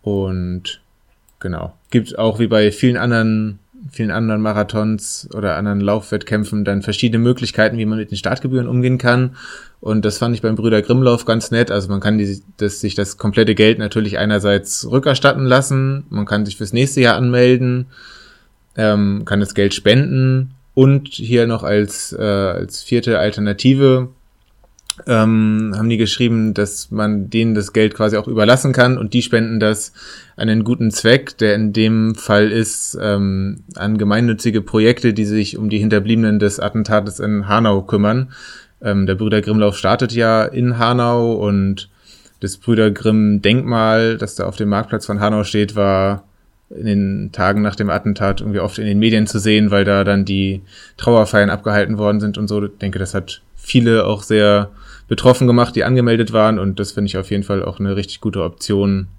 Und 0.03 0.81
genau. 1.39 1.73
Gibt 1.89 2.17
auch 2.17 2.39
wie 2.39 2.47
bei 2.47 2.71
vielen 2.71 2.97
anderen 2.97 3.59
vielen 3.89 4.11
anderen 4.11 4.41
Marathons 4.41 5.27
oder 5.33 5.55
anderen 5.55 5.81
Laufwettkämpfen 5.81 6.63
dann 6.65 6.81
verschiedene 6.81 7.23
Möglichkeiten, 7.23 7.77
wie 7.77 7.85
man 7.85 7.97
mit 7.97 8.11
den 8.11 8.17
Startgebühren 8.17 8.67
umgehen 8.67 8.97
kann. 8.97 9.35
Und 9.79 10.05
das 10.05 10.19
fand 10.19 10.35
ich 10.35 10.41
beim 10.41 10.55
Brüder 10.55 10.81
Grimmlauf 10.81 11.25
ganz 11.25 11.49
nett. 11.51 11.71
Also 11.71 11.89
man 11.89 11.99
kann 11.99 12.17
die, 12.17 12.41
das, 12.57 12.81
sich 12.81 12.93
das 12.93 13.17
komplette 13.17 13.55
Geld 13.55 13.79
natürlich 13.79 14.19
einerseits 14.19 14.89
rückerstatten 14.89 15.45
lassen, 15.45 16.05
man 16.09 16.25
kann 16.25 16.45
sich 16.45 16.57
fürs 16.57 16.73
nächste 16.73 17.01
Jahr 17.01 17.15
anmelden, 17.15 17.87
ähm, 18.77 19.23
kann 19.25 19.39
das 19.39 19.55
Geld 19.55 19.73
spenden 19.73 20.51
und 20.73 21.07
hier 21.09 21.47
noch 21.47 21.63
als, 21.63 22.13
äh, 22.13 22.21
als 22.21 22.83
vierte 22.83 23.19
Alternative 23.19 24.09
ähm, 25.07 25.73
haben 25.75 25.89
die 25.89 25.97
geschrieben, 25.97 26.53
dass 26.53 26.91
man 26.91 27.29
denen 27.29 27.55
das 27.55 27.73
Geld 27.73 27.93
quasi 27.93 28.17
auch 28.17 28.27
überlassen 28.27 28.73
kann 28.73 28.97
und 28.97 29.13
die 29.13 29.21
spenden 29.21 29.59
das 29.59 29.93
an 30.35 30.49
einen 30.49 30.63
guten 30.63 30.91
Zweck, 30.91 31.37
der 31.37 31.55
in 31.55 31.73
dem 31.73 32.15
Fall 32.15 32.51
ist 32.51 32.97
ähm, 33.01 33.63
an 33.75 33.97
gemeinnützige 33.97 34.61
Projekte, 34.61 35.13
die 35.13 35.25
sich 35.25 35.57
um 35.57 35.69
die 35.69 35.79
Hinterbliebenen 35.79 36.39
des 36.39 36.59
Attentates 36.59 37.19
in 37.19 37.47
Hanau 37.47 37.83
kümmern. 37.83 38.31
Ähm, 38.81 39.05
der 39.05 39.15
Brüder 39.15 39.41
Grimmlauf 39.41 39.77
startet 39.77 40.11
ja 40.11 40.43
in 40.43 40.77
Hanau 40.77 41.33
und 41.33 41.89
das 42.41 42.57
Brüder 42.57 42.91
Grimm 42.91 43.41
Denkmal, 43.41 44.17
das 44.17 44.35
da 44.35 44.45
auf 44.45 44.57
dem 44.57 44.69
Marktplatz 44.69 45.05
von 45.05 45.19
Hanau 45.19 45.43
steht, 45.43 45.75
war 45.75 46.23
in 46.69 46.85
den 46.85 47.31
Tagen 47.31 47.61
nach 47.61 47.75
dem 47.75 47.89
Attentat 47.89 48.41
irgendwie 48.41 48.59
oft 48.59 48.79
in 48.79 48.85
den 48.85 48.99
Medien 48.99 49.27
zu 49.27 49.39
sehen, 49.39 49.71
weil 49.71 49.85
da 49.85 50.03
dann 50.03 50.25
die 50.25 50.61
Trauerfeiern 50.97 51.49
abgehalten 51.49 51.97
worden 51.97 52.19
sind 52.19 52.37
und 52.37 52.47
so. 52.47 52.63
Ich 52.63 52.77
denke, 52.79 52.97
das 52.97 53.13
hat 53.13 53.41
viele 53.55 54.05
auch 54.05 54.23
sehr 54.23 54.71
betroffen 55.11 55.45
gemacht, 55.45 55.75
die 55.75 55.83
angemeldet 55.83 56.31
waren 56.31 56.57
und 56.57 56.79
das 56.79 56.93
finde 56.93 57.09
ich 57.09 57.17
auf 57.17 57.31
jeden 57.31 57.43
Fall 57.43 57.65
auch 57.65 57.81
eine 57.81 57.97
richtig 57.97 58.21
gute 58.21 58.43
Option, 58.43 59.09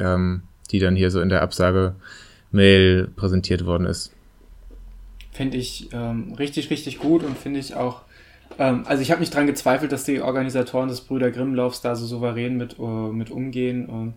ähm, 0.00 0.44
die 0.70 0.78
dann 0.78 0.96
hier 0.96 1.10
so 1.10 1.20
in 1.20 1.28
der 1.28 1.42
Absage-Mail 1.42 3.08
präsentiert 3.14 3.66
worden 3.66 3.86
ist. 3.86 4.14
Finde 5.32 5.58
ich 5.58 5.90
ähm, 5.92 6.32
richtig, 6.38 6.70
richtig 6.70 7.00
gut 7.00 7.22
und 7.22 7.36
finde 7.36 7.60
ich 7.60 7.74
auch, 7.74 8.00
ähm, 8.58 8.84
also 8.86 9.02
ich 9.02 9.10
habe 9.10 9.20
nicht 9.20 9.34
dran 9.34 9.46
gezweifelt, 9.46 9.92
dass 9.92 10.04
die 10.04 10.22
Organisatoren 10.22 10.88
des 10.88 11.02
Brüder 11.02 11.30
Grimmlaufs 11.30 11.82
da 11.82 11.96
so 11.96 12.06
souverän 12.06 12.56
mit, 12.56 12.78
uh, 12.78 13.12
mit 13.12 13.28
umgehen, 13.28 14.14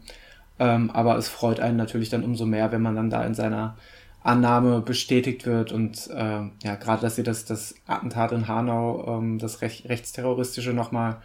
uh, 0.57 0.67
aber 0.93 1.17
es 1.17 1.27
freut 1.27 1.59
einen 1.59 1.75
natürlich 1.75 2.07
dann 2.07 2.23
umso 2.23 2.45
mehr, 2.45 2.71
wenn 2.71 2.81
man 2.81 2.95
dann 2.95 3.09
da 3.09 3.25
in 3.25 3.33
seiner 3.33 3.75
Annahme 4.23 4.81
bestätigt 4.81 5.45
wird 5.45 5.71
und 5.71 6.09
äh, 6.09 6.41
ja, 6.63 6.75
gerade, 6.75 7.01
dass 7.01 7.15
sie 7.15 7.23
das, 7.23 7.45
das 7.45 7.75
Attentat 7.87 8.31
in 8.31 8.47
Hanau, 8.47 9.17
ähm, 9.17 9.39
das 9.39 9.61
Rech 9.61 9.85
Rechtsterroristische 9.87 10.73
nochmal 10.73 11.17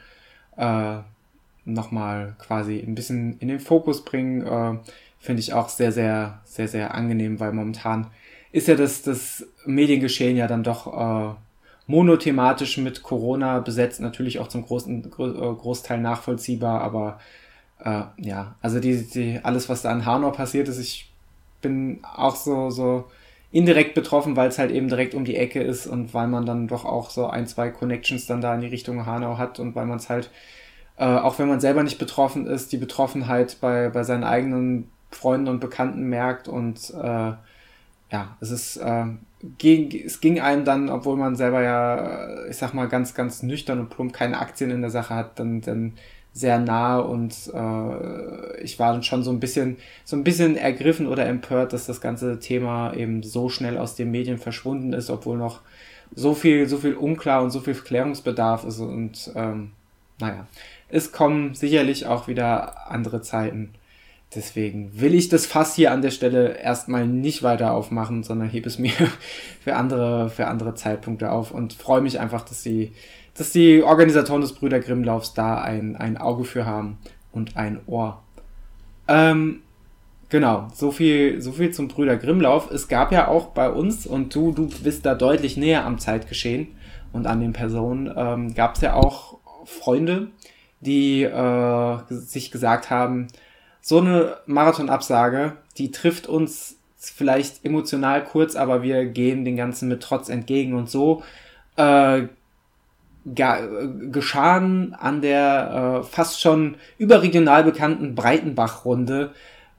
äh, 0.56 0.98
noch 1.64 1.90
quasi 2.38 2.78
ein 2.78 2.94
bisschen 2.94 3.38
in 3.40 3.48
den 3.48 3.60
Fokus 3.60 4.04
bringen, 4.04 4.46
äh, 4.46 4.78
finde 5.18 5.40
ich 5.40 5.54
auch 5.54 5.68
sehr, 5.70 5.90
sehr, 5.90 6.40
sehr, 6.44 6.68
sehr 6.68 6.94
angenehm, 6.94 7.40
weil 7.40 7.52
momentan 7.52 8.08
ist 8.52 8.68
ja 8.68 8.76
das, 8.76 9.02
das 9.02 9.46
Mediengeschehen 9.64 10.36
ja 10.36 10.46
dann 10.46 10.62
doch 10.62 10.86
äh, 10.86 11.34
monothematisch 11.86 12.78
mit 12.78 13.02
Corona 13.02 13.60
besetzt, 13.60 14.00
natürlich 14.00 14.38
auch 14.38 14.48
zum 14.48 14.64
großen 14.64 15.10
Gro 15.10 15.26
äh, 15.26 15.54
Großteil 15.56 15.98
nachvollziehbar, 16.00 16.80
aber 16.80 17.18
äh, 17.82 18.02
ja, 18.18 18.54
also 18.60 18.78
die, 18.80 19.02
die, 19.02 19.40
alles, 19.42 19.68
was 19.68 19.82
da 19.82 19.92
in 19.92 20.06
Hanau 20.06 20.30
passiert 20.30 20.68
ist, 20.68 20.78
ich 20.78 21.10
bin 21.64 21.98
auch 22.04 22.36
so, 22.36 22.70
so 22.70 23.06
indirekt 23.50 23.94
betroffen, 23.94 24.36
weil 24.36 24.48
es 24.48 24.58
halt 24.58 24.70
eben 24.70 24.88
direkt 24.88 25.14
um 25.14 25.24
die 25.24 25.36
Ecke 25.36 25.62
ist 25.62 25.86
und 25.86 26.14
weil 26.14 26.28
man 26.28 26.46
dann 26.46 26.68
doch 26.68 26.84
auch 26.84 27.10
so 27.10 27.26
ein, 27.26 27.46
zwei 27.46 27.70
Connections 27.70 28.26
dann 28.26 28.40
da 28.40 28.54
in 28.54 28.60
die 28.60 28.68
Richtung 28.68 29.06
Hanau 29.06 29.38
hat 29.38 29.58
und 29.58 29.74
weil 29.74 29.86
man 29.86 29.98
es 29.98 30.08
halt, 30.10 30.30
äh, 30.96 31.04
auch 31.04 31.38
wenn 31.38 31.48
man 31.48 31.60
selber 31.60 31.82
nicht 31.82 31.98
betroffen 31.98 32.46
ist, 32.46 32.72
die 32.72 32.78
Betroffenheit 32.78 33.58
bei, 33.60 33.88
bei 33.90 34.04
seinen 34.04 34.24
eigenen 34.24 34.90
Freunden 35.10 35.48
und 35.48 35.60
Bekannten 35.60 36.04
merkt 36.08 36.48
und 36.48 36.90
äh, 36.90 37.32
ja, 38.10 38.36
es 38.40 38.50
ist, 38.50 38.76
äh, 38.76 39.06
ging, 39.58 40.02
es 40.04 40.20
ging 40.20 40.40
einem 40.40 40.64
dann, 40.64 40.90
obwohl 40.90 41.16
man 41.16 41.36
selber 41.36 41.62
ja, 41.62 42.46
ich 42.46 42.56
sag 42.56 42.74
mal, 42.74 42.88
ganz, 42.88 43.14
ganz 43.14 43.42
nüchtern 43.42 43.80
und 43.80 43.90
plump 43.90 44.12
keine 44.12 44.38
Aktien 44.38 44.70
in 44.70 44.82
der 44.82 44.90
Sache 44.90 45.14
hat, 45.14 45.38
dann, 45.38 45.60
dann 45.60 45.94
sehr 46.34 46.58
nah 46.58 46.98
und 46.98 47.32
äh, 47.54 48.60
ich 48.60 48.78
war 48.80 49.00
schon 49.04 49.22
so 49.22 49.30
ein 49.30 49.38
bisschen 49.38 49.76
so 50.04 50.16
ein 50.16 50.24
bisschen 50.24 50.56
ergriffen 50.56 51.06
oder 51.06 51.26
empört, 51.26 51.72
dass 51.72 51.86
das 51.86 52.00
ganze 52.00 52.40
Thema 52.40 52.92
eben 52.94 53.22
so 53.22 53.48
schnell 53.48 53.78
aus 53.78 53.94
den 53.94 54.10
Medien 54.10 54.38
verschwunden 54.38 54.92
ist, 54.92 55.10
obwohl 55.10 55.38
noch 55.38 55.60
so 56.14 56.34
viel 56.34 56.68
so 56.68 56.78
viel 56.78 56.94
unklar 56.94 57.42
und 57.42 57.52
so 57.52 57.60
viel 57.60 57.74
Klärungsbedarf 57.74 58.64
ist 58.64 58.80
und 58.80 59.30
ähm, 59.36 59.70
naja, 60.18 60.46
es 60.88 61.12
kommen 61.12 61.54
sicherlich 61.54 62.06
auch 62.06 62.28
wieder 62.28 62.90
andere 62.90 63.22
Zeiten. 63.22 63.70
Deswegen 64.34 65.00
will 65.00 65.14
ich 65.14 65.28
das 65.28 65.46
Fass 65.46 65.76
hier 65.76 65.92
an 65.92 66.02
der 66.02 66.10
Stelle 66.10 66.58
erstmal 66.58 67.06
nicht 67.06 67.44
weiter 67.44 67.72
aufmachen, 67.72 68.24
sondern 68.24 68.48
hebe 68.48 68.68
es 68.68 68.78
mir 68.78 68.92
für 69.62 69.76
andere, 69.76 70.30
für 70.30 70.48
andere 70.48 70.74
Zeitpunkte 70.74 71.30
auf 71.30 71.52
und 71.52 71.72
freue 71.74 72.00
mich 72.00 72.18
einfach, 72.18 72.44
dass 72.44 72.62
sie 72.62 72.92
dass 73.36 73.52
die 73.52 73.82
Organisatoren 73.82 74.40
des 74.40 74.52
Brüder 74.52 74.80
Grimmlaufs 74.80 75.34
da 75.34 75.60
ein, 75.60 75.96
ein 75.96 76.16
Auge 76.16 76.44
für 76.44 76.66
haben 76.66 76.98
und 77.32 77.56
ein 77.56 77.80
Ohr. 77.86 78.22
Ähm, 79.08 79.62
genau, 80.28 80.68
so 80.72 80.92
viel, 80.92 81.40
so 81.40 81.52
viel 81.52 81.72
zum 81.72 81.88
Brüder 81.88 82.16
Grimmlauf. 82.16 82.70
Es 82.70 82.88
gab 82.88 83.12
ja 83.12 83.28
auch 83.28 83.48
bei 83.48 83.70
uns, 83.70 84.06
und 84.06 84.34
du, 84.34 84.52
du 84.52 84.68
bist 84.82 85.04
da 85.04 85.14
deutlich 85.14 85.56
näher 85.56 85.84
am 85.84 85.98
Zeitgeschehen 85.98 86.68
und 87.12 87.26
an 87.26 87.40
den 87.40 87.52
Personen, 87.52 88.12
ähm, 88.16 88.54
gab 88.54 88.76
es 88.76 88.80
ja 88.82 88.94
auch 88.94 89.38
Freunde, 89.64 90.28
die 90.80 91.22
äh, 91.22 91.98
sich 92.08 92.50
gesagt 92.50 92.90
haben, 92.90 93.28
so 93.80 93.98
eine 93.98 94.38
Marathonabsage, 94.46 95.56
die 95.76 95.90
trifft 95.90 96.26
uns 96.26 96.78
vielleicht 96.96 97.64
emotional 97.64 98.24
kurz, 98.24 98.56
aber 98.56 98.82
wir 98.82 99.04
gehen 99.06 99.44
den 99.44 99.56
Ganzen 99.56 99.88
mit 99.88 100.02
Trotz 100.02 100.28
entgegen 100.28 100.74
und 100.74 100.88
so 100.88 101.22
äh, 101.76 102.22
geschahen 103.24 104.94
an 104.94 105.22
der 105.22 106.02
äh, 106.02 106.04
fast 106.04 106.40
schon 106.40 106.76
überregional 106.98 107.64
bekannten 107.64 108.14
Breitenbach-Runde 108.14 109.32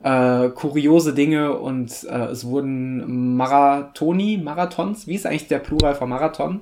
äh, 0.03 0.49
kuriose 0.49 1.13
Dinge 1.13 1.53
und 1.53 1.91
äh, 2.03 2.25
es 2.25 2.45
wurden 2.45 3.35
Marathoni, 3.37 4.37
Marathons, 4.37 5.07
wie 5.07 5.15
ist 5.15 5.25
eigentlich 5.25 5.47
der 5.47 5.59
Plural 5.59 5.95
von 5.95 6.09
Marathon? 6.09 6.61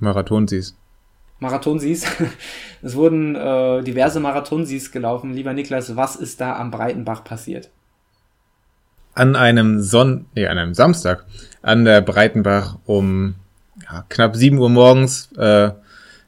Marathonsis. 0.00 0.76
Marathonsis. 1.38 2.06
es 2.82 2.96
wurden 2.96 3.36
äh, 3.36 3.82
diverse 3.82 4.20
Marathonsis 4.20 4.90
gelaufen. 4.90 5.32
Lieber 5.32 5.52
Niklas, 5.52 5.96
was 5.96 6.16
ist 6.16 6.40
da 6.40 6.56
am 6.56 6.70
Breitenbach 6.70 7.24
passiert? 7.24 7.70
An 9.14 9.36
einem 9.36 9.80
Sonn, 9.80 10.26
nee, 10.34 10.46
an 10.46 10.58
einem 10.58 10.74
Samstag 10.74 11.26
an 11.60 11.84
der 11.84 12.00
Breitenbach 12.00 12.78
um 12.86 13.34
ja, 13.84 14.04
knapp 14.08 14.34
7 14.34 14.58
Uhr 14.58 14.70
morgens 14.70 15.30
äh, 15.36 15.70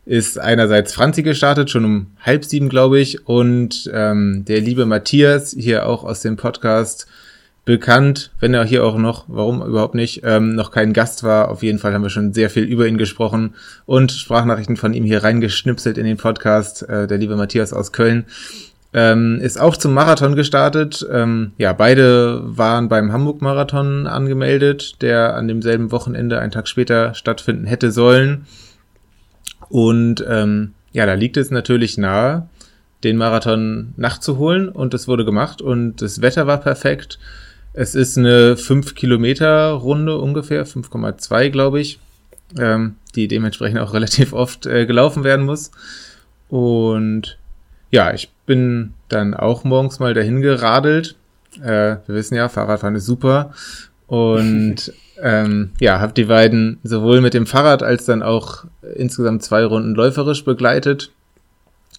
ist 0.06 0.38
einerseits 0.38 0.92
Franzi 0.92 1.22
gestartet, 1.22 1.70
schon 1.70 1.84
um 1.84 2.06
halb 2.20 2.44
sieben, 2.44 2.68
glaube 2.68 2.98
ich, 3.00 3.26
und 3.26 3.90
ähm, 3.92 4.44
der 4.46 4.60
liebe 4.60 4.86
Matthias, 4.86 5.54
hier 5.58 5.86
auch 5.86 6.04
aus 6.04 6.20
dem 6.20 6.36
Podcast 6.36 7.06
bekannt, 7.64 8.30
wenn 8.40 8.52
er 8.52 8.64
hier 8.64 8.84
auch 8.84 8.98
noch, 8.98 9.24
warum 9.28 9.62
überhaupt 9.62 9.94
nicht, 9.94 10.20
ähm, 10.24 10.54
noch 10.54 10.70
kein 10.70 10.92
Gast 10.92 11.24
war. 11.24 11.50
Auf 11.50 11.62
jeden 11.62 11.78
Fall 11.78 11.94
haben 11.94 12.02
wir 12.02 12.10
schon 12.10 12.34
sehr 12.34 12.50
viel 12.50 12.64
über 12.64 12.86
ihn 12.86 12.98
gesprochen 12.98 13.54
und 13.86 14.12
Sprachnachrichten 14.12 14.76
von 14.76 14.92
ihm 14.92 15.04
hier 15.04 15.24
reingeschnipselt 15.24 15.96
in 15.96 16.04
den 16.04 16.18
Podcast. 16.18 16.82
Äh, 16.88 17.06
der 17.06 17.18
liebe 17.18 17.36
Matthias 17.36 17.72
aus 17.72 17.92
Köln 17.92 18.26
ähm, 18.92 19.40
ist 19.40 19.58
auch 19.58 19.76
zum 19.76 19.94
Marathon 19.94 20.36
gestartet. 20.36 21.06
Ähm, 21.10 21.52
ja, 21.56 21.72
beide 21.72 22.42
waren 22.44 22.90
beim 22.90 23.12
Hamburg-Marathon 23.12 24.06
angemeldet, 24.06 25.02
der 25.02 25.34
an 25.34 25.48
demselben 25.48 25.90
Wochenende, 25.90 26.38
einen 26.40 26.52
Tag 26.52 26.68
später, 26.68 27.14
stattfinden 27.14 27.64
hätte 27.64 27.90
sollen. 27.90 28.46
Und 29.68 30.24
ähm, 30.28 30.74
ja, 30.92 31.06
da 31.06 31.14
liegt 31.14 31.36
es 31.36 31.50
natürlich 31.50 31.98
nahe, 31.98 32.48
den 33.02 33.16
Marathon 33.16 33.92
nachzuholen 33.96 34.68
und 34.68 34.94
das 34.94 35.08
wurde 35.08 35.24
gemacht 35.24 35.60
und 35.60 36.00
das 36.00 36.22
Wetter 36.22 36.46
war 36.46 36.58
perfekt. 36.58 37.18
Es 37.72 37.94
ist 37.94 38.16
eine 38.16 38.56
5 38.56 38.94
Kilometer 38.94 39.70
Runde 39.72 40.18
ungefähr, 40.18 40.66
5,2 40.66 41.50
glaube 41.50 41.80
ich, 41.80 41.98
ähm, 42.58 42.96
die 43.14 43.28
dementsprechend 43.28 43.80
auch 43.80 43.92
relativ 43.94 44.32
oft 44.32 44.66
äh, 44.66 44.86
gelaufen 44.86 45.24
werden 45.24 45.44
muss. 45.44 45.70
Und 46.48 47.38
ja, 47.90 48.14
ich 48.14 48.30
bin 48.46 48.94
dann 49.08 49.34
auch 49.34 49.64
morgens 49.64 49.98
mal 49.98 50.14
dahin 50.14 50.40
geradelt. 50.40 51.16
Äh, 51.62 51.96
wir 52.06 52.14
wissen 52.14 52.34
ja, 52.34 52.48
Fahrradfahren 52.48 52.96
ist 52.96 53.06
super. 53.06 53.52
Und 54.14 54.92
ähm, 55.22 55.70
ja, 55.80 56.00
habe 56.00 56.12
die 56.12 56.24
beiden 56.24 56.78
sowohl 56.82 57.20
mit 57.20 57.34
dem 57.34 57.46
Fahrrad 57.46 57.82
als 57.82 58.04
dann 58.04 58.22
auch 58.22 58.64
insgesamt 58.94 59.42
zwei 59.42 59.64
Runden 59.64 59.94
läuferisch 59.94 60.44
begleitet. 60.44 61.10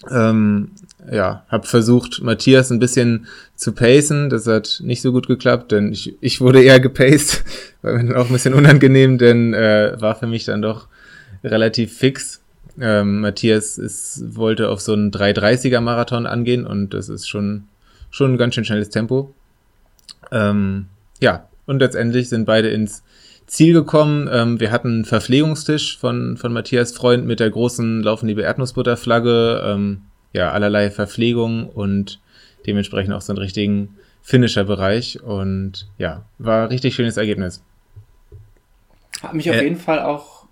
Ähm, 0.10 0.72
ja, 1.12 1.44
habe 1.50 1.68
versucht, 1.68 2.22
Matthias 2.22 2.72
ein 2.72 2.80
bisschen 2.80 3.28
zu 3.56 3.74
pacen. 3.74 4.30
Das 4.30 4.48
hat 4.48 4.82
nicht 4.84 5.02
so 5.02 5.12
gut 5.12 5.28
geklappt, 5.28 5.72
denn 5.72 5.92
ich, 5.92 6.16
ich 6.22 6.42
wurde 6.42 6.64
eher 6.64 6.80
gepaced. 6.80 7.44
War 7.82 7.94
mir 7.94 8.06
dann 8.06 8.16
auch 8.16 8.28
ein 8.28 8.34
bisschen 8.34 8.54
unangenehm, 8.54 9.18
denn 9.18 9.54
äh, 9.54 9.96
war 10.00 10.16
für 10.16 10.28
mich 10.28 10.46
dann 10.46 10.62
doch 10.62 10.88
relativ 11.44 11.96
fix. 11.96 12.42
Ähm, 12.80 13.22
Matthias 13.22 13.78
ist, 13.78 14.36
wollte 14.36 14.70
auf 14.70 14.82
so 14.82 14.94
einen 14.94 15.12
330er 15.12 15.80
Marathon 15.82 16.26
angehen 16.26 16.66
und 16.66 16.94
das 16.94 17.10
ist 17.10 17.28
schon, 17.28 17.66
schon 18.10 18.34
ein 18.34 18.38
ganz 18.38 18.56
schön 18.56 18.66
schnelles 18.66 18.90
Tempo. 18.90 19.34
Ähm, 20.32 20.88
ja, 21.22 21.48
und 21.66 21.80
letztendlich 21.80 22.30
sind 22.30 22.46
beide 22.46 22.70
ins 22.70 23.04
Ziel 23.48 23.74
gekommen. 23.74 24.30
Ähm, 24.32 24.60
wir 24.60 24.72
hatten 24.72 24.88
einen 24.88 25.06
Verpflegungstisch 25.06 25.98
von, 25.98 26.38
von 26.38 26.52
Matthias 26.54 26.94
Freund 26.94 27.26
mit 27.26 27.40
der 27.40 27.50
großen 27.50 28.02
Laufenliebe 28.02 28.42
Erdnussbutterflagge. 28.42 29.62
Ähm, 29.66 30.02
ja, 30.34 30.52
allerlei 30.52 30.92
Verpflegung 30.92 31.70
und 31.70 32.20
dementsprechend 32.66 33.14
auch 33.14 33.22
so 33.22 33.32
einen 33.32 33.42
richtigen 33.42 33.96
Finisher-Bereich. 34.22 35.22
Und 35.24 35.88
ja, 35.98 36.24
war 36.40 36.64
ein 36.64 36.70
richtig 36.70 36.96
schönes 36.96 37.18
Ergebnis. 37.18 37.64
Hat 39.22 39.34
mich 39.34 39.50
auf 39.50 39.56
äh, 39.56 39.64
jeden 39.64 39.78
Fall 39.78 40.02
auch 40.02 40.46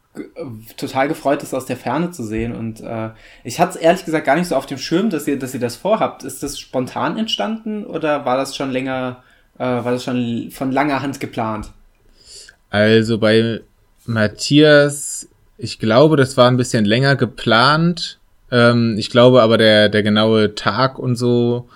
total 0.77 1.07
gefreut, 1.07 1.41
das 1.41 1.53
aus 1.53 1.65
der 1.65 1.75
Ferne 1.75 2.11
zu 2.11 2.23
sehen. 2.23 2.55
Und 2.55 2.81
äh, 2.81 3.09
ich 3.43 3.59
hatte 3.59 3.71
es 3.71 3.75
ehrlich 3.77 4.05
gesagt 4.05 4.25
gar 4.25 4.35
nicht 4.35 4.47
so 4.47 4.55
auf 4.55 4.67
dem 4.67 4.77
Schirm, 4.77 5.09
dass 5.09 5.27
ihr, 5.27 5.39
dass 5.39 5.53
ihr 5.53 5.59
das 5.59 5.75
vorhabt. 5.75 6.23
Ist 6.23 6.43
das 6.43 6.59
spontan 6.59 7.17
entstanden 7.17 7.85
oder 7.85 8.23
war 8.23 8.37
das 8.37 8.55
schon 8.55 8.71
länger 8.71 9.23
äh, 9.57 9.63
war 9.63 9.91
das 9.91 10.03
schon 10.03 10.49
von 10.51 10.71
langer 10.71 11.01
Hand 11.01 11.19
geplant? 11.19 11.71
Also 12.69 13.17
bei 13.17 13.61
Matthias, 14.05 15.27
ich 15.57 15.79
glaube, 15.79 16.17
das 16.17 16.37
war 16.37 16.47
ein 16.47 16.57
bisschen 16.57 16.85
länger 16.85 17.15
geplant. 17.15 18.19
Ähm, 18.51 18.95
ich 18.97 19.09
glaube 19.09 19.41
aber, 19.41 19.57
der, 19.57 19.89
der 19.89 20.03
genaue 20.03 20.55
Tag 20.55 20.97
und 20.99 21.15
so 21.15 21.69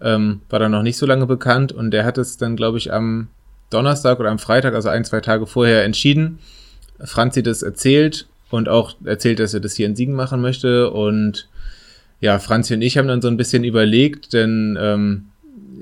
ähm, 0.00 0.42
war 0.50 0.58
dann 0.58 0.72
noch 0.72 0.82
nicht 0.82 0.98
so 0.98 1.06
lange 1.06 1.26
bekannt 1.26 1.72
und 1.72 1.90
der 1.90 2.04
hat 2.04 2.18
es 2.18 2.36
dann, 2.36 2.56
glaube 2.56 2.78
ich, 2.78 2.92
am 2.92 3.28
Donnerstag 3.70 4.20
oder 4.20 4.30
am 4.30 4.38
Freitag, 4.38 4.74
also 4.74 4.88
ein, 4.88 5.04
zwei 5.04 5.20
Tage 5.20 5.46
vorher 5.46 5.84
entschieden. 5.84 6.38
Franzi 7.02 7.42
das 7.42 7.62
erzählt 7.62 8.26
und 8.50 8.68
auch 8.68 8.94
erzählt, 9.04 9.38
dass 9.38 9.54
er 9.54 9.60
das 9.60 9.74
hier 9.74 9.86
in 9.86 9.96
Siegen 9.96 10.14
machen 10.14 10.40
möchte 10.40 10.90
und 10.90 11.48
ja, 12.20 12.38
Franzi 12.38 12.74
und 12.74 12.82
ich 12.82 12.98
haben 12.98 13.08
dann 13.08 13.22
so 13.22 13.28
ein 13.28 13.36
bisschen 13.36 13.64
überlegt, 13.64 14.32
denn 14.32 14.78
ähm, 14.80 15.26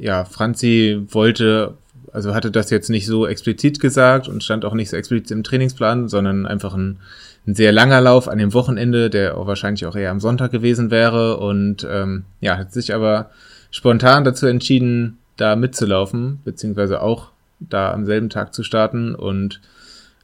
ja, 0.00 0.24
Franzi 0.24 1.02
wollte, 1.08 1.74
also 2.12 2.34
hatte 2.34 2.50
das 2.50 2.70
jetzt 2.70 2.88
nicht 2.88 3.06
so 3.06 3.26
explizit 3.26 3.80
gesagt 3.80 4.28
und 4.28 4.42
stand 4.42 4.64
auch 4.64 4.74
nicht 4.74 4.90
so 4.90 4.96
explizit 4.96 5.30
im 5.30 5.44
Trainingsplan, 5.44 6.08
sondern 6.08 6.46
einfach 6.46 6.74
ein, 6.74 6.98
ein 7.46 7.54
sehr 7.54 7.70
langer 7.70 8.00
Lauf 8.00 8.26
an 8.26 8.38
dem 8.38 8.54
Wochenende, 8.54 9.10
der 9.10 9.36
auch 9.36 9.46
wahrscheinlich 9.46 9.86
auch 9.86 9.94
eher 9.94 10.10
am 10.10 10.20
Sonntag 10.20 10.50
gewesen 10.50 10.90
wäre 10.90 11.36
und 11.36 11.86
ähm, 11.88 12.24
ja, 12.40 12.56
hat 12.56 12.72
sich 12.72 12.94
aber 12.94 13.30
spontan 13.70 14.24
dazu 14.24 14.46
entschieden, 14.46 15.18
da 15.36 15.54
mitzulaufen, 15.54 16.40
beziehungsweise 16.44 17.02
auch 17.02 17.30
da 17.60 17.92
am 17.92 18.06
selben 18.06 18.30
Tag 18.30 18.54
zu 18.54 18.62
starten 18.62 19.14
und 19.14 19.60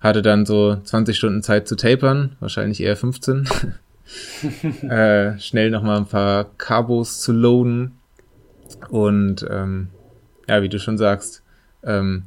hatte 0.01 0.23
dann 0.23 0.47
so 0.47 0.77
20 0.77 1.17
Stunden 1.17 1.43
Zeit 1.43 1.69
zu 1.69 1.77
tapern, 1.77 2.37
wahrscheinlich 2.41 2.83
eher 2.83 2.97
15. 2.97 3.49
äh, 4.89 5.39
schnell 5.39 5.71
nochmal 5.71 5.99
ein 5.99 6.07
paar 6.07 6.47
Carbos 6.57 7.21
zu 7.21 7.33
loaden 7.33 7.93
und 8.91 9.47
ähm, 9.49 9.89
ja, 10.49 10.63
wie 10.63 10.69
du 10.69 10.79
schon 10.79 10.99
sagst, 10.99 11.43
ähm, 11.85 12.25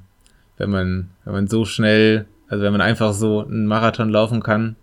wenn 0.57 0.69
man, 0.69 1.09
wenn 1.25 1.33
man 1.33 1.47
so 1.47 1.65
schnell, 1.65 2.25
also 2.47 2.63
wenn 2.63 2.71
man 2.71 2.81
einfach 2.81 3.13
so 3.13 3.45
einen 3.45 3.65
Marathon 3.65 4.09
laufen 4.09 4.43
kann, 4.43 4.75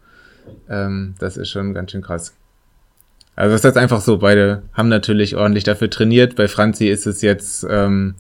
ähm, 0.69 1.15
das 1.19 1.37
ist 1.37 1.51
schon 1.51 1.75
ganz 1.75 1.93
schön 1.93 2.03
krass. 2.03 2.35
Also 3.35 3.55
es 3.55 3.61
ist 3.61 3.65
jetzt 3.65 3.77
einfach 3.77 4.01
so, 4.01 4.19
beide 4.19 4.63
haben 4.73 4.89
natürlich 4.89 5.37
ordentlich 5.37 5.65
dafür 5.65 5.91
trainiert. 5.91 6.37
Bei 6.37 6.49
Franzi 6.49 6.89
ist 6.89 7.07
es 7.07 7.21
jetzt 7.21 7.67
ähm, 7.69 8.15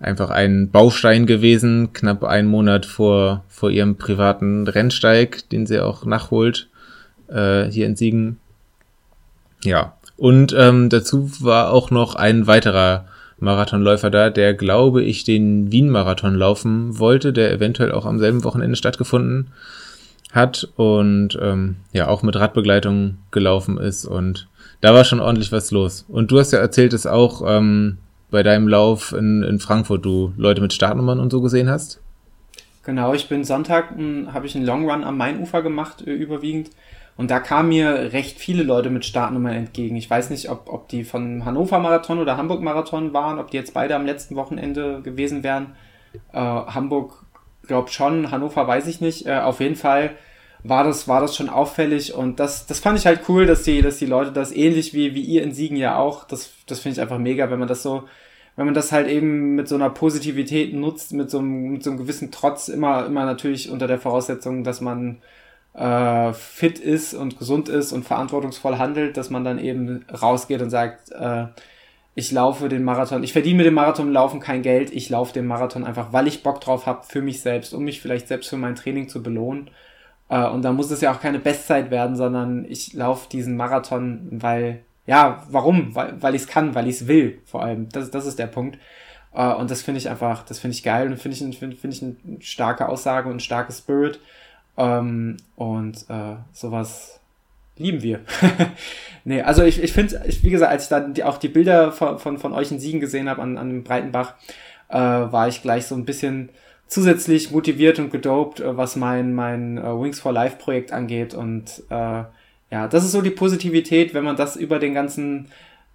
einfach 0.00 0.30
ein 0.30 0.70
Baustein 0.70 1.26
gewesen, 1.26 1.92
knapp 1.92 2.24
einen 2.24 2.48
Monat 2.48 2.84
vor, 2.84 3.44
vor 3.48 3.70
ihrem 3.70 3.96
privaten 3.96 4.66
Rennsteig, 4.66 5.48
den 5.50 5.66
sie 5.66 5.80
auch 5.80 6.04
nachholt, 6.04 6.68
äh, 7.28 7.64
hier 7.64 7.86
in 7.86 7.94
Siegen. 7.94 8.38
Ja, 9.62 9.96
und 10.16 10.54
ähm, 10.56 10.88
dazu 10.88 11.30
war 11.40 11.72
auch 11.72 11.90
noch 11.90 12.14
ein 12.14 12.46
weiterer 12.46 13.06
Marathonläufer 13.38 14.10
da, 14.10 14.30
der, 14.30 14.54
glaube 14.54 15.02
ich, 15.02 15.24
den 15.24 15.70
Wien-Marathon 15.70 16.34
laufen 16.34 16.98
wollte, 16.98 17.32
der 17.32 17.52
eventuell 17.52 17.92
auch 17.92 18.06
am 18.06 18.18
selben 18.18 18.44
Wochenende 18.44 18.76
stattgefunden 18.76 19.48
hat 20.32 20.68
und 20.76 21.38
ähm, 21.40 21.76
ja 21.92 22.08
auch 22.08 22.22
mit 22.22 22.36
Radbegleitung 22.36 23.18
gelaufen 23.30 23.78
ist 23.78 24.04
und 24.06 24.48
da 24.80 24.94
war 24.94 25.04
schon 25.04 25.20
ordentlich 25.20 25.52
was 25.52 25.70
los. 25.70 26.04
Und 26.08 26.30
du 26.30 26.38
hast 26.38 26.52
ja 26.52 26.58
erzählt, 26.58 26.92
dass 26.92 27.06
auch 27.06 27.42
ähm, 27.46 27.98
bei 28.30 28.42
deinem 28.42 28.68
Lauf 28.68 29.12
in, 29.12 29.42
in 29.42 29.58
Frankfurt 29.58 30.04
du 30.04 30.32
Leute 30.36 30.60
mit 30.60 30.72
Startnummern 30.72 31.20
und 31.20 31.30
so 31.30 31.40
gesehen 31.40 31.68
hast. 31.68 32.00
Genau, 32.84 33.14
ich 33.14 33.28
bin 33.28 33.44
Sonntag, 33.44 33.90
hm, 33.96 34.32
habe 34.32 34.46
ich 34.46 34.54
einen 34.54 34.66
Long 34.66 34.88
Run 34.88 35.04
am 35.04 35.16
Mainufer 35.16 35.62
gemacht, 35.62 36.06
äh, 36.06 36.12
überwiegend. 36.12 36.70
Und 37.16 37.30
da 37.30 37.40
kamen 37.40 37.70
mir 37.70 38.12
recht 38.12 38.38
viele 38.38 38.62
Leute 38.62 38.90
mit 38.90 39.04
Startnummern 39.04 39.54
entgegen. 39.54 39.96
Ich 39.96 40.08
weiß 40.08 40.28
nicht, 40.30 40.50
ob, 40.50 40.70
ob 40.70 40.88
die 40.88 41.04
von 41.04 41.44
Hannover 41.44 41.78
Marathon 41.78 42.18
oder 42.18 42.36
Hamburg 42.36 42.60
Marathon 42.60 43.14
waren, 43.14 43.38
ob 43.38 43.50
die 43.50 43.56
jetzt 43.56 43.72
beide 43.72 43.96
am 43.96 44.04
letzten 44.04 44.36
Wochenende 44.36 45.00
gewesen 45.02 45.42
wären. 45.42 45.76
Äh, 46.32 46.38
Hamburg 46.38 47.24
glaubt 47.66 47.90
schon, 47.90 48.30
Hannover 48.30 48.66
weiß 48.68 48.86
ich 48.86 49.00
nicht. 49.00 49.26
Äh, 49.26 49.38
auf 49.38 49.60
jeden 49.60 49.76
Fall 49.76 50.10
war 50.62 50.84
das, 50.84 51.08
war 51.08 51.20
das 51.20 51.36
schon 51.36 51.48
auffällig 51.48 52.14
und 52.14 52.40
das, 52.40 52.66
das 52.66 52.80
fand 52.80 52.98
ich 52.98 53.06
halt 53.06 53.22
cool, 53.28 53.46
dass 53.46 53.62
die, 53.62 53.82
dass 53.82 53.98
die 53.98 54.06
Leute 54.06 54.32
das 54.32 54.52
ähnlich 54.52 54.94
wie, 54.94 55.14
wie 55.14 55.22
ihr 55.22 55.42
in 55.42 55.52
Siegen 55.52 55.76
ja 55.76 55.96
auch, 55.96 56.24
das, 56.24 56.52
das 56.66 56.80
finde 56.80 56.94
ich 56.94 57.00
einfach 57.00 57.18
mega, 57.18 57.50
wenn 57.50 57.58
man 57.58 57.68
das 57.68 57.82
so, 57.82 58.04
wenn 58.56 58.64
man 58.64 58.74
das 58.74 58.90
halt 58.90 59.08
eben 59.08 59.54
mit 59.54 59.68
so 59.68 59.74
einer 59.74 59.90
Positivität 59.90 60.74
nutzt, 60.74 61.12
mit 61.12 61.30
so 61.30 61.38
einem, 61.38 61.72
mit 61.72 61.84
so 61.84 61.90
einem 61.90 61.98
gewissen 61.98 62.30
Trotz, 62.30 62.68
immer, 62.68 63.06
immer 63.06 63.24
natürlich 63.26 63.70
unter 63.70 63.86
der 63.86 64.00
Voraussetzung, 64.00 64.64
dass 64.64 64.80
man 64.80 65.18
äh, 65.76 66.32
fit 66.32 66.78
ist 66.78 67.14
und 67.14 67.38
gesund 67.38 67.68
ist 67.68 67.92
und 67.92 68.04
verantwortungsvoll 68.04 68.78
handelt, 68.78 69.16
dass 69.16 69.30
man 69.30 69.44
dann 69.44 69.58
eben 69.58 70.04
rausgeht 70.10 70.62
und 70.62 70.70
sagt, 70.70 71.12
äh, 71.12 71.46
ich 72.14 72.32
laufe 72.32 72.70
den 72.70 72.82
Marathon, 72.82 73.22
ich 73.22 73.34
verdiene 73.34 73.58
mit 73.58 73.66
dem 73.66 73.74
Marathon 73.74 74.10
laufen 74.10 74.40
kein 74.40 74.62
Geld, 74.62 74.90
ich 74.90 75.10
laufe 75.10 75.34
den 75.34 75.46
Marathon 75.46 75.84
einfach, 75.84 76.14
weil 76.14 76.26
ich 76.26 76.42
Bock 76.42 76.62
drauf 76.62 76.86
habe 76.86 77.04
für 77.06 77.20
mich 77.20 77.42
selbst, 77.42 77.74
um 77.74 77.84
mich 77.84 78.00
vielleicht 78.00 78.26
selbst 78.28 78.48
für 78.48 78.56
mein 78.56 78.74
Training 78.74 79.08
zu 79.08 79.22
belohnen. 79.22 79.70
Äh, 80.30 80.46
und 80.48 80.62
da 80.62 80.72
muss 80.72 80.90
es 80.90 81.02
ja 81.02 81.12
auch 81.12 81.20
keine 81.20 81.38
Bestzeit 81.38 81.90
werden, 81.90 82.16
sondern 82.16 82.64
ich 82.66 82.94
laufe 82.94 83.28
diesen 83.28 83.56
Marathon, 83.56 84.28
weil, 84.30 84.82
ja, 85.06 85.44
warum? 85.50 85.94
Weil, 85.94 86.20
weil 86.22 86.34
ich 86.34 86.42
es 86.42 86.48
kann, 86.48 86.74
weil 86.74 86.88
ich 86.88 86.96
es 86.96 87.06
will, 87.06 87.42
vor 87.44 87.62
allem. 87.62 87.90
Das, 87.90 88.10
das 88.10 88.24
ist 88.24 88.38
der 88.38 88.46
Punkt. 88.46 88.78
Äh, 89.34 89.52
und 89.52 89.70
das 89.70 89.82
finde 89.82 89.98
ich 89.98 90.08
einfach, 90.08 90.42
das 90.42 90.58
finde 90.58 90.74
ich 90.74 90.82
geil 90.82 91.08
und 91.08 91.18
finde 91.18 91.36
ich, 91.36 91.58
finde 91.58 91.76
find 91.76 91.92
ich 91.92 92.02
eine 92.02 92.16
starke 92.40 92.88
Aussage 92.88 93.28
und 93.28 93.36
ein 93.36 93.40
starkes 93.40 93.78
Spirit. 93.80 94.20
Ähm, 94.76 95.36
und 95.56 96.04
äh, 96.08 96.36
sowas 96.52 97.20
lieben 97.78 98.02
wir. 98.02 98.20
nee, 99.24 99.42
also 99.42 99.62
ich, 99.62 99.82
ich 99.82 99.92
finde, 99.92 100.22
ich, 100.26 100.42
wie 100.42 100.50
gesagt, 100.50 100.72
als 100.72 100.84
ich 100.84 100.88
dann 100.88 101.14
die, 101.14 101.24
auch 101.24 101.38
die 101.38 101.48
Bilder 101.48 101.92
von, 101.92 102.18
von, 102.18 102.38
von 102.38 102.52
euch 102.52 102.70
in 102.70 102.78
Siegen 102.78 103.00
gesehen 103.00 103.28
habe 103.28 103.42
an, 103.42 103.58
an 103.58 103.84
Breitenbach, 103.84 104.34
äh, 104.88 104.96
war 104.96 105.48
ich 105.48 105.62
gleich 105.62 105.86
so 105.86 105.94
ein 105.94 106.04
bisschen 106.04 106.50
zusätzlich 106.86 107.50
motiviert 107.50 107.98
und 107.98 108.10
gedopt, 108.10 108.60
äh, 108.60 108.76
was 108.76 108.96
mein, 108.96 109.34
mein 109.34 109.78
äh, 109.78 109.82
Wings 109.82 110.20
for 110.20 110.32
Life 110.32 110.56
Projekt 110.56 110.92
angeht. 110.92 111.34
Und 111.34 111.82
äh, 111.90 112.24
ja, 112.70 112.88
das 112.88 113.04
ist 113.04 113.12
so 113.12 113.22
die 113.22 113.30
Positivität, 113.30 114.14
wenn 114.14 114.24
man 114.24 114.36
das 114.36 114.56
über 114.56 114.78
den 114.78 114.94
ganzen 114.94 115.48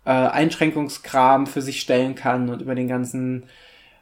äh, 0.06 0.12
Einschränkungskram 0.12 1.48
für 1.48 1.62
sich 1.62 1.82
stellen 1.82 2.16
kann 2.16 2.50
und 2.50 2.62
über 2.62 2.76
den 2.76 2.88
ganzen, 2.88 3.44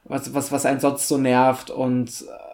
was, 0.06 0.34
was, 0.34 0.52
was 0.52 0.66
einen 0.66 0.80
sonst 0.80 1.08
so 1.08 1.18
nervt 1.18 1.70
und 1.70 2.10
äh, 2.10 2.49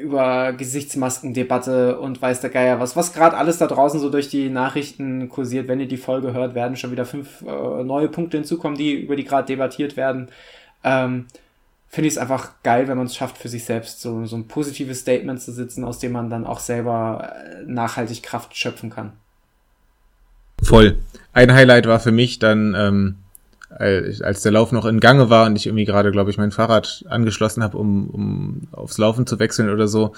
über 0.00 0.52
Gesichtsmaskendebatte 0.52 1.98
und 1.98 2.20
weiß 2.20 2.40
der 2.40 2.50
Geier 2.50 2.80
was, 2.80 2.96
was 2.96 3.12
gerade 3.12 3.36
alles 3.36 3.58
da 3.58 3.66
draußen 3.66 4.00
so 4.00 4.10
durch 4.10 4.28
die 4.28 4.48
Nachrichten 4.48 5.28
kursiert. 5.28 5.68
Wenn 5.68 5.80
ihr 5.80 5.88
die 5.88 5.96
Folge 5.96 6.32
hört, 6.32 6.54
werden 6.54 6.76
schon 6.76 6.92
wieder 6.92 7.04
fünf 7.04 7.42
äh, 7.42 7.84
neue 7.84 8.08
Punkte 8.08 8.38
hinzukommen, 8.38 8.78
die, 8.78 8.94
über 8.94 9.16
die 9.16 9.24
gerade 9.24 9.46
debattiert 9.46 9.96
werden. 9.96 10.28
Ähm, 10.84 11.26
finde 11.88 12.08
ich 12.08 12.14
es 12.14 12.18
einfach 12.18 12.50
geil, 12.62 12.88
wenn 12.88 12.98
man 12.98 13.06
es 13.06 13.16
schafft, 13.16 13.38
für 13.38 13.48
sich 13.48 13.64
selbst 13.64 14.00
so, 14.00 14.26
so 14.26 14.36
ein 14.36 14.46
positives 14.46 15.00
Statement 15.00 15.40
zu 15.40 15.52
sitzen, 15.52 15.84
aus 15.84 15.98
dem 15.98 16.12
man 16.12 16.30
dann 16.30 16.46
auch 16.46 16.60
selber 16.60 17.32
äh, 17.34 17.62
nachhaltig 17.64 18.22
Kraft 18.22 18.56
schöpfen 18.56 18.90
kann. 18.90 19.12
Voll. 20.62 20.98
Ein 21.32 21.52
Highlight 21.54 21.86
war 21.86 22.00
für 22.00 22.12
mich 22.12 22.38
dann, 22.38 22.74
ähm, 22.76 23.16
als 23.70 24.42
der 24.42 24.52
Lauf 24.52 24.72
noch 24.72 24.86
in 24.86 25.00
Gange 25.00 25.30
war 25.30 25.46
und 25.46 25.56
ich 25.56 25.66
irgendwie 25.66 25.84
gerade, 25.84 26.10
glaube 26.10 26.30
ich, 26.30 26.38
mein 26.38 26.50
Fahrrad 26.50 27.04
angeschlossen 27.08 27.62
habe, 27.62 27.76
um, 27.76 28.08
um 28.10 28.60
aufs 28.72 28.98
Laufen 28.98 29.26
zu 29.26 29.38
wechseln 29.38 29.70
oder 29.70 29.88
so. 29.88 30.14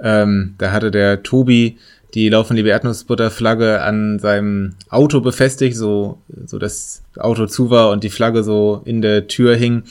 Ähm, 0.00 0.54
da 0.58 0.72
hatte 0.72 0.90
der 0.90 1.22
Tobi 1.22 1.78
die 2.14 2.28
Laufen 2.28 2.56
liebe 2.56 2.68
Erdnussbutter-Flagge 2.68 3.82
an 3.82 4.20
seinem 4.20 4.74
Auto 4.88 5.20
befestigt, 5.20 5.76
so, 5.76 6.18
so 6.46 6.58
das 6.58 7.02
Auto 7.18 7.46
zu 7.46 7.70
war 7.70 7.90
und 7.90 8.04
die 8.04 8.10
Flagge 8.10 8.44
so 8.44 8.82
in 8.84 9.02
der 9.02 9.26
Tür 9.26 9.56
hing 9.56 9.82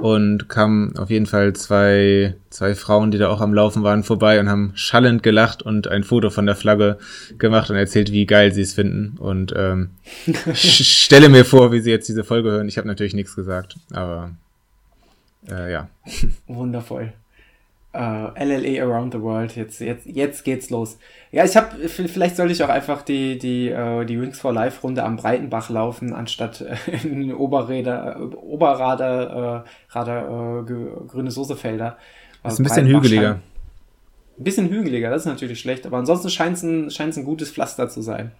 und 0.00 0.48
kamen 0.48 0.96
auf 0.96 1.10
jeden 1.10 1.26
Fall 1.26 1.54
zwei, 1.54 2.36
zwei 2.50 2.74
Frauen, 2.74 3.10
die 3.10 3.18
da 3.18 3.28
auch 3.28 3.40
am 3.40 3.54
Laufen 3.54 3.82
waren, 3.82 4.02
vorbei 4.02 4.38
und 4.40 4.48
haben 4.48 4.72
schallend 4.74 5.22
gelacht 5.22 5.62
und 5.62 5.88
ein 5.88 6.04
Foto 6.04 6.30
von 6.30 6.46
der 6.46 6.56
Flagge 6.56 6.98
gemacht 7.38 7.70
und 7.70 7.76
erzählt, 7.76 8.12
wie 8.12 8.26
geil 8.26 8.52
sie 8.52 8.62
es 8.62 8.74
finden. 8.74 9.16
Und 9.18 9.54
ähm, 9.56 9.90
stelle 10.54 11.28
mir 11.28 11.44
vor, 11.44 11.72
wie 11.72 11.80
sie 11.80 11.90
jetzt 11.90 12.08
diese 12.08 12.24
Folge 12.24 12.50
hören. 12.50 12.68
Ich 12.68 12.78
habe 12.78 12.88
natürlich 12.88 13.14
nichts 13.14 13.34
gesagt, 13.34 13.76
aber 13.92 14.30
äh, 15.48 15.72
ja. 15.72 15.88
Wundervoll 16.46 17.12
uh, 17.96 18.32
äh, 18.34 18.44
LLE 18.44 18.82
Around 18.82 19.14
the 19.14 19.20
World. 19.20 19.56
Jetzt, 19.56 19.80
jetzt, 19.80 20.06
jetzt 20.06 20.44
geht's 20.44 20.70
los. 20.70 20.98
Ja, 21.32 21.44
ich 21.44 21.56
habe, 21.56 21.88
vielleicht 21.88 22.36
sollte 22.36 22.52
ich 22.52 22.62
auch 22.62 22.68
einfach 22.68 23.02
die, 23.02 23.38
die, 23.38 23.72
uh, 23.72 24.04
die 24.04 24.20
Wings 24.20 24.38
for 24.38 24.52
Life 24.52 24.82
Runde 24.82 25.02
am 25.02 25.16
Breitenbach 25.16 25.70
laufen, 25.70 26.12
anstatt 26.12 26.60
äh, 26.60 26.76
in 27.04 27.32
Oberräder, 27.32 28.20
Oberrader, 28.42 29.64
äh, 29.64 29.96
Rader, 29.98 30.60
äh, 30.60 31.06
grüne 31.06 31.30
Soßefelder. 31.30 31.96
Das 32.42 32.54
ist 32.54 32.60
ein 32.60 32.64
bisschen 32.64 32.86
hügeliger. 32.86 33.40
Ein 34.38 34.44
bisschen 34.44 34.68
hügeliger, 34.68 35.10
das 35.10 35.22
ist 35.22 35.26
natürlich 35.26 35.58
schlecht, 35.58 35.86
aber 35.86 35.96
ansonsten 35.96 36.28
scheint 36.28 36.58
es 36.58 36.62
ein, 36.62 36.90
scheint's 36.90 37.16
ein 37.16 37.24
gutes 37.24 37.50
Pflaster 37.50 37.88
zu 37.88 38.02
sein. 38.02 38.32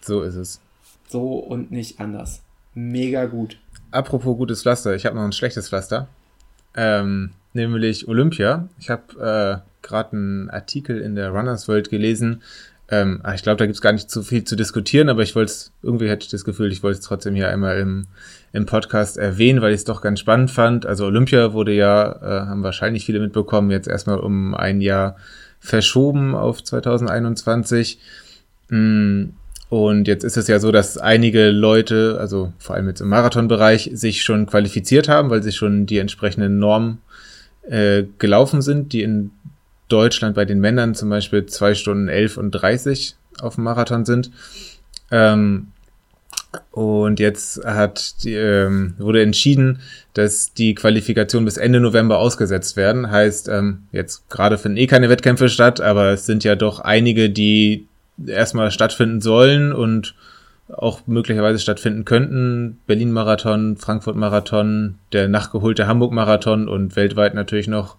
So 0.00 0.22
ist 0.22 0.34
es. 0.34 0.60
So 1.08 1.34
und 1.34 1.70
nicht 1.70 2.00
anders. 2.00 2.42
Mega 2.74 3.26
gut. 3.26 3.58
Apropos 3.90 4.36
gutes 4.38 4.62
Pflaster, 4.62 4.94
ich 4.94 5.04
habe 5.04 5.16
noch 5.16 5.24
ein 5.24 5.32
schlechtes 5.32 5.68
Pflaster. 5.68 6.08
Ähm, 6.74 7.32
nämlich 7.52 8.08
Olympia. 8.08 8.68
Ich 8.78 8.90
habe 8.90 9.62
äh, 9.62 9.86
gerade 9.86 10.12
einen 10.12 10.50
Artikel 10.50 11.00
in 11.00 11.14
der 11.14 11.30
Runners 11.30 11.68
World 11.68 11.90
gelesen. 11.90 12.42
Ähm, 12.88 13.20
ah, 13.22 13.34
ich 13.34 13.42
glaube, 13.42 13.56
da 13.56 13.64
gibt 13.64 13.76
es 13.76 13.80
gar 13.80 13.92
nicht 13.92 14.10
zu 14.10 14.22
viel 14.22 14.44
zu 14.44 14.54
diskutieren, 14.54 15.08
aber 15.08 15.22
ich 15.22 15.34
wollte 15.34 15.50
es, 15.50 15.72
irgendwie 15.82 16.10
hatte 16.10 16.24
ich 16.24 16.30
das 16.30 16.44
Gefühl, 16.44 16.70
ich 16.72 16.82
wollte 16.82 16.98
es 16.98 17.04
trotzdem 17.04 17.34
hier 17.34 17.48
einmal 17.48 17.78
im, 17.78 18.06
im 18.52 18.66
Podcast 18.66 19.16
erwähnen, 19.16 19.62
weil 19.62 19.72
ich 19.72 19.78
es 19.78 19.84
doch 19.84 20.02
ganz 20.02 20.20
spannend 20.20 20.50
fand. 20.50 20.84
Also 20.84 21.06
Olympia 21.06 21.52
wurde 21.52 21.72
ja, 21.72 22.12
äh, 22.20 22.46
haben 22.46 22.62
wahrscheinlich 22.62 23.06
viele 23.06 23.20
mitbekommen, 23.20 23.70
jetzt 23.70 23.88
erstmal 23.88 24.18
um 24.18 24.54
ein 24.54 24.80
Jahr 24.80 25.16
verschoben 25.58 26.34
auf 26.34 26.62
2021. 26.62 27.98
Mm, 28.68 29.30
und 29.70 30.06
jetzt 30.06 30.24
ist 30.24 30.36
es 30.36 30.48
ja 30.48 30.58
so, 30.58 30.70
dass 30.70 30.98
einige 30.98 31.48
Leute, 31.48 32.18
also 32.20 32.52
vor 32.58 32.76
allem 32.76 32.88
jetzt 32.88 33.00
im 33.00 33.08
Marathonbereich, 33.08 33.90
sich 33.94 34.22
schon 34.22 34.44
qualifiziert 34.44 35.08
haben, 35.08 35.30
weil 35.30 35.42
sie 35.42 35.52
schon 35.52 35.86
die 35.86 35.96
entsprechenden 35.96 36.58
Normen 36.58 36.98
äh, 37.62 38.04
gelaufen 38.18 38.62
sind, 38.62 38.92
die 38.92 39.02
in 39.02 39.30
Deutschland 39.88 40.34
bei 40.34 40.44
den 40.44 40.60
Männern 40.60 40.94
zum 40.94 41.10
Beispiel 41.10 41.46
zwei 41.46 41.74
Stunden 41.74 42.08
elf 42.08 42.36
und 42.36 42.50
dreißig 42.50 43.16
auf 43.40 43.56
dem 43.56 43.64
Marathon 43.64 44.04
sind. 44.04 44.30
Ähm, 45.10 45.68
und 46.70 47.18
jetzt 47.18 47.64
hat 47.64 48.24
die, 48.24 48.34
ähm, 48.34 48.94
wurde 48.98 49.22
entschieden, 49.22 49.80
dass 50.14 50.52
die 50.52 50.74
Qualifikation 50.74 51.44
bis 51.44 51.56
Ende 51.56 51.80
November 51.80 52.18
ausgesetzt 52.18 52.76
werden. 52.76 53.10
Heißt, 53.10 53.48
ähm, 53.48 53.84
jetzt 53.92 54.28
gerade 54.28 54.58
finden 54.58 54.78
eh 54.78 54.86
keine 54.86 55.08
Wettkämpfe 55.08 55.48
statt, 55.48 55.80
aber 55.80 56.10
es 56.10 56.26
sind 56.26 56.44
ja 56.44 56.54
doch 56.54 56.80
einige, 56.80 57.30
die 57.30 57.86
erstmal 58.26 58.70
stattfinden 58.70 59.20
sollen 59.20 59.72
und 59.72 60.14
auch 60.72 61.06
möglicherweise 61.06 61.58
stattfinden 61.58 62.04
könnten. 62.04 62.78
Berlin-Marathon, 62.86 63.76
Frankfurt-Marathon, 63.76 64.96
der 65.12 65.28
nachgeholte 65.28 65.86
Hamburg-Marathon 65.86 66.68
und 66.68 66.96
weltweit 66.96 67.34
natürlich 67.34 67.68
noch 67.68 67.96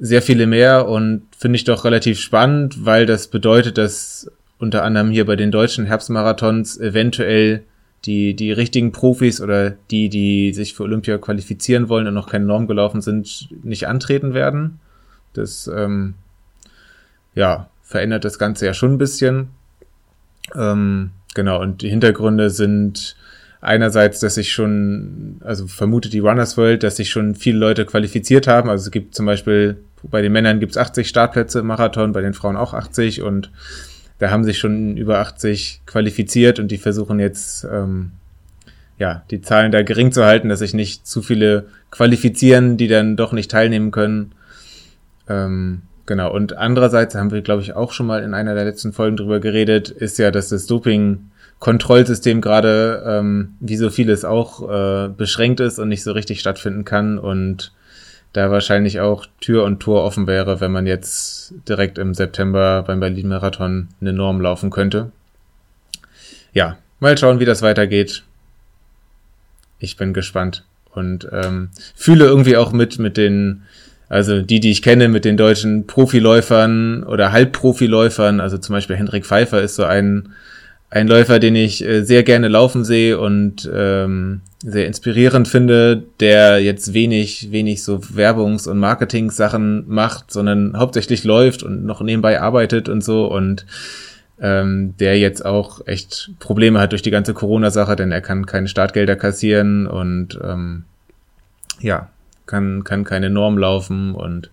sehr 0.00 0.22
viele 0.22 0.46
mehr 0.46 0.88
und 0.88 1.22
finde 1.36 1.56
ich 1.56 1.64
doch 1.64 1.84
relativ 1.84 2.20
spannend, 2.20 2.84
weil 2.84 3.04
das 3.04 3.28
bedeutet, 3.28 3.78
dass 3.78 4.30
unter 4.58 4.84
anderem 4.84 5.10
hier 5.10 5.26
bei 5.26 5.36
den 5.36 5.50
deutschen 5.50 5.86
Herbstmarathons 5.86 6.78
eventuell 6.78 7.64
die, 8.04 8.34
die 8.34 8.52
richtigen 8.52 8.92
Profis 8.92 9.40
oder 9.40 9.70
die, 9.90 10.08
die 10.08 10.52
sich 10.52 10.74
für 10.74 10.84
Olympia 10.84 11.18
qualifizieren 11.18 11.88
wollen 11.88 12.06
und 12.06 12.14
noch 12.14 12.28
keine 12.28 12.44
Norm 12.44 12.68
gelaufen 12.68 13.00
sind, 13.00 13.48
nicht 13.64 13.88
antreten 13.88 14.34
werden. 14.34 14.78
Das, 15.32 15.68
ähm, 15.74 16.14
ja, 17.34 17.68
verändert 17.82 18.24
das 18.24 18.38
Ganze 18.38 18.66
ja 18.66 18.74
schon 18.74 18.92
ein 18.92 18.98
bisschen. 18.98 19.48
Ähm, 20.54 21.10
Genau, 21.34 21.60
und 21.60 21.82
die 21.82 21.90
Hintergründe 21.90 22.50
sind 22.50 23.16
einerseits, 23.60 24.20
dass 24.20 24.34
sich 24.34 24.52
schon, 24.52 25.40
also 25.44 25.66
vermutet 25.66 26.12
die 26.12 26.20
Runners 26.20 26.56
World, 26.56 26.82
dass 26.82 26.96
sich 26.96 27.10
schon 27.10 27.34
viele 27.34 27.58
Leute 27.58 27.84
qualifiziert 27.86 28.46
haben. 28.46 28.70
Also 28.70 28.86
es 28.86 28.90
gibt 28.90 29.14
zum 29.14 29.26
Beispiel, 29.26 29.78
bei 30.02 30.22
den 30.22 30.32
Männern 30.32 30.60
gibt 30.60 30.72
es 30.72 30.78
80 30.78 31.08
Startplätze 31.08 31.60
im 31.60 31.66
Marathon, 31.66 32.12
bei 32.12 32.20
den 32.20 32.34
Frauen 32.34 32.56
auch 32.56 32.72
80 32.72 33.22
und 33.22 33.50
da 34.18 34.30
haben 34.30 34.44
sich 34.44 34.58
schon 34.58 34.96
über 34.96 35.18
80 35.18 35.82
qualifiziert 35.86 36.58
und 36.58 36.70
die 36.70 36.78
versuchen 36.78 37.20
jetzt, 37.20 37.64
ähm, 37.64 38.12
ja, 38.98 39.22
die 39.30 39.40
Zahlen 39.40 39.70
da 39.70 39.82
gering 39.82 40.10
zu 40.10 40.24
halten, 40.24 40.48
dass 40.48 40.58
sich 40.58 40.74
nicht 40.74 41.06
zu 41.06 41.22
viele 41.22 41.66
qualifizieren, 41.90 42.76
die 42.76 42.88
dann 42.88 43.16
doch 43.16 43.32
nicht 43.32 43.50
teilnehmen 43.50 43.92
können. 43.92 44.32
Ähm, 45.28 45.82
genau. 46.08 46.32
Und 46.32 46.56
andererseits 46.56 47.14
haben 47.14 47.30
wir, 47.30 47.42
glaube 47.42 47.62
ich, 47.62 47.76
auch 47.76 47.92
schon 47.92 48.06
mal 48.06 48.24
in 48.24 48.34
einer 48.34 48.56
der 48.56 48.64
letzten 48.64 48.92
Folgen 48.92 49.16
drüber 49.16 49.38
geredet, 49.38 49.90
ist 49.90 50.18
ja, 50.18 50.32
dass 50.32 50.48
das 50.48 50.66
Doping 50.66 51.30
Kontrollsystem 51.60 52.40
gerade, 52.40 53.04
ähm, 53.06 53.54
wie 53.60 53.76
so 53.76 53.90
vieles 53.90 54.24
auch, 54.24 54.68
äh, 54.68 55.08
beschränkt 55.08 55.60
ist 55.60 55.78
und 55.78 55.88
nicht 55.88 56.02
so 56.02 56.12
richtig 56.12 56.40
stattfinden 56.40 56.84
kann 56.84 57.18
und 57.18 57.72
da 58.32 58.50
wahrscheinlich 58.50 59.00
auch 59.00 59.26
Tür 59.40 59.64
und 59.64 59.80
Tor 59.80 60.04
offen 60.04 60.26
wäre, 60.26 60.60
wenn 60.60 60.70
man 60.70 60.86
jetzt 60.86 61.54
direkt 61.68 61.98
im 61.98 62.14
September 62.14 62.82
beim 62.86 63.00
Berlin-Marathon 63.00 63.88
eine 64.00 64.12
Norm 64.12 64.40
laufen 64.40 64.70
könnte. 64.70 65.10
Ja, 66.52 66.78
mal 67.00 67.16
schauen, 67.16 67.40
wie 67.40 67.44
das 67.44 67.62
weitergeht. 67.62 68.24
Ich 69.78 69.96
bin 69.96 70.12
gespannt 70.12 70.64
und 70.92 71.28
ähm, 71.32 71.70
fühle 71.94 72.26
irgendwie 72.26 72.56
auch 72.56 72.72
mit 72.72 72.98
mit 72.98 73.16
den, 73.16 73.62
also 74.08 74.42
die, 74.42 74.60
die 74.60 74.70
ich 74.70 74.82
kenne, 74.82 75.08
mit 75.08 75.24
den 75.24 75.36
deutschen 75.36 75.86
Profiläufern 75.86 77.02
oder 77.04 77.32
Halbprofiläufern. 77.32 78.40
Also 78.40 78.58
zum 78.58 78.74
Beispiel 78.74 78.96
Hendrik 78.96 79.26
Pfeiffer 79.26 79.62
ist 79.62 79.76
so 79.76 79.84
ein 79.84 80.30
ein 80.90 81.08
Läufer, 81.08 81.38
den 81.38 81.54
ich 81.54 81.84
äh, 81.84 82.02
sehr 82.02 82.22
gerne 82.22 82.48
laufen 82.48 82.84
sehe 82.84 83.18
und 83.18 83.70
ähm, 83.72 84.40
sehr 84.60 84.86
inspirierend 84.86 85.46
finde, 85.46 86.02
der 86.20 86.60
jetzt 86.60 86.94
wenig, 86.94 87.52
wenig 87.52 87.84
so 87.84 87.98
Werbungs- 87.98 88.68
und 88.68 88.78
Marketing-Sachen 88.78 89.84
macht, 89.86 90.32
sondern 90.32 90.76
hauptsächlich 90.76 91.24
läuft 91.24 91.62
und 91.62 91.84
noch 91.84 92.00
nebenbei 92.00 92.40
arbeitet 92.40 92.88
und 92.88 93.04
so 93.04 93.26
und 93.26 93.66
ähm, 94.40 94.94
der 94.98 95.18
jetzt 95.18 95.44
auch 95.44 95.86
echt 95.86 96.30
Probleme 96.38 96.80
hat 96.80 96.92
durch 96.92 97.02
die 97.02 97.10
ganze 97.10 97.34
Corona-Sache, 97.34 97.94
denn 97.94 98.10
er 98.10 98.20
kann 98.20 98.46
keine 98.46 98.68
Startgelder 98.68 99.16
kassieren 99.16 99.86
und 99.86 100.38
ähm, 100.42 100.84
ja, 101.80 102.08
kann, 102.48 102.82
kann 102.82 103.04
keine 103.04 103.30
Norm 103.30 103.56
laufen 103.56 104.14
und 104.16 104.50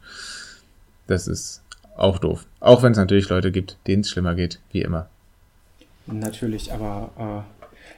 das 1.07 1.27
ist 1.27 1.63
auch 1.97 2.19
doof. 2.19 2.45
Auch 2.59 2.83
wenn 2.83 2.91
es 2.91 2.97
natürlich 2.97 3.29
Leute 3.29 3.51
gibt, 3.51 3.77
denen 3.87 4.01
es 4.01 4.09
schlimmer 4.09 4.35
geht, 4.35 4.59
wie 4.71 4.81
immer. 4.81 5.07
Natürlich, 6.05 6.71
aber 6.71 7.45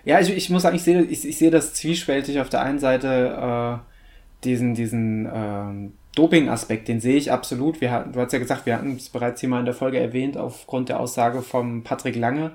äh, 0.05 0.09
ja, 0.09 0.21
ich, 0.21 0.29
ich 0.29 0.49
muss 0.49 0.61
sagen, 0.61 0.75
ich 0.75 0.83
sehe 0.83 1.01
ich, 1.01 1.27
ich 1.27 1.37
sehe 1.37 1.51
das 1.51 1.73
zwiespältig. 1.73 2.39
Auf 2.39 2.49
der 2.49 2.61
einen 2.61 2.79
Seite 2.79 3.81
äh, 3.81 4.45
diesen, 4.45 4.73
diesen 4.75 5.25
äh, 5.25 5.89
Doping-Aspekt, 6.15 6.87
den 6.87 7.01
sehe 7.01 7.17
ich 7.17 7.31
absolut. 7.31 7.81
Wir 7.81 7.91
hatten, 7.91 8.13
du 8.13 8.19
hast 8.21 8.31
ja 8.31 8.39
gesagt, 8.39 8.65
wir 8.65 8.75
hatten 8.75 8.95
es 8.95 9.09
bereits 9.09 9.41
hier 9.41 9.49
mal 9.49 9.59
in 9.59 9.65
der 9.65 9.73
Folge 9.73 9.99
erwähnt, 9.99 10.37
aufgrund 10.37 10.89
der 10.89 10.99
Aussage 10.99 11.41
von 11.41 11.83
Patrick 11.83 12.15
Lange 12.15 12.51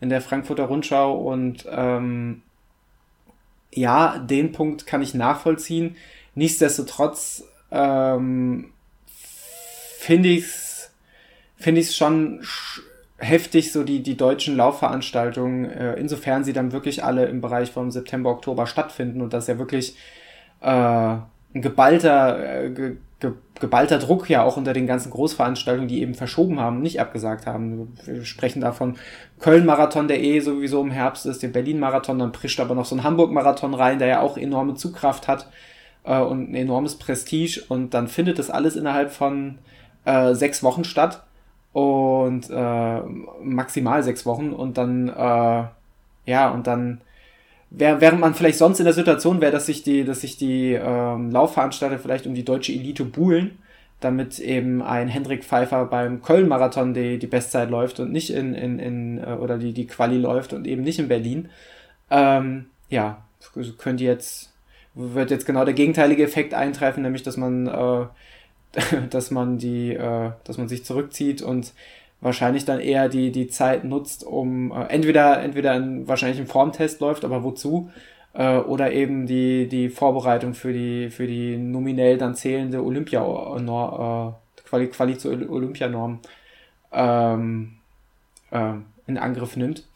in 0.00 0.08
der 0.08 0.20
Frankfurter 0.20 0.64
Rundschau. 0.64 1.14
Und 1.16 1.66
ähm, 1.70 2.42
ja, 3.72 4.18
den 4.18 4.52
Punkt 4.52 4.86
kann 4.86 5.02
ich 5.02 5.14
nachvollziehen. 5.14 5.96
Nichtsdestotrotz 6.38 7.42
ähm, 7.72 8.70
finde 9.98 10.28
ich 10.28 10.44
es 10.44 10.92
finde 11.56 11.80
ich 11.80 11.88
es 11.88 11.96
schon 11.96 12.44
heftig, 13.16 13.72
so 13.72 13.82
die, 13.82 14.04
die 14.04 14.16
deutschen 14.16 14.56
Laufveranstaltungen, 14.56 15.68
äh, 15.68 15.94
insofern 15.94 16.44
sie 16.44 16.52
dann 16.52 16.70
wirklich 16.70 17.02
alle 17.02 17.26
im 17.26 17.40
Bereich 17.40 17.72
vom 17.72 17.90
September, 17.90 18.30
Oktober 18.30 18.68
stattfinden 18.68 19.20
und 19.20 19.32
das 19.32 19.48
ja 19.48 19.58
wirklich 19.58 19.96
äh, 20.60 20.68
ein 20.70 21.26
geballter, 21.54 22.66
äh, 22.66 22.70
ge, 22.70 22.96
ge, 23.18 23.32
geballter 23.58 23.98
Druck 23.98 24.30
ja 24.30 24.44
auch 24.44 24.56
unter 24.56 24.72
den 24.72 24.86
ganzen 24.86 25.10
Großveranstaltungen, 25.10 25.88
die 25.88 26.00
eben 26.00 26.14
verschoben 26.14 26.60
haben, 26.60 26.80
nicht 26.80 27.00
abgesagt 27.00 27.46
haben. 27.46 27.98
Wir 28.04 28.24
sprechen 28.24 28.60
da 28.60 28.70
von 28.70 28.96
Köln-Marathon, 29.40 30.06
der 30.06 30.22
eh 30.22 30.38
sowieso 30.38 30.80
im 30.82 30.92
Herbst 30.92 31.26
ist, 31.26 31.42
den 31.42 31.50
Berlin-Marathon, 31.50 32.20
dann 32.20 32.30
prischt 32.30 32.60
aber 32.60 32.76
noch 32.76 32.84
so 32.84 32.94
ein 32.94 33.02
Hamburg-Marathon 33.02 33.74
rein, 33.74 33.98
der 33.98 34.06
ja 34.06 34.20
auch 34.20 34.38
enorme 34.38 34.74
Zugkraft 34.74 35.26
hat 35.26 35.48
äh, 36.08 36.20
und 36.20 36.50
ein 36.50 36.54
enormes 36.54 36.96
Prestige. 36.96 37.62
Und 37.68 37.94
dann 37.94 38.08
findet 38.08 38.38
das 38.38 38.50
alles 38.50 38.76
innerhalb 38.76 39.12
von 39.12 39.58
äh, 40.04 40.34
sechs 40.34 40.62
Wochen 40.62 40.84
statt. 40.84 41.24
Und 41.72 42.50
äh, 42.50 43.00
maximal 43.42 44.02
sechs 44.02 44.26
Wochen. 44.26 44.52
Und 44.52 44.78
dann 44.78 45.08
äh, 45.08 45.64
ja 46.26 46.50
und 46.50 46.66
dann 46.66 47.00
während 47.70 48.20
man 48.20 48.34
vielleicht 48.34 48.58
sonst 48.58 48.78
in 48.78 48.84
der 48.84 48.94
Situation 48.94 49.40
wäre, 49.40 49.52
dass 49.52 49.66
sich 49.66 49.82
die, 49.82 50.04
dass 50.04 50.22
sich 50.22 50.36
die 50.36 50.72
ähm, 50.72 51.30
Laufveranstalter 51.30 51.98
vielleicht 51.98 52.26
um 52.26 52.34
die 52.34 52.44
deutsche 52.44 52.72
Elite 52.72 53.04
buhlen, 53.04 53.58
damit 54.00 54.38
eben 54.38 54.82
ein 54.82 55.08
Hendrik 55.08 55.44
Pfeiffer 55.44 55.84
beim 55.86 56.22
Köln-Marathon 56.22 56.94
die, 56.94 57.18
die 57.18 57.26
Bestzeit 57.26 57.70
läuft 57.70 58.00
und 58.00 58.12
nicht 58.12 58.30
in, 58.30 58.54
in, 58.54 58.78
in 58.78 59.18
äh, 59.18 59.36
oder 59.38 59.58
die, 59.58 59.72
die 59.72 59.86
Quali 59.86 60.18
läuft 60.18 60.52
und 60.52 60.66
eben 60.66 60.82
nicht 60.82 60.98
in 60.98 61.08
Berlin. 61.08 61.50
Ähm, 62.10 62.66
ja, 62.88 63.22
könnte 63.76 64.04
jetzt, 64.04 64.47
wird 64.98 65.30
jetzt 65.30 65.46
genau 65.46 65.64
der 65.64 65.74
gegenteilige 65.74 66.24
Effekt 66.24 66.54
eintreffen, 66.54 67.02
nämlich 67.02 67.22
dass 67.22 67.36
man 67.36 67.66
äh, 67.66 68.06
dass 69.10 69.30
man 69.30 69.58
die, 69.58 69.94
äh, 69.94 70.30
dass 70.44 70.58
man 70.58 70.68
sich 70.68 70.84
zurückzieht 70.84 71.42
und 71.42 71.72
wahrscheinlich 72.20 72.64
dann 72.64 72.80
eher 72.80 73.08
die, 73.08 73.30
die 73.30 73.48
Zeit 73.48 73.84
nutzt, 73.84 74.24
um 74.24 74.72
äh, 74.72 74.86
entweder, 74.86 75.40
entweder 75.42 75.72
ein, 75.72 76.08
wahrscheinlich 76.08 76.40
ein 76.40 76.46
Formtest 76.46 77.00
läuft, 77.00 77.24
aber 77.24 77.44
wozu? 77.44 77.90
Äh, 78.34 78.58
oder 78.58 78.92
eben 78.92 79.26
die, 79.26 79.68
die 79.68 79.88
Vorbereitung 79.88 80.54
für 80.54 80.72
die, 80.72 81.10
für 81.10 81.26
die 81.26 81.56
nominell 81.56 82.18
dann 82.18 82.34
zählende 82.34 82.84
Olympia, 82.84 83.22
äh, 83.22 84.32
Quali, 84.64 84.88
Quali 84.88 85.16
zur 85.16 85.32
Olympianorm 85.32 86.20
ähm, 86.92 87.76
äh, 88.50 88.74
in 89.06 89.16
Angriff 89.16 89.56
nimmt. 89.56 89.86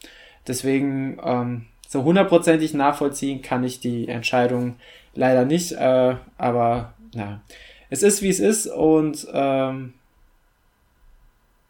Deswegen 0.47 1.19
ähm, 1.23 1.65
so 1.93 2.03
hundertprozentig 2.03 2.73
nachvollziehen 2.73 3.43
kann 3.43 3.63
ich 3.63 3.79
die 3.79 4.07
Entscheidung 4.07 4.77
leider 5.13 5.45
nicht, 5.45 5.73
äh, 5.73 6.15
aber 6.39 6.95
na, 7.13 7.43
es 7.91 8.01
ist, 8.01 8.23
wie 8.23 8.29
es 8.29 8.39
ist 8.39 8.65
und 8.65 9.27
ähm, 9.31 9.93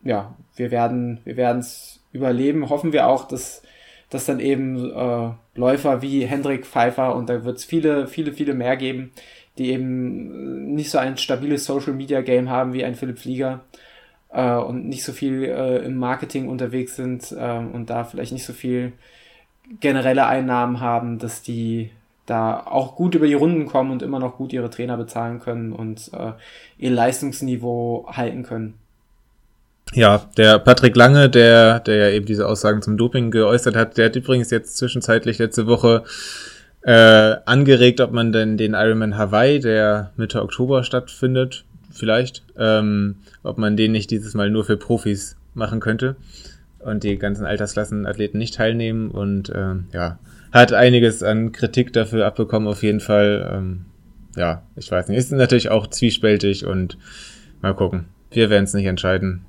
ja, 0.01 0.33
wir 0.55 0.71
werden 0.71 1.19
wir 1.25 1.49
es 1.49 1.99
überleben. 2.13 2.69
Hoffen 2.69 2.93
wir 2.93 3.07
auch, 3.07 3.27
dass, 3.27 3.63
dass 4.09 4.25
dann 4.25 4.39
eben 4.39 4.91
äh, 4.91 5.31
Läufer 5.55 6.01
wie 6.01 6.25
Hendrik 6.25 6.65
Pfeiffer 6.65 7.15
und 7.15 7.27
da 7.27 7.43
wird 7.43 7.57
es 7.57 7.65
viele, 7.65 8.07
viele, 8.07 8.31
viele 8.31 8.53
mehr 8.53 8.77
geben, 8.77 9.11
die 9.57 9.71
eben 9.71 10.73
nicht 10.73 10.89
so 10.89 10.99
ein 10.99 11.17
stabiles 11.17 11.65
Social 11.65 11.93
Media 11.93 12.21
Game 12.21 12.49
haben 12.49 12.71
wie 12.71 12.85
ein 12.85 12.95
Philipp 12.95 13.19
Flieger 13.19 13.65
äh, 14.29 14.55
und 14.55 14.87
nicht 14.87 15.03
so 15.03 15.11
viel 15.11 15.43
äh, 15.43 15.79
im 15.79 15.97
Marketing 15.97 16.47
unterwegs 16.47 16.95
sind 16.95 17.29
äh, 17.33 17.57
und 17.57 17.89
da 17.89 18.05
vielleicht 18.05 18.31
nicht 18.31 18.45
so 18.45 18.53
viel 18.53 18.93
generelle 19.79 20.25
Einnahmen 20.25 20.79
haben, 20.79 21.19
dass 21.19 21.41
die 21.41 21.91
da 22.25 22.59
auch 22.59 22.95
gut 22.95 23.15
über 23.15 23.27
die 23.27 23.33
Runden 23.33 23.65
kommen 23.65 23.91
und 23.91 24.01
immer 24.01 24.19
noch 24.19 24.37
gut 24.37 24.53
ihre 24.53 24.69
Trainer 24.69 24.97
bezahlen 24.97 25.39
können 25.39 25.73
und 25.73 26.11
äh, 26.13 26.31
ihr 26.77 26.91
Leistungsniveau 26.91 28.07
halten 28.07 28.43
können. 28.43 28.75
Ja, 29.93 30.25
der 30.37 30.59
Patrick 30.59 30.95
Lange, 30.95 31.29
der, 31.29 31.81
der 31.81 31.95
ja 31.95 32.09
eben 32.09 32.25
diese 32.25 32.47
Aussagen 32.47 32.81
zum 32.81 32.97
Doping 32.97 33.31
geäußert 33.31 33.75
hat, 33.75 33.97
der 33.97 34.05
hat 34.05 34.15
übrigens 34.15 34.49
jetzt 34.49 34.77
zwischenzeitlich 34.77 35.37
letzte 35.37 35.67
Woche 35.67 36.03
äh, 36.81 37.35
angeregt, 37.45 37.99
ob 37.99 38.11
man 38.11 38.31
denn 38.31 38.57
den 38.57 38.73
Ironman 38.73 39.17
Hawaii, 39.17 39.59
der 39.59 40.11
Mitte 40.15 40.41
Oktober 40.41 40.83
stattfindet, 40.83 41.65
vielleicht, 41.91 42.43
ähm, 42.57 43.17
ob 43.43 43.57
man 43.57 43.75
den 43.75 43.91
nicht 43.91 44.09
dieses 44.09 44.33
Mal 44.33 44.49
nur 44.49 44.63
für 44.63 44.77
Profis 44.77 45.35
machen 45.53 45.79
könnte 45.79 46.15
und 46.85 47.03
die 47.03 47.17
ganzen 47.17 47.45
Altersklassenathleten 47.45 48.37
nicht 48.37 48.55
teilnehmen 48.55 49.09
und 49.11 49.49
äh, 49.49 49.75
ja, 49.91 50.19
hat 50.51 50.73
einiges 50.73 51.23
an 51.23 51.51
Kritik 51.51 51.93
dafür 51.93 52.25
abbekommen, 52.25 52.67
auf 52.67 52.83
jeden 52.83 52.99
Fall. 52.99 53.51
Ähm, 53.53 53.85
ja, 54.35 54.63
ich 54.75 54.91
weiß 54.91 55.07
nicht. 55.07 55.17
Ist 55.17 55.31
natürlich 55.31 55.69
auch 55.69 55.87
zwiespältig 55.87 56.65
und 56.65 56.97
mal 57.61 57.73
gucken. 57.73 58.05
Wir 58.31 58.49
werden 58.49 58.63
es 58.63 58.73
nicht 58.73 58.85
entscheiden. 58.85 59.45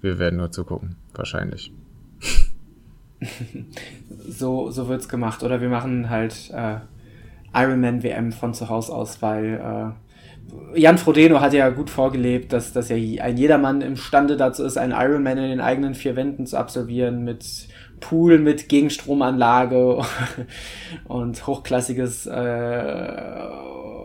Wir 0.00 0.18
werden 0.18 0.36
nur 0.36 0.50
zugucken, 0.50 0.96
wahrscheinlich. 1.14 1.72
so 4.28 4.70
so 4.70 4.88
wird's 4.88 5.08
gemacht. 5.08 5.42
Oder 5.42 5.60
wir 5.60 5.68
machen 5.68 6.10
halt 6.10 6.50
äh, 6.54 6.78
Ironman 7.52 8.02
WM 8.02 8.32
von 8.32 8.54
zu 8.54 8.68
Hause 8.68 8.92
aus, 8.92 9.20
weil 9.22 9.54
äh, 9.54 10.09
Jan 10.74 10.98
Frodeno 10.98 11.40
hat 11.40 11.52
ja 11.52 11.68
gut 11.70 11.90
vorgelebt, 11.90 12.52
dass, 12.52 12.72
dass 12.72 12.88
ja 12.88 12.96
ein 12.96 13.36
jedermann 13.36 13.80
imstande 13.80 14.36
dazu 14.36 14.64
ist, 14.64 14.78
einen 14.78 14.92
Ironman 14.92 15.38
in 15.38 15.50
den 15.50 15.60
eigenen 15.60 15.94
vier 15.94 16.16
Wänden 16.16 16.46
zu 16.46 16.56
absolvieren 16.56 17.24
mit 17.24 17.68
Pool 18.00 18.38
mit 18.38 18.68
Gegenstromanlage 18.68 20.02
und 21.08 21.46
hochklassiges 21.46 22.26
äh, 22.26 22.32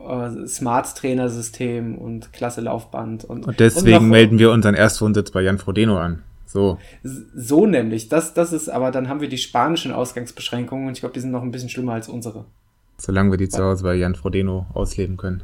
äh, 0.05 0.47
Smart-Trainer-System 0.47 1.97
und 1.97 2.31
klasse 2.33 2.61
Laufband. 2.61 3.23
Und, 3.23 3.47
und 3.47 3.59
deswegen 3.59 3.97
und 3.97 4.09
melden 4.09 4.39
wir 4.39 4.51
unseren 4.51 4.75
Erstwohnsitz 4.75 5.31
bei 5.31 5.41
Jan 5.41 5.57
Frodeno 5.57 5.97
an. 5.97 6.23
So. 6.45 6.77
So 7.03 7.65
nämlich. 7.65 8.09
Das, 8.09 8.33
das 8.33 8.53
ist, 8.53 8.69
aber 8.69 8.91
dann 8.91 9.09
haben 9.09 9.21
wir 9.21 9.29
die 9.29 9.37
spanischen 9.37 9.91
Ausgangsbeschränkungen 9.91 10.87
und 10.87 10.93
ich 10.93 10.99
glaube, 10.99 11.13
die 11.13 11.19
sind 11.19 11.31
noch 11.31 11.41
ein 11.41 11.51
bisschen 11.51 11.69
schlimmer 11.69 11.93
als 11.93 12.07
unsere. 12.07 12.45
Solange 12.97 13.31
wir 13.31 13.37
die 13.37 13.49
zu 13.49 13.63
Hause 13.63 13.83
bei 13.83 13.95
Jan 13.95 14.15
Frodeno 14.15 14.67
ausleben 14.73 15.17
können. 15.17 15.43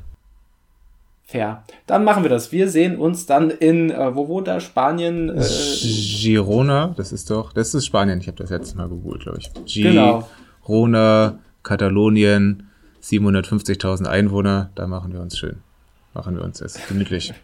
Fair. 1.32 1.64
Dann 1.88 2.04
machen 2.04 2.24
wir 2.24 2.30
das. 2.30 2.52
Wir 2.52 2.70
sehen 2.70 2.98
uns 2.98 3.26
dann 3.26 3.52
in, 3.52 3.90
äh, 3.90 4.16
wo 4.16 4.28
wohnt 4.28 4.50
er? 4.50 4.60
Spanien? 4.60 5.30
Äh, 5.30 5.42
Girona, 5.42 6.94
das 6.98 7.14
ist 7.14 7.30
doch, 7.30 7.54
das 7.54 7.74
ist 7.74 7.86
Spanien. 7.86 8.20
Ich 8.20 8.28
habe 8.28 8.38
das 8.38 8.50
letzte 8.50 8.78
Mal 8.78 8.90
gegoogelt, 8.90 9.24
glaube 9.24 9.40
ich. 9.40 9.52
Girona, 9.66 10.28
genau. 11.30 11.40
Katalonien, 11.64 12.68
750.000 13.02 14.08
Einwohner. 14.08 14.72
Da 14.76 14.88
machen 14.88 15.14
wir 15.14 15.22
uns 15.22 15.38
schön. 15.38 15.60
Machen 16.14 16.36
wir 16.36 16.44
uns 16.44 16.60
es 16.60 16.86
gemütlich. 16.88 17.34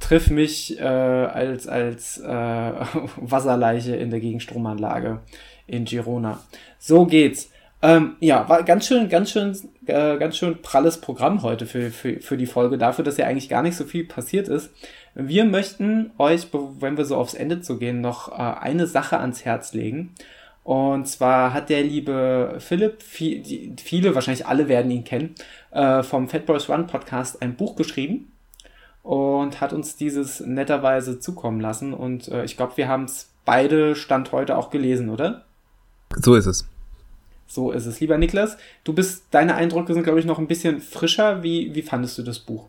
triff 0.00 0.30
mich 0.30 0.78
äh, 0.80 0.82
als, 0.82 1.68
als 1.68 2.18
äh, 2.18 2.26
Wasserleiche 3.16 3.94
in 3.94 4.10
der 4.10 4.18
Gegenstromanlage 4.18 5.20
in 5.66 5.84
Girona. 5.84 6.40
So 6.78 7.06
geht's. 7.06 7.50
Ähm, 7.82 8.16
ja, 8.20 8.46
war 8.48 8.62
ganz 8.62 8.86
schön, 8.86 9.08
ganz 9.08 9.30
schön, 9.30 9.56
äh, 9.90 10.16
ganz 10.18 10.36
schön 10.36 10.62
pralles 10.62 11.00
Programm 11.00 11.42
heute 11.42 11.66
für, 11.66 11.90
für, 11.90 12.20
für 12.20 12.36
die 12.36 12.46
Folge, 12.46 12.78
dafür, 12.78 13.04
dass 13.04 13.16
ja 13.16 13.26
eigentlich 13.26 13.48
gar 13.48 13.62
nicht 13.62 13.76
so 13.76 13.84
viel 13.84 14.04
passiert 14.04 14.48
ist. 14.48 14.70
Wir 15.14 15.44
möchten 15.44 16.12
euch, 16.18 16.46
wenn 16.52 16.96
wir 16.96 17.04
so 17.04 17.16
aufs 17.16 17.34
Ende 17.34 17.60
zu 17.60 17.78
gehen, 17.78 18.00
noch 18.00 18.30
äh, 18.32 18.34
eine 18.34 18.86
Sache 18.86 19.18
ans 19.18 19.44
Herz 19.44 19.72
legen. 19.74 20.14
Und 20.62 21.08
zwar 21.08 21.52
hat 21.52 21.68
der 21.68 21.82
liebe 21.82 22.56
Philipp, 22.58 23.02
viele, 23.02 24.14
wahrscheinlich 24.14 24.46
alle 24.46 24.68
werden 24.68 24.90
ihn 24.90 25.04
kennen, 25.04 25.34
äh, 25.72 26.02
vom 26.02 26.28
Fat 26.28 26.46
Boys 26.46 26.68
Run 26.68 26.86
Podcast 26.86 27.42
ein 27.42 27.56
Buch 27.56 27.76
geschrieben 27.76 28.30
und 29.02 29.60
hat 29.60 29.72
uns 29.72 29.96
dieses 29.96 30.40
netterweise 30.40 31.18
zukommen 31.18 31.60
lassen. 31.60 31.92
Und 31.92 32.28
äh, 32.28 32.44
ich 32.44 32.56
glaube, 32.56 32.76
wir 32.76 32.88
haben 32.88 33.04
es 33.04 33.30
beide 33.44 33.96
Stand 33.96 34.32
heute 34.32 34.56
auch 34.56 34.70
gelesen, 34.70 35.08
oder? 35.08 35.44
So 36.16 36.34
ist 36.34 36.46
es. 36.46 36.69
So 37.50 37.72
ist 37.72 37.86
es. 37.86 37.98
Lieber 37.98 38.16
Niklas, 38.16 38.56
du 38.84 38.92
bist, 38.92 39.24
deine 39.32 39.56
Eindrücke 39.56 39.92
sind, 39.92 40.04
glaube 40.04 40.20
ich, 40.20 40.24
noch 40.24 40.38
ein 40.38 40.46
bisschen 40.46 40.80
frischer. 40.80 41.42
Wie, 41.42 41.74
wie 41.74 41.82
fandest 41.82 42.16
du 42.16 42.22
das 42.22 42.38
Buch? 42.38 42.66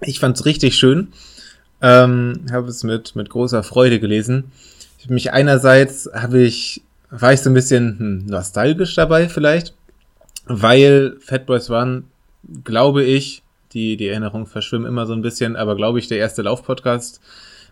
Ich 0.00 0.18
fand 0.18 0.36
es 0.36 0.44
richtig 0.44 0.76
schön. 0.76 1.12
Ähm, 1.80 2.46
habe 2.50 2.68
es 2.68 2.82
mit, 2.82 3.14
mit 3.14 3.30
großer 3.30 3.62
Freude 3.62 4.00
gelesen. 4.00 4.50
Ich 4.98 5.08
mich 5.08 5.32
einerseits 5.32 6.10
habe 6.12 6.40
ich, 6.40 6.82
war 7.10 7.32
ich 7.32 7.40
so 7.40 7.50
ein 7.50 7.54
bisschen 7.54 7.98
hm, 8.00 8.26
nostalgisch 8.26 8.96
dabei 8.96 9.28
vielleicht, 9.28 9.74
weil 10.46 11.16
Fat 11.20 11.46
Boys 11.46 11.70
One, 11.70 12.02
glaube 12.64 13.04
ich, 13.04 13.44
die, 13.74 13.96
die 13.96 14.08
Erinnerungen 14.08 14.46
verschwimmen 14.46 14.88
immer 14.88 15.06
so 15.06 15.12
ein 15.12 15.22
bisschen, 15.22 15.54
aber 15.54 15.76
glaube 15.76 16.00
ich, 16.00 16.08
der 16.08 16.18
erste 16.18 16.42
Laufpodcast 16.42 17.20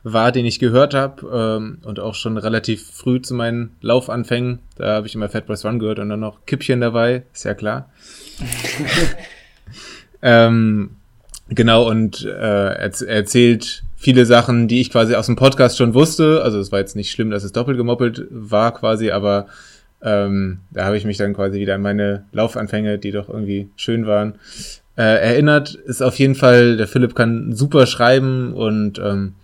war, 0.09 0.31
den 0.31 0.47
ich 0.47 0.61
gehört 0.61 0.95
habe 0.95 1.59
ähm, 1.59 1.79
und 1.83 1.99
auch 1.99 2.15
schon 2.15 2.39
relativ 2.39 2.89
früh 2.93 3.21
zu 3.21 3.35
meinen 3.35 3.73
Laufanfängen. 3.81 4.61
Da 4.77 4.95
habe 4.95 5.09
ich 5.09 5.17
immer 5.17 5.29
Fat 5.29 5.47
Boys 5.47 5.65
Run 5.65 5.81
gehört 5.81 5.99
und 5.99 6.09
dann 6.09 6.21
noch 6.21 6.47
Kippchen 6.47 6.81
dabei, 6.81 7.25
ist 7.35 7.45
ja 7.45 7.55
klar. 7.55 7.91
ähm, 10.23 10.91
genau, 11.49 11.91
und 11.91 12.25
äh, 12.25 12.31
er, 12.31 12.93
erzählt 13.09 13.83
viele 13.97 14.27
Sachen, 14.27 14.69
die 14.69 14.81
ich 14.81 14.91
quasi 14.91 15.17
aus 15.17 15.27
dem 15.27 15.35
Podcast 15.35 15.77
schon 15.77 15.93
wusste. 15.93 16.41
Also 16.45 16.61
es 16.61 16.71
war 16.71 16.79
jetzt 16.79 16.95
nicht 16.95 17.11
schlimm, 17.11 17.31
dass 17.31 17.43
es 17.43 17.51
doppelt 17.51 17.77
gemoppelt 17.77 18.29
war 18.31 18.73
quasi, 18.75 19.11
aber 19.11 19.49
ähm, 20.03 20.61
da 20.71 20.85
habe 20.85 20.97
ich 20.97 21.05
mich 21.05 21.17
dann 21.17 21.35
quasi 21.35 21.59
wieder 21.59 21.75
an 21.75 21.83
meine 21.83 22.27
Laufanfänge, 22.31 22.99
die 22.99 23.11
doch 23.11 23.29
irgendwie 23.29 23.71
schön 23.75 24.07
waren, 24.07 24.37
äh, 24.97 25.03
erinnert. 25.03 25.75
Ist 25.75 26.01
auf 26.01 26.17
jeden 26.21 26.37
Fall, 26.37 26.77
der 26.77 26.87
Philipp 26.87 27.17
kann 27.17 27.53
super 27.53 27.87
schreiben 27.87 28.53
und 28.53 29.01
ähm, 29.01 29.35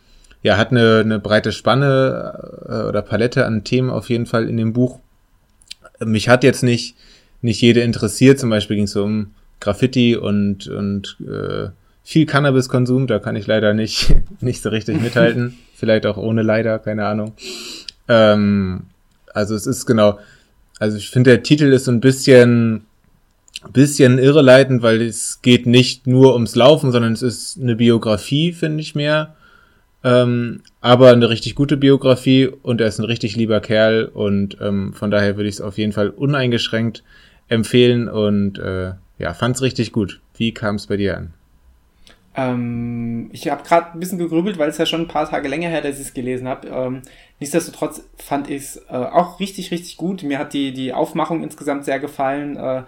ja, 0.42 0.56
hat 0.56 0.70
eine, 0.70 1.00
eine 1.00 1.18
breite 1.18 1.52
Spanne 1.52 2.66
äh, 2.68 2.88
oder 2.88 3.02
Palette 3.02 3.46
an 3.46 3.64
Themen 3.64 3.90
auf 3.90 4.10
jeden 4.10 4.26
Fall 4.26 4.48
in 4.48 4.56
dem 4.56 4.72
Buch. 4.72 4.98
Mich 6.00 6.28
hat 6.28 6.42
jetzt 6.42 6.62
nicht, 6.62 6.96
nicht 7.40 7.60
jede 7.60 7.80
interessiert, 7.80 8.40
zum 8.40 8.50
Beispiel 8.50 8.76
ging 8.76 8.86
es 8.86 8.92
so 8.92 9.04
um 9.04 9.32
Graffiti 9.60 10.16
und, 10.16 10.66
und 10.66 11.16
äh, 11.20 11.68
viel 12.04 12.26
Cannabiskonsum, 12.26 13.06
da 13.06 13.20
kann 13.20 13.36
ich 13.36 13.46
leider 13.46 13.74
nicht, 13.74 14.14
nicht 14.40 14.62
so 14.62 14.70
richtig 14.70 15.00
mithalten. 15.00 15.58
Vielleicht 15.74 16.06
auch 16.06 16.16
ohne 16.16 16.42
leider, 16.42 16.78
keine 16.78 17.06
Ahnung. 17.06 17.32
Ähm, 18.08 18.82
also 19.32 19.54
es 19.54 19.66
ist 19.66 19.86
genau, 19.86 20.18
also 20.78 20.96
ich 20.96 21.10
finde, 21.10 21.30
der 21.30 21.42
Titel 21.42 21.72
ist 21.72 21.84
so 21.84 21.92
ein 21.92 22.00
bisschen, 22.00 22.82
bisschen 23.72 24.18
irreleitend, 24.18 24.82
weil 24.82 25.00
es 25.02 25.40
geht 25.42 25.66
nicht 25.66 26.06
nur 26.06 26.34
ums 26.34 26.56
Laufen, 26.56 26.90
sondern 26.90 27.12
es 27.12 27.22
ist 27.22 27.58
eine 27.60 27.76
Biografie, 27.76 28.52
finde 28.52 28.80
ich 28.80 28.94
mehr. 28.94 29.34
Ähm, 30.04 30.62
aber 30.80 31.10
eine 31.10 31.28
richtig 31.28 31.54
gute 31.54 31.76
Biografie 31.76 32.46
und 32.46 32.80
er 32.80 32.88
ist 32.88 32.98
ein 32.98 33.04
richtig 33.04 33.36
lieber 33.36 33.60
Kerl 33.60 34.06
und 34.06 34.56
ähm, 34.60 34.92
von 34.94 35.10
daher 35.10 35.36
würde 35.36 35.48
ich 35.48 35.56
es 35.56 35.60
auf 35.60 35.78
jeden 35.78 35.92
Fall 35.92 36.10
uneingeschränkt 36.10 37.04
empfehlen 37.48 38.08
und 38.08 38.58
äh, 38.58 38.92
ja, 39.18 39.34
fand's 39.34 39.62
richtig 39.62 39.92
gut. 39.92 40.20
Wie 40.36 40.52
kam 40.52 40.76
es 40.76 40.88
bei 40.88 40.96
dir 40.96 41.16
an? 41.16 41.34
Ähm, 42.34 43.28
ich 43.32 43.48
habe 43.48 43.62
gerade 43.62 43.92
ein 43.92 44.00
bisschen 44.00 44.18
gegrübelt, 44.18 44.58
weil 44.58 44.70
es 44.70 44.78
ja 44.78 44.86
schon 44.86 45.02
ein 45.02 45.08
paar 45.08 45.28
Tage 45.28 45.48
länger 45.48 45.68
her, 45.68 45.82
dass 45.82 45.96
ich 45.96 46.06
es 46.06 46.14
gelesen 46.14 46.48
habe. 46.48 46.66
Ähm, 46.68 47.02
nichtsdestotrotz 47.40 48.08
fand 48.16 48.48
ich 48.48 48.62
es 48.62 48.76
äh, 48.88 48.94
auch 48.94 49.38
richtig, 49.38 49.70
richtig 49.70 49.98
gut. 49.98 50.22
Mir 50.22 50.38
hat 50.38 50.54
die, 50.54 50.72
die 50.72 50.92
Aufmachung 50.94 51.42
insgesamt 51.42 51.84
sehr 51.84 52.00
gefallen. 52.00 52.56
Äh, 52.56 52.82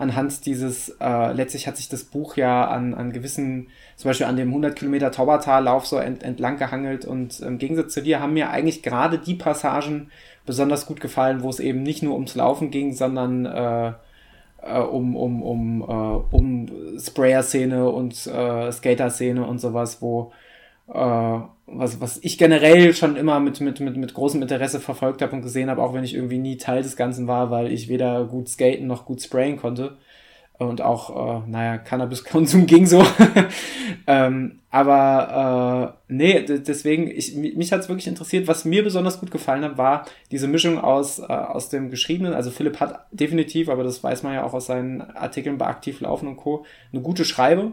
anhand 0.00 0.46
dieses, 0.46 0.96
äh, 1.00 1.32
letztlich 1.32 1.66
hat 1.66 1.76
sich 1.76 1.90
das 1.90 2.04
Buch 2.04 2.36
ja 2.36 2.66
an, 2.66 2.94
an 2.94 3.12
gewissen, 3.12 3.68
zum 3.96 4.08
Beispiel 4.08 4.26
an 4.26 4.36
dem 4.36 4.48
100 4.48 4.74
Kilometer 4.74 5.12
Taubertal-Lauf 5.12 5.86
so 5.86 5.98
ent, 5.98 6.22
entlang 6.22 6.56
gehangelt 6.56 7.04
und 7.04 7.40
im 7.40 7.58
Gegensatz 7.58 7.92
zu 7.92 8.02
dir 8.02 8.20
haben 8.20 8.32
mir 8.32 8.50
eigentlich 8.50 8.82
gerade 8.82 9.18
die 9.18 9.34
Passagen 9.34 10.10
besonders 10.46 10.86
gut 10.86 11.00
gefallen, 11.00 11.42
wo 11.42 11.50
es 11.50 11.60
eben 11.60 11.82
nicht 11.82 12.02
nur 12.02 12.14
ums 12.14 12.34
Laufen 12.34 12.70
ging, 12.70 12.94
sondern 12.94 13.44
äh, 13.44 13.92
äh, 14.62 14.78
um, 14.78 15.16
um, 15.16 15.42
um, 15.42 15.82
äh, 15.82 16.34
um 16.34 16.98
Sprayer-Szene 16.98 17.88
und 17.90 18.26
äh, 18.26 18.72
Skater-Szene 18.72 19.46
und 19.46 19.58
sowas, 19.58 20.00
wo 20.00 20.32
äh, 20.88 21.38
was, 21.72 22.00
was 22.00 22.18
ich 22.22 22.38
generell 22.38 22.94
schon 22.94 23.16
immer 23.16 23.40
mit, 23.40 23.60
mit, 23.60 23.80
mit, 23.80 23.96
mit 23.96 24.14
großem 24.14 24.42
Interesse 24.42 24.80
verfolgt 24.80 25.22
habe 25.22 25.36
und 25.36 25.42
gesehen 25.42 25.70
habe, 25.70 25.82
auch 25.82 25.94
wenn 25.94 26.04
ich 26.04 26.14
irgendwie 26.14 26.38
nie 26.38 26.56
Teil 26.56 26.82
des 26.82 26.96
Ganzen 26.96 27.26
war, 27.26 27.50
weil 27.50 27.72
ich 27.72 27.88
weder 27.88 28.24
gut 28.24 28.48
skaten 28.48 28.86
noch 28.86 29.04
gut 29.04 29.22
sprayen 29.22 29.56
konnte. 29.56 29.96
Und 30.58 30.82
auch, 30.82 31.44
äh, 31.46 31.50
naja, 31.50 31.78
Cannabiskonsum 31.78 32.66
ging 32.66 32.84
so. 32.84 33.02
ähm, 34.06 34.58
aber 34.70 35.96
äh, 36.08 36.12
nee, 36.12 36.42
deswegen, 36.42 37.10
ich, 37.10 37.34
mich 37.34 37.72
hat 37.72 37.80
es 37.80 37.88
wirklich 37.88 38.08
interessiert. 38.08 38.46
Was 38.46 38.66
mir 38.66 38.84
besonders 38.84 39.20
gut 39.20 39.30
gefallen 39.30 39.64
hat, 39.64 39.78
war 39.78 40.04
diese 40.30 40.48
Mischung 40.48 40.78
aus, 40.78 41.18
äh, 41.18 41.22
aus 41.22 41.70
dem 41.70 41.90
Geschriebenen. 41.90 42.34
Also 42.34 42.50
Philipp 42.50 42.78
hat 42.78 43.06
definitiv, 43.10 43.70
aber 43.70 43.84
das 43.84 44.04
weiß 44.04 44.22
man 44.22 44.34
ja 44.34 44.44
auch 44.44 44.52
aus 44.52 44.66
seinen 44.66 45.00
Artikeln 45.00 45.56
bei 45.56 45.66
Aktiv 45.66 46.00
Laufen 46.02 46.28
und 46.28 46.36
Co., 46.36 46.66
eine 46.92 47.00
gute 47.00 47.24
Schreibe. 47.24 47.72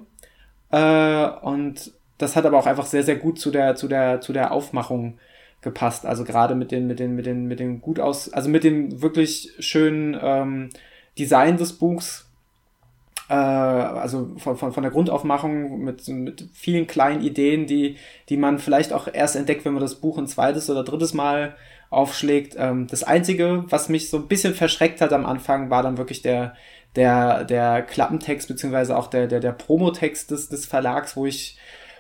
Äh, 0.72 1.28
und 1.42 1.92
das 2.18 2.36
hat 2.36 2.46
aber 2.46 2.58
auch 2.58 2.66
einfach 2.66 2.86
sehr, 2.86 3.04
sehr 3.04 3.16
gut 3.16 3.40
zu 3.40 3.52
der, 3.52 3.76
zu 3.76 3.88
der, 3.88 4.22
zu 4.22 4.34
der 4.34 4.52
Aufmachung 4.52 5.20
gepasst. 5.62 6.06
Also 6.06 6.24
gerade 6.24 6.56
mit 6.56 6.72
den, 6.72 6.88
mit 6.88 7.00
den, 7.00 7.16
mit 7.16 7.26
den, 7.26 7.46
mit 7.46 7.60
den 7.60 7.82
gut 7.82 8.00
aus, 8.00 8.32
also 8.32 8.50
mit 8.50 8.64
dem 8.64 9.02
wirklich 9.02 9.54
schönen 9.60 10.18
ähm, 10.22 10.70
Design 11.18 11.58
des 11.58 11.74
Buchs, 11.74 12.30
äh, 13.30 13.34
also 13.34 14.36
von, 14.38 14.58
von, 14.58 14.72
von 14.72 14.84
der 14.84 14.92
Grundaufmachung 14.92 15.80
mit, 15.80 16.08
mit 16.08 16.50
vielen 16.54 16.88
kleinen 16.88 17.22
Ideen, 17.22 17.68
die, 17.68 17.98
die 18.30 18.38
man 18.38 18.60
vielleicht 18.60 18.94
auch 18.94 19.08
erst 19.12 19.36
entdeckt, 19.36 19.66
wenn 19.66 19.74
man 19.74 19.82
das 19.82 19.96
Buch 19.96 20.18
ein 20.18 20.28
zweites 20.28 20.70
oder 20.70 20.84
drittes 20.84 21.14
Mal 21.14 21.56
aufschlägt. 21.90 22.56
Ähm, 22.58 22.88
das 22.88 23.04
Einzige, 23.04 23.66
was 23.70 23.90
mich 23.90 24.10
so 24.10 24.18
ein 24.18 24.28
bisschen 24.28 24.54
verschreckt 24.54 25.02
hat 25.02 25.14
am 25.14 25.26
Anfang, 25.26 25.70
war 25.70 25.84
dann 25.84 25.98
wirklich 25.98 26.22
der, 26.22 26.56
der, 26.96 27.44
der 27.44 27.82
Klappentext, 27.82 28.48
beziehungsweise 28.48 28.98
auch 28.98 29.08
der, 29.08 29.28
der, 29.28 29.40
der 29.40 29.52
Promotext 29.52 30.32
des, 30.32 30.50
des 30.50 30.66
Verlags, 30.66 31.16
wo 31.16 31.26
ich 31.26 31.58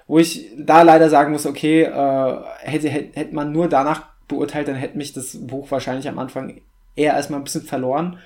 wo 0.07 0.19
ich 0.19 0.47
da 0.57 0.81
leider 0.81 1.09
sagen 1.09 1.31
muss, 1.31 1.45
okay, 1.45 1.83
äh, 1.83 2.37
hätte, 2.59 2.89
hätte, 2.89 3.19
hätte 3.19 3.35
man 3.35 3.51
nur 3.51 3.67
danach 3.67 4.03
beurteilt, 4.27 4.67
dann 4.67 4.75
hätte 4.75 4.97
mich 4.97 5.13
das 5.13 5.37
Buch 5.47 5.69
wahrscheinlich 5.71 6.07
am 6.07 6.19
Anfang 6.19 6.61
eher 6.95 7.13
erstmal 7.13 7.39
ein 7.39 7.43
bisschen 7.43 7.63
verloren. 7.63 8.19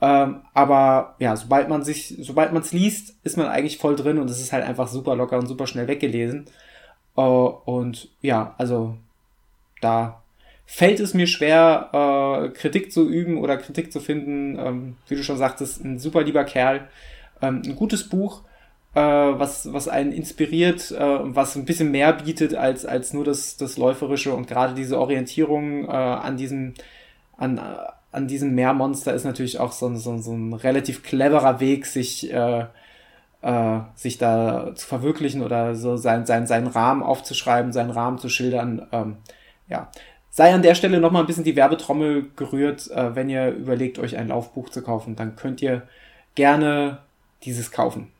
Ähm, 0.00 0.42
aber 0.52 1.14
ja, 1.18 1.36
sobald 1.36 1.68
man 1.68 1.82
sich, 1.82 2.14
sobald 2.20 2.52
man 2.52 2.62
es 2.62 2.72
liest, 2.72 3.14
ist 3.22 3.36
man 3.36 3.46
eigentlich 3.46 3.78
voll 3.78 3.96
drin 3.96 4.18
und 4.18 4.30
es 4.30 4.40
ist 4.40 4.52
halt 4.52 4.64
einfach 4.64 4.88
super 4.88 5.16
locker 5.16 5.38
und 5.38 5.46
super 5.46 5.66
schnell 5.66 5.88
weggelesen. 5.88 6.46
Äh, 7.16 7.20
und 7.20 8.10
ja, 8.20 8.54
also 8.58 8.96
da 9.80 10.22
fällt 10.66 11.00
es 11.00 11.14
mir 11.14 11.26
schwer, 11.26 11.90
äh, 11.92 12.48
Kritik 12.50 12.92
zu 12.92 13.08
üben 13.08 13.38
oder 13.38 13.56
Kritik 13.56 13.92
zu 13.92 14.00
finden. 14.00 14.58
Ähm, 14.58 14.96
wie 15.08 15.16
du 15.16 15.22
schon 15.22 15.38
sagtest, 15.38 15.82
ein 15.84 15.98
super 15.98 16.22
lieber 16.24 16.44
Kerl. 16.44 16.88
Ähm, 17.40 17.62
ein 17.64 17.76
gutes 17.76 18.08
Buch 18.08 18.42
äh, 18.96 19.38
was, 19.38 19.70
was 19.74 19.88
einen 19.88 20.10
inspiriert, 20.10 20.90
äh, 20.90 21.18
was 21.22 21.54
ein 21.54 21.66
bisschen 21.66 21.90
mehr 21.90 22.14
bietet 22.14 22.54
als, 22.54 22.86
als 22.86 23.12
nur 23.12 23.24
das, 23.24 23.58
das 23.58 23.76
Läuferische 23.76 24.32
und 24.34 24.48
gerade 24.48 24.74
diese 24.74 24.98
Orientierung 24.98 25.84
äh, 25.84 25.90
an 25.90 26.38
diesem, 26.38 26.72
an, 27.36 27.60
an 28.10 28.26
diesem 28.26 28.54
Meermonster 28.54 29.12
ist 29.12 29.24
natürlich 29.24 29.60
auch 29.60 29.72
so, 29.72 29.94
so, 29.96 30.16
so 30.16 30.32
ein 30.32 30.54
relativ 30.54 31.02
cleverer 31.02 31.60
Weg, 31.60 31.84
sich, 31.84 32.32
äh, 32.32 32.64
äh, 33.42 33.80
sich 33.94 34.16
da 34.16 34.74
zu 34.74 34.86
verwirklichen 34.86 35.42
oder 35.42 35.74
so 35.74 35.98
sein, 35.98 36.24
sein, 36.24 36.46
seinen 36.46 36.66
Rahmen 36.66 37.02
aufzuschreiben, 37.02 37.74
seinen 37.74 37.90
Rahmen 37.90 38.16
zu 38.16 38.30
schildern. 38.30 38.86
Ähm, 38.92 39.18
ja, 39.68 39.90
sei 40.30 40.54
an 40.54 40.62
der 40.62 40.74
Stelle 40.74 41.00
nochmal 41.00 41.22
ein 41.22 41.26
bisschen 41.26 41.44
die 41.44 41.56
Werbetrommel 41.56 42.30
gerührt, 42.34 42.90
äh, 42.90 43.14
wenn 43.14 43.28
ihr 43.28 43.50
überlegt, 43.50 43.98
euch 43.98 44.16
ein 44.16 44.28
Laufbuch 44.28 44.70
zu 44.70 44.80
kaufen, 44.82 45.16
dann 45.16 45.36
könnt 45.36 45.60
ihr 45.60 45.82
gerne 46.34 47.00
dieses 47.42 47.70
kaufen. 47.70 48.10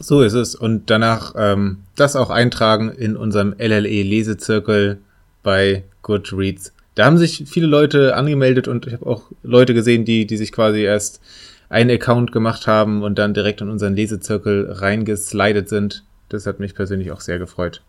So 0.00 0.22
ist 0.22 0.32
es. 0.32 0.54
Und 0.54 0.90
danach 0.90 1.34
ähm, 1.36 1.82
das 1.94 2.16
auch 2.16 2.30
eintragen 2.30 2.90
in 2.90 3.16
unserem 3.16 3.54
LLE-Lesezirkel 3.58 4.98
bei 5.42 5.84
Goodreads. 6.02 6.72
Da 6.94 7.04
haben 7.04 7.18
sich 7.18 7.44
viele 7.46 7.66
Leute 7.66 8.16
angemeldet 8.16 8.66
und 8.66 8.86
ich 8.86 8.94
habe 8.94 9.06
auch 9.06 9.24
Leute 9.42 9.74
gesehen, 9.74 10.04
die, 10.04 10.26
die 10.26 10.36
sich 10.36 10.52
quasi 10.52 10.80
erst 10.80 11.20
einen 11.68 11.90
Account 11.90 12.32
gemacht 12.32 12.66
haben 12.66 13.02
und 13.02 13.18
dann 13.18 13.34
direkt 13.34 13.60
in 13.60 13.68
unseren 13.68 13.94
Lesezirkel 13.94 14.72
reingeslidet 14.72 15.68
sind. 15.68 16.02
Das 16.30 16.46
hat 16.46 16.60
mich 16.60 16.74
persönlich 16.74 17.12
auch 17.12 17.20
sehr 17.20 17.38
gefreut, 17.38 17.82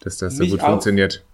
dass 0.00 0.18
das 0.18 0.38
mich 0.38 0.50
so 0.50 0.56
gut 0.56 0.64
auch, 0.64 0.68
funktioniert. 0.68 1.24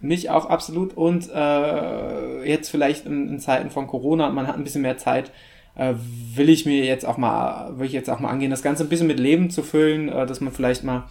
Mich 0.00 0.30
auch 0.30 0.46
absolut. 0.46 0.96
Und 0.96 1.30
äh, 1.34 2.48
jetzt 2.48 2.70
vielleicht 2.70 3.06
in, 3.06 3.28
in 3.28 3.40
Zeiten 3.40 3.70
von 3.70 3.86
Corona, 3.86 4.30
man 4.30 4.46
hat 4.46 4.56
ein 4.56 4.64
bisschen 4.64 4.82
mehr 4.82 4.98
Zeit, 4.98 5.32
äh, 5.74 5.94
will 6.34 6.48
ich 6.48 6.66
mir 6.66 6.84
jetzt 6.84 7.06
auch 7.06 7.16
mal, 7.16 7.78
will 7.78 7.86
ich 7.86 7.92
jetzt 7.92 8.10
auch 8.10 8.20
mal 8.20 8.30
angehen, 8.30 8.50
das 8.50 8.62
Ganze 8.62 8.84
ein 8.84 8.88
bisschen 8.88 9.06
mit 9.06 9.18
Leben 9.18 9.50
zu 9.50 9.62
füllen, 9.62 10.08
äh, 10.08 10.26
dass 10.26 10.40
man 10.40 10.52
vielleicht 10.52 10.84
mal 10.84 11.04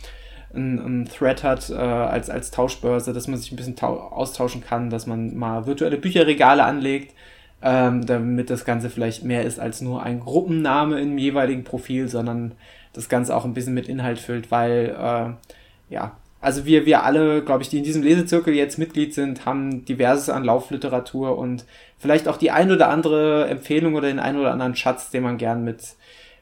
ein, 0.53 1.07
Thread 1.11 1.43
hat 1.43 1.69
äh, 1.69 1.75
als, 1.75 2.29
als 2.29 2.51
Tauschbörse, 2.51 3.13
dass 3.13 3.27
man 3.27 3.39
sich 3.39 3.51
ein 3.51 3.55
bisschen 3.55 3.79
austauschen 3.79 4.61
kann, 4.61 4.89
dass 4.89 5.07
man 5.07 5.37
mal 5.37 5.65
virtuelle 5.65 5.97
Bücherregale 5.97 6.63
anlegt, 6.63 7.15
ähm, 7.61 8.05
damit 8.05 8.49
das 8.49 8.65
Ganze 8.65 8.89
vielleicht 8.89 9.23
mehr 9.23 9.43
ist 9.43 9.59
als 9.59 9.81
nur 9.81 10.03
ein 10.03 10.19
Gruppenname 10.19 10.99
im 10.99 11.17
jeweiligen 11.17 11.63
Profil, 11.63 12.07
sondern 12.07 12.53
das 12.93 13.07
Ganze 13.07 13.35
auch 13.35 13.45
ein 13.45 13.53
bisschen 13.53 13.73
mit 13.73 13.87
Inhalt 13.87 14.19
füllt, 14.19 14.51
weil 14.51 14.95
äh, 14.97 15.93
ja, 15.93 16.17
also 16.41 16.65
wir, 16.65 16.87
wir 16.87 17.03
alle, 17.03 17.43
glaube 17.43 17.61
ich, 17.61 17.69
die 17.69 17.77
in 17.77 17.83
diesem 17.83 18.01
Lesezirkel 18.01 18.55
jetzt 18.55 18.79
Mitglied 18.79 19.13
sind, 19.13 19.45
haben 19.45 19.85
diverses 19.85 20.29
an 20.29 20.43
Laufliteratur 20.43 21.37
und 21.37 21.65
vielleicht 22.01 22.27
auch 22.27 22.37
die 22.37 22.51
ein 22.51 22.71
oder 22.71 22.89
andere 22.89 23.47
Empfehlung 23.47 23.95
oder 23.95 24.07
den 24.07 24.19
ein 24.19 24.37
oder 24.37 24.51
anderen 24.51 24.75
Schatz, 24.75 25.11
den 25.11 25.23
man 25.23 25.37
gern 25.37 25.63
mit, 25.63 25.81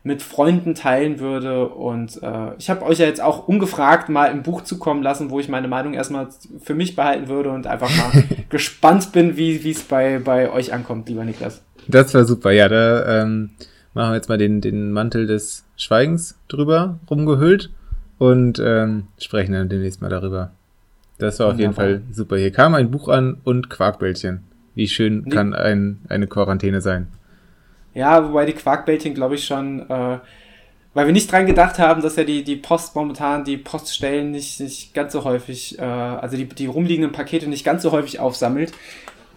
mit 0.03 0.21
Freunden 0.21 0.73
teilen 0.73 1.19
würde. 1.19 1.67
Und 1.67 2.23
äh, 2.23 2.55
ich 2.57 2.69
habe 2.69 2.85
euch 2.85 2.99
ja 2.99 3.05
jetzt 3.05 3.21
auch 3.21 3.47
ungefragt 3.47 4.09
mal 4.09 4.29
ein 4.29 4.41
Buch 4.41 4.63
zukommen 4.63 5.03
lassen, 5.03 5.29
wo 5.29 5.39
ich 5.39 5.49
meine 5.49 5.67
Meinung 5.67 5.93
erstmal 5.93 6.29
für 6.63 6.73
mich 6.73 6.95
behalten 6.95 7.27
würde 7.27 7.51
und 7.51 7.67
einfach 7.67 7.89
mal 7.89 8.23
gespannt 8.49 9.11
bin, 9.11 9.35
wie 9.35 9.69
es 9.69 9.83
bei, 9.83 10.19
bei 10.19 10.49
euch 10.51 10.73
ankommt, 10.73 11.09
lieber 11.09 11.25
Niklas. 11.25 11.61
Das 11.87 12.13
war 12.13 12.23
super, 12.23 12.51
ja, 12.51 12.69
da 12.69 13.23
ähm, 13.23 13.49
machen 13.93 14.11
wir 14.11 14.15
jetzt 14.15 14.29
mal 14.29 14.37
den, 14.37 14.61
den 14.61 14.91
Mantel 14.91 15.27
des 15.27 15.65
Schweigens 15.75 16.37
drüber 16.47 16.99
rumgehüllt 17.09 17.71
und 18.17 18.61
ähm, 18.63 19.07
sprechen 19.19 19.53
dann 19.53 19.69
demnächst 19.69 20.01
mal 20.01 20.09
darüber. 20.09 20.51
Das 21.17 21.39
war 21.39 21.47
auf 21.47 21.59
jeden 21.59 21.73
Fall 21.73 22.01
super. 22.13 22.37
Hier 22.37 22.51
kam 22.51 22.75
ein 22.75 22.91
Buch 22.91 23.09
an 23.09 23.37
und 23.43 23.69
Quarkbällchen. 23.69 24.48
Wie 24.75 24.87
schön 24.87 25.23
nee. 25.25 25.31
kann 25.31 25.53
ein, 25.53 25.99
eine 26.09 26.27
Quarantäne 26.27 26.81
sein? 26.81 27.07
Ja, 27.93 28.27
wobei 28.27 28.45
die 28.45 28.53
Quarkbällchen, 28.53 29.13
glaube 29.13 29.35
ich, 29.35 29.45
schon, 29.45 29.89
äh, 29.89 30.19
weil 30.93 31.05
wir 31.05 31.13
nicht 31.13 31.31
dran 31.31 31.45
gedacht 31.45 31.79
haben, 31.79 32.01
dass 32.01 32.15
ja 32.15 32.23
die, 32.23 32.43
die 32.43 32.55
Post 32.55 32.95
momentan, 32.95 33.43
die 33.43 33.57
Poststellen 33.57 34.31
nicht, 34.31 34.59
nicht 34.59 34.93
ganz 34.93 35.13
so 35.13 35.23
häufig, 35.23 35.77
äh, 35.79 35.81
also 35.81 36.37
die, 36.37 36.45
die 36.45 36.67
rumliegenden 36.67 37.11
Pakete 37.11 37.47
nicht 37.47 37.63
ganz 37.63 37.83
so 37.83 37.91
häufig 37.91 38.19
aufsammelt, 38.19 38.73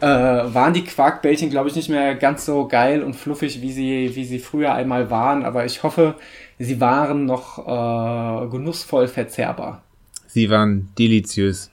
äh, 0.01 0.07
waren 0.07 0.75
die 0.75 0.85
Quarkbällchen, 0.85 1.51
glaube 1.51 1.69
ich, 1.69 1.77
nicht 1.77 1.89
mehr 1.89 2.17
ganz 2.17 2.45
so 2.45 2.67
geil 2.67 3.03
und 3.03 3.15
fluffig, 3.15 3.63
wie 3.63 3.73
sie, 3.73 4.11
wie 4.15 4.25
sie 4.25 4.41
früher 4.41 4.75
einmal 4.75 5.11
waren. 5.11 5.45
Aber 5.45 5.65
ich 5.65 5.83
hoffe, 5.83 6.17
sie 6.59 6.81
waren 6.81 7.25
noch 7.25 7.59
äh, 7.59 8.49
genussvoll 8.49 9.07
verzehrbar. 9.07 9.83
Sie 10.27 10.51
waren 10.51 10.89
deliziös 10.99 11.71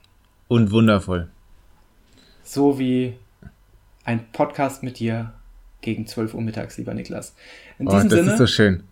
und 0.48 0.72
wundervoll. 0.72 1.30
So 2.44 2.78
wie 2.78 3.16
ein 4.04 4.32
Podcast 4.32 4.84
mit 4.84 5.00
dir 5.00 5.34
gegen 5.82 6.08
12 6.08 6.34
Uhr 6.34 6.42
mittags, 6.42 6.78
lieber 6.78 6.94
Niklas. 6.94 7.36
In 7.78 7.88
oh, 7.88 7.92
diesem 7.92 8.10
das 8.10 8.20
Sinne, 8.20 8.32
ist 8.32 8.38
so 8.38 8.48
schön. 8.48 8.84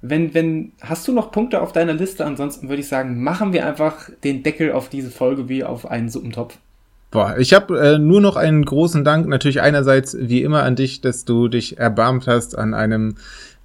Wenn, 0.00 0.32
wenn, 0.34 0.72
hast 0.80 1.08
du 1.08 1.12
noch 1.12 1.32
Punkte 1.32 1.60
auf 1.60 1.72
deiner 1.72 1.94
Liste? 1.94 2.24
Ansonsten 2.24 2.68
würde 2.68 2.80
ich 2.80 2.88
sagen, 2.88 3.22
machen 3.22 3.52
wir 3.52 3.66
einfach 3.66 4.10
den 4.22 4.42
Deckel 4.42 4.72
auf 4.72 4.88
diese 4.88 5.10
Folge 5.10 5.48
wie 5.48 5.64
auf 5.64 5.90
einen 5.90 6.08
Suppentopf. 6.08 6.58
Boah, 7.10 7.36
ich 7.38 7.54
habe 7.54 7.78
äh, 7.78 7.98
nur 7.98 8.20
noch 8.20 8.36
einen 8.36 8.64
großen 8.64 9.02
Dank, 9.02 9.26
natürlich 9.28 9.62
einerseits 9.62 10.16
wie 10.20 10.42
immer 10.42 10.62
an 10.62 10.76
dich, 10.76 11.00
dass 11.00 11.24
du 11.24 11.48
dich 11.48 11.78
erbarmt 11.78 12.26
hast, 12.26 12.56
an 12.56 12.74
einem 12.74 13.14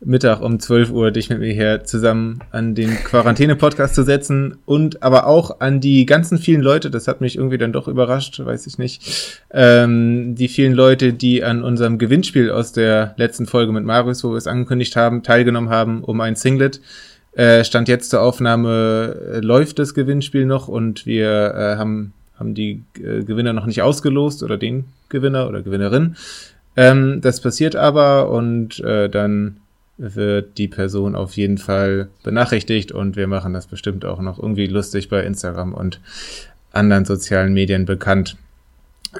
Mittag 0.05 0.41
um 0.41 0.59
12 0.59 0.91
Uhr 0.91 1.11
dich 1.11 1.29
mit 1.29 1.39
mir 1.39 1.53
hier 1.53 1.83
zusammen 1.83 2.39
an 2.51 2.75
den 2.75 2.91
Quarantäne-Podcast 3.03 3.95
zu 3.95 4.03
setzen 4.03 4.57
und 4.65 5.03
aber 5.03 5.27
auch 5.27 5.59
an 5.59 5.79
die 5.79 6.05
ganzen 6.05 6.37
vielen 6.37 6.61
Leute, 6.61 6.89
das 6.89 7.07
hat 7.07 7.21
mich 7.21 7.37
irgendwie 7.37 7.57
dann 7.57 7.73
doch 7.73 7.87
überrascht, 7.87 8.39
weiß 8.43 8.67
ich 8.67 8.77
nicht, 8.77 9.41
ähm, 9.51 10.35
die 10.35 10.47
vielen 10.47 10.73
Leute, 10.73 11.13
die 11.13 11.43
an 11.43 11.63
unserem 11.63 11.97
Gewinnspiel 11.97 12.51
aus 12.51 12.73
der 12.73 13.13
letzten 13.17 13.45
Folge 13.45 13.71
mit 13.71 13.85
Marius, 13.85 14.23
wo 14.23 14.31
wir 14.31 14.37
es 14.37 14.47
angekündigt 14.47 14.95
haben, 14.95 15.23
teilgenommen 15.23 15.69
haben 15.69 16.03
um 16.03 16.19
ein 16.21 16.35
Singlet. 16.35 16.81
Äh, 17.33 17.63
stand 17.63 17.87
jetzt 17.87 18.11
zur 18.11 18.21
Aufnahme, 18.21 19.15
äh, 19.33 19.39
läuft 19.39 19.79
das 19.79 19.93
Gewinnspiel 19.93 20.45
noch 20.45 20.67
und 20.67 21.05
wir 21.05 21.53
äh, 21.55 21.77
haben, 21.77 22.13
haben 22.43 22.53
die 22.53 22.83
äh, 22.97 23.23
Gewinner 23.23 23.53
noch 23.53 23.65
nicht 23.65 23.81
ausgelost 23.81 24.43
oder 24.43 24.57
den 24.57 24.85
Gewinner 25.09 25.47
oder 25.47 25.61
Gewinnerin. 25.61 26.15
Ähm, 26.75 27.21
das 27.21 27.41
passiert 27.41 27.75
aber 27.75 28.29
und 28.29 28.79
äh, 28.81 29.09
dann 29.09 29.57
wird 29.97 30.57
die 30.57 30.67
Person 30.67 31.15
auf 31.15 31.37
jeden 31.37 31.57
Fall 31.57 32.09
benachrichtigt 32.23 32.91
und 32.91 33.15
wir 33.15 33.27
machen 33.27 33.53
das 33.53 33.67
bestimmt 33.67 34.05
auch 34.05 34.19
noch 34.21 34.39
irgendwie 34.39 34.67
lustig 34.67 35.07
bei 35.07 35.23
Instagram 35.23 35.73
und 35.73 36.01
anderen 36.71 37.05
sozialen 37.05 37.53
Medien 37.53 37.85
bekannt. 37.85 38.35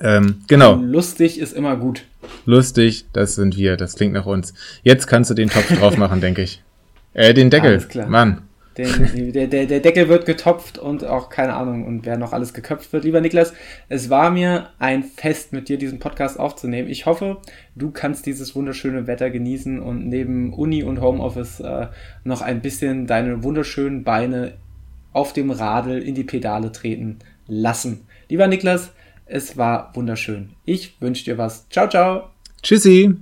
Ähm, 0.02 0.42
genau. 0.48 0.76
Lustig 0.76 1.40
ist 1.40 1.54
immer 1.54 1.78
gut. 1.78 2.04
Lustig, 2.46 3.06
das 3.14 3.36
sind 3.36 3.58
wir, 3.58 3.78
das 3.78 3.96
klingt 3.96 4.14
nach 4.14 4.26
uns. 4.26 4.54
Jetzt 4.82 5.06
kannst 5.06 5.30
du 5.30 5.36
den 5.36 5.50
Topf 5.50 5.78
drauf 5.78 5.98
machen, 5.98 6.20
denke 6.22 6.42
ich. 6.42 6.64
Äh, 7.14 7.36
den 7.36 7.52
Deckel. 7.52 7.74
Alles 7.74 7.88
klar. 7.88 8.08
Mann. 8.08 8.42
Den, 8.78 9.32
der, 9.34 9.48
der, 9.48 9.66
der 9.66 9.80
Deckel 9.80 10.10
wird 10.10 10.26
getopft 10.26 10.78
und 10.78 11.06
auch 11.06 11.30
keine 11.30 11.54
Ahnung 11.54 11.86
und 11.86 12.06
wer 12.06 12.18
noch 12.18 12.34
alles 12.34 12.54
geköpft 12.54 12.92
wird. 12.92 13.04
Lieber 13.04 13.22
Niklas, 13.22 13.54
es 13.90 14.10
war 14.10 14.32
mir 14.32 14.70
ein 14.80 15.04
Fest, 15.04 15.54
mit 15.54 15.70
dir 15.70 15.78
diesen 15.78 16.00
Podcast 16.00 16.40
aufzunehmen. 16.40 16.90
Ich 16.90 17.06
hoffe, 17.06 17.38
du 17.76 17.92
kannst 17.92 18.26
dieses 18.26 18.56
wunderschöne 18.56 19.06
Wetter 19.06 19.30
genießen 19.30 19.80
und 19.80 20.08
neben 20.08 20.54
Uni 20.54 20.84
und 20.84 21.02
Homeoffice 21.02 21.60
äh, 21.60 21.88
noch 22.24 22.42
ein 22.42 22.62
bisschen 22.62 23.06
deine 23.06 23.44
wunderschönen 23.44 24.04
Beine 24.04 24.54
auf 25.14 25.34
dem 25.34 25.52
Radl 25.52 26.00
in 26.00 26.16
die 26.16 26.24
Pedale 26.24 26.72
treten 26.72 27.20
lassen. 27.48 28.08
Lieber 28.30 28.48
Niklas, 28.48 28.92
es 29.26 29.58
war 29.58 29.92
wunderschön. 29.94 30.50
Ich 30.66 31.00
wünsche 31.00 31.26
dir 31.26 31.38
was. 31.38 31.70
Ciao, 31.70 31.88
ciao. 31.88 32.30
Tschüssi. 32.62 33.16